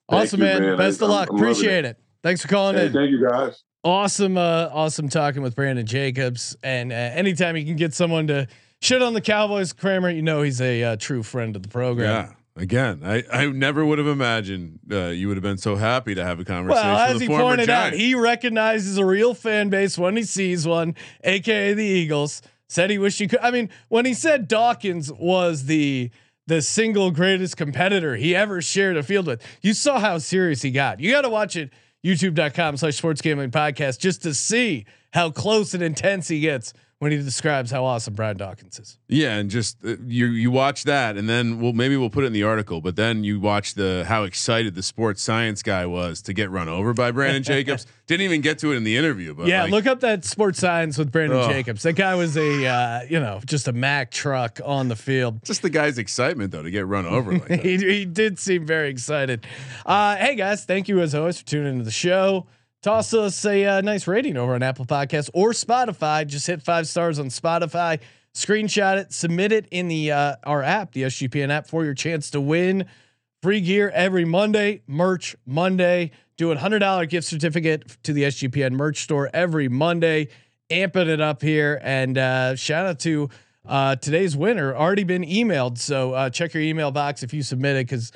Awesome, 0.08 0.40
you, 0.40 0.46
man. 0.46 0.62
man. 0.62 0.76
Best 0.76 1.00
I- 1.00 1.04
of 1.06 1.10
I'm- 1.12 1.20
luck. 1.20 1.28
I'm 1.30 1.36
Appreciate 1.36 1.84
it. 1.84 1.98
Thanks 2.24 2.42
for 2.42 2.48
calling 2.48 2.74
Hey, 2.76 2.86
in. 2.86 2.92
thank 2.92 3.10
you, 3.12 3.24
guys. 3.24 3.62
Awesome, 3.84 4.36
uh, 4.36 4.68
awesome 4.72 5.08
talking 5.08 5.40
with 5.42 5.54
Brandon 5.54 5.86
Jacobs. 5.86 6.56
And 6.64 6.92
uh, 6.92 6.96
anytime 6.96 7.56
you 7.56 7.64
can 7.64 7.76
get 7.76 7.94
someone 7.94 8.26
to 8.26 8.48
shit 8.80 9.02
on 9.02 9.14
the 9.14 9.20
Cowboys, 9.20 9.72
Kramer, 9.72 10.10
you 10.10 10.22
know 10.22 10.42
he's 10.42 10.60
a 10.60 10.82
uh, 10.82 10.96
true 10.96 11.22
friend 11.22 11.54
of 11.56 11.62
the 11.62 11.68
program. 11.68 12.08
Yeah. 12.28 12.32
Again, 12.62 13.00
I, 13.04 13.22
I 13.32 13.46
never 13.46 13.84
would 13.84 13.98
have 13.98 14.06
imagined 14.08 14.80
uh, 14.90 15.06
you 15.06 15.28
would 15.28 15.36
have 15.38 15.42
been 15.42 15.56
so 15.58 15.74
happy 15.76 16.14
to 16.14 16.22
have 16.22 16.38
a 16.38 16.44
conversation. 16.44 16.86
Well, 16.90 16.98
as 16.98 17.14
with 17.14 17.22
a 17.22 17.24
he 17.24 17.26
former 17.28 17.44
pointed 17.44 17.70
out, 17.70 17.92
he 17.94 18.14
recognizes 18.14 18.98
a 18.98 19.04
real 19.06 19.32
fan 19.32 19.70
base 19.70 19.96
when 19.96 20.16
he 20.18 20.22
sees 20.24 20.66
one, 20.66 20.94
aka 21.24 21.72
the 21.72 21.82
Eagles. 21.84 22.42
Said 22.72 22.88
he 22.90 22.98
wished 22.98 23.18
he 23.18 23.28
could. 23.28 23.40
I 23.40 23.50
mean, 23.50 23.68
when 23.88 24.06
he 24.06 24.14
said 24.14 24.48
Dawkins 24.48 25.12
was 25.12 25.66
the 25.66 26.10
the 26.46 26.62
single 26.62 27.10
greatest 27.10 27.56
competitor 27.56 28.16
he 28.16 28.34
ever 28.34 28.62
shared 28.62 28.96
a 28.96 29.02
field 29.02 29.26
with, 29.26 29.42
you 29.60 29.74
saw 29.74 30.00
how 30.00 30.18
serious 30.18 30.62
he 30.62 30.70
got. 30.70 30.98
You 30.98 31.10
got 31.12 31.22
to 31.22 31.28
watch 31.28 31.54
it. 31.54 31.70
YouTube.com 32.04 32.78
slash 32.78 32.96
sports 32.96 33.20
gambling 33.20 33.52
podcast 33.52 34.00
just 34.00 34.22
to 34.22 34.34
see 34.34 34.86
how 35.12 35.30
close 35.30 35.72
and 35.72 35.82
intense 35.82 36.26
he 36.28 36.40
gets 36.40 36.72
when 37.02 37.10
he 37.10 37.18
describes 37.18 37.72
how 37.72 37.84
awesome 37.84 38.14
Brian 38.14 38.36
Dawkins 38.36 38.78
is. 38.78 38.96
Yeah, 39.08 39.34
and 39.34 39.50
just 39.50 39.76
uh, 39.84 39.96
you 40.06 40.26
you 40.26 40.52
watch 40.52 40.84
that, 40.84 41.16
and 41.16 41.28
then 41.28 41.58
we'll 41.58 41.72
maybe 41.72 41.96
we'll 41.96 42.10
put 42.10 42.22
it 42.22 42.28
in 42.28 42.32
the 42.32 42.44
article. 42.44 42.80
But 42.80 42.94
then 42.94 43.24
you 43.24 43.40
watch 43.40 43.74
the 43.74 44.04
how 44.06 44.22
excited 44.22 44.76
the 44.76 44.84
sports 44.84 45.20
science 45.20 45.64
guy 45.64 45.84
was 45.84 46.22
to 46.22 46.32
get 46.32 46.48
run 46.48 46.68
over 46.68 46.94
by 46.94 47.10
Brandon 47.10 47.42
Jacobs. 47.42 47.88
Didn't 48.06 48.22
even 48.22 48.40
get 48.40 48.60
to 48.60 48.70
it 48.70 48.76
in 48.76 48.84
the 48.84 48.96
interview. 48.96 49.34
But 49.34 49.48
yeah, 49.48 49.64
like, 49.64 49.72
look 49.72 49.86
up 49.88 49.98
that 50.00 50.24
sports 50.24 50.60
science 50.60 50.96
with 50.96 51.10
Brandon 51.10 51.40
Ugh. 51.40 51.50
Jacobs. 51.50 51.82
That 51.82 51.94
guy 51.94 52.14
was 52.14 52.36
a 52.36 52.66
uh, 52.66 53.00
you 53.08 53.18
know 53.18 53.40
just 53.46 53.66
a 53.66 53.72
Mack 53.72 54.12
truck 54.12 54.60
on 54.64 54.86
the 54.86 54.94
field. 54.94 55.42
just 55.44 55.62
the 55.62 55.70
guy's 55.70 55.98
excitement 55.98 56.52
though 56.52 56.62
to 56.62 56.70
get 56.70 56.86
run 56.86 57.04
over 57.04 57.32
like 57.32 57.50
he, 57.62 57.78
he 57.78 58.04
did 58.04 58.38
seem 58.38 58.64
very 58.64 58.90
excited. 58.90 59.44
Uh, 59.84 60.14
hey 60.14 60.36
guys, 60.36 60.64
thank 60.64 60.86
you 60.86 61.00
as 61.00 61.16
always 61.16 61.40
for 61.40 61.46
tuning 61.46 61.72
into 61.72 61.84
the 61.84 61.90
show. 61.90 62.46
Toss 62.82 63.14
us 63.14 63.44
a 63.44 63.64
uh, 63.64 63.80
nice 63.80 64.08
rating 64.08 64.36
over 64.36 64.56
on 64.56 64.62
Apple 64.64 64.84
Podcasts 64.84 65.30
or 65.32 65.52
Spotify. 65.52 66.26
Just 66.26 66.48
hit 66.48 66.60
five 66.60 66.88
stars 66.88 67.20
on 67.20 67.26
Spotify. 67.26 68.00
Screenshot 68.34 68.98
it, 68.98 69.12
submit 69.12 69.52
it 69.52 69.68
in 69.70 69.86
the 69.86 70.10
uh, 70.10 70.34
our 70.42 70.64
app, 70.64 70.90
the 70.90 71.04
SGPN 71.04 71.50
app, 71.50 71.68
for 71.68 71.84
your 71.84 71.94
chance 71.94 72.30
to 72.30 72.40
win 72.40 72.86
free 73.40 73.60
gear 73.60 73.88
every 73.94 74.24
Monday, 74.24 74.82
merch 74.88 75.36
Monday. 75.46 76.10
Doing 76.36 76.58
hundred 76.58 76.80
dollar 76.80 77.06
gift 77.06 77.28
certificate 77.28 78.02
to 78.02 78.12
the 78.12 78.24
SGPN 78.24 78.72
merch 78.72 79.02
store 79.02 79.30
every 79.32 79.68
Monday. 79.68 80.28
Amping 80.68 81.06
it 81.06 81.20
up 81.20 81.40
here, 81.40 81.78
and 81.84 82.18
uh, 82.18 82.56
shout 82.56 82.86
out 82.86 82.98
to 83.00 83.30
uh, 83.64 83.94
today's 83.94 84.36
winner. 84.36 84.74
Already 84.74 85.04
been 85.04 85.22
emailed, 85.22 85.78
so 85.78 86.14
uh, 86.14 86.30
check 86.30 86.52
your 86.52 86.64
email 86.64 86.90
box 86.90 87.22
if 87.22 87.32
you 87.32 87.44
submit 87.44 87.76
it, 87.76 87.86
because 87.86 88.10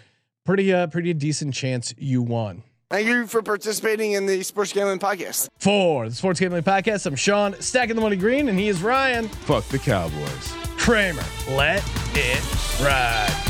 pretty 0.45 0.73
uh, 0.73 0.89
pretty 0.89 1.13
decent 1.15 1.55
chance 1.55 1.95
you 1.99 2.21
won. 2.21 2.65
Thank 2.89 3.09
you 3.09 3.27
for 3.27 3.43
participating 3.43 4.13
in 4.13 4.27
the 4.27 4.45
Sports 4.45 4.73
Gambling 4.73 5.01
Podcast. 5.01 5.49
For 5.59 6.09
the 6.09 6.15
Sports 6.15 6.39
Gambling 6.39 6.63
Podcast, 6.63 7.05
I'm 7.07 7.17
Sean, 7.17 7.61
stacking 7.61 7.97
the 7.97 8.01
money 8.01 8.15
green, 8.15 8.49
and 8.49 8.57
he 8.57 8.69
is 8.69 8.81
Ryan 8.81 9.29
Fuck 9.29 9.65
the 9.69 9.79
Cowboys. 9.79 10.53
Kramer. 10.79 11.25
Let 11.49 11.83
it 12.15 12.81
ride. 12.81 13.46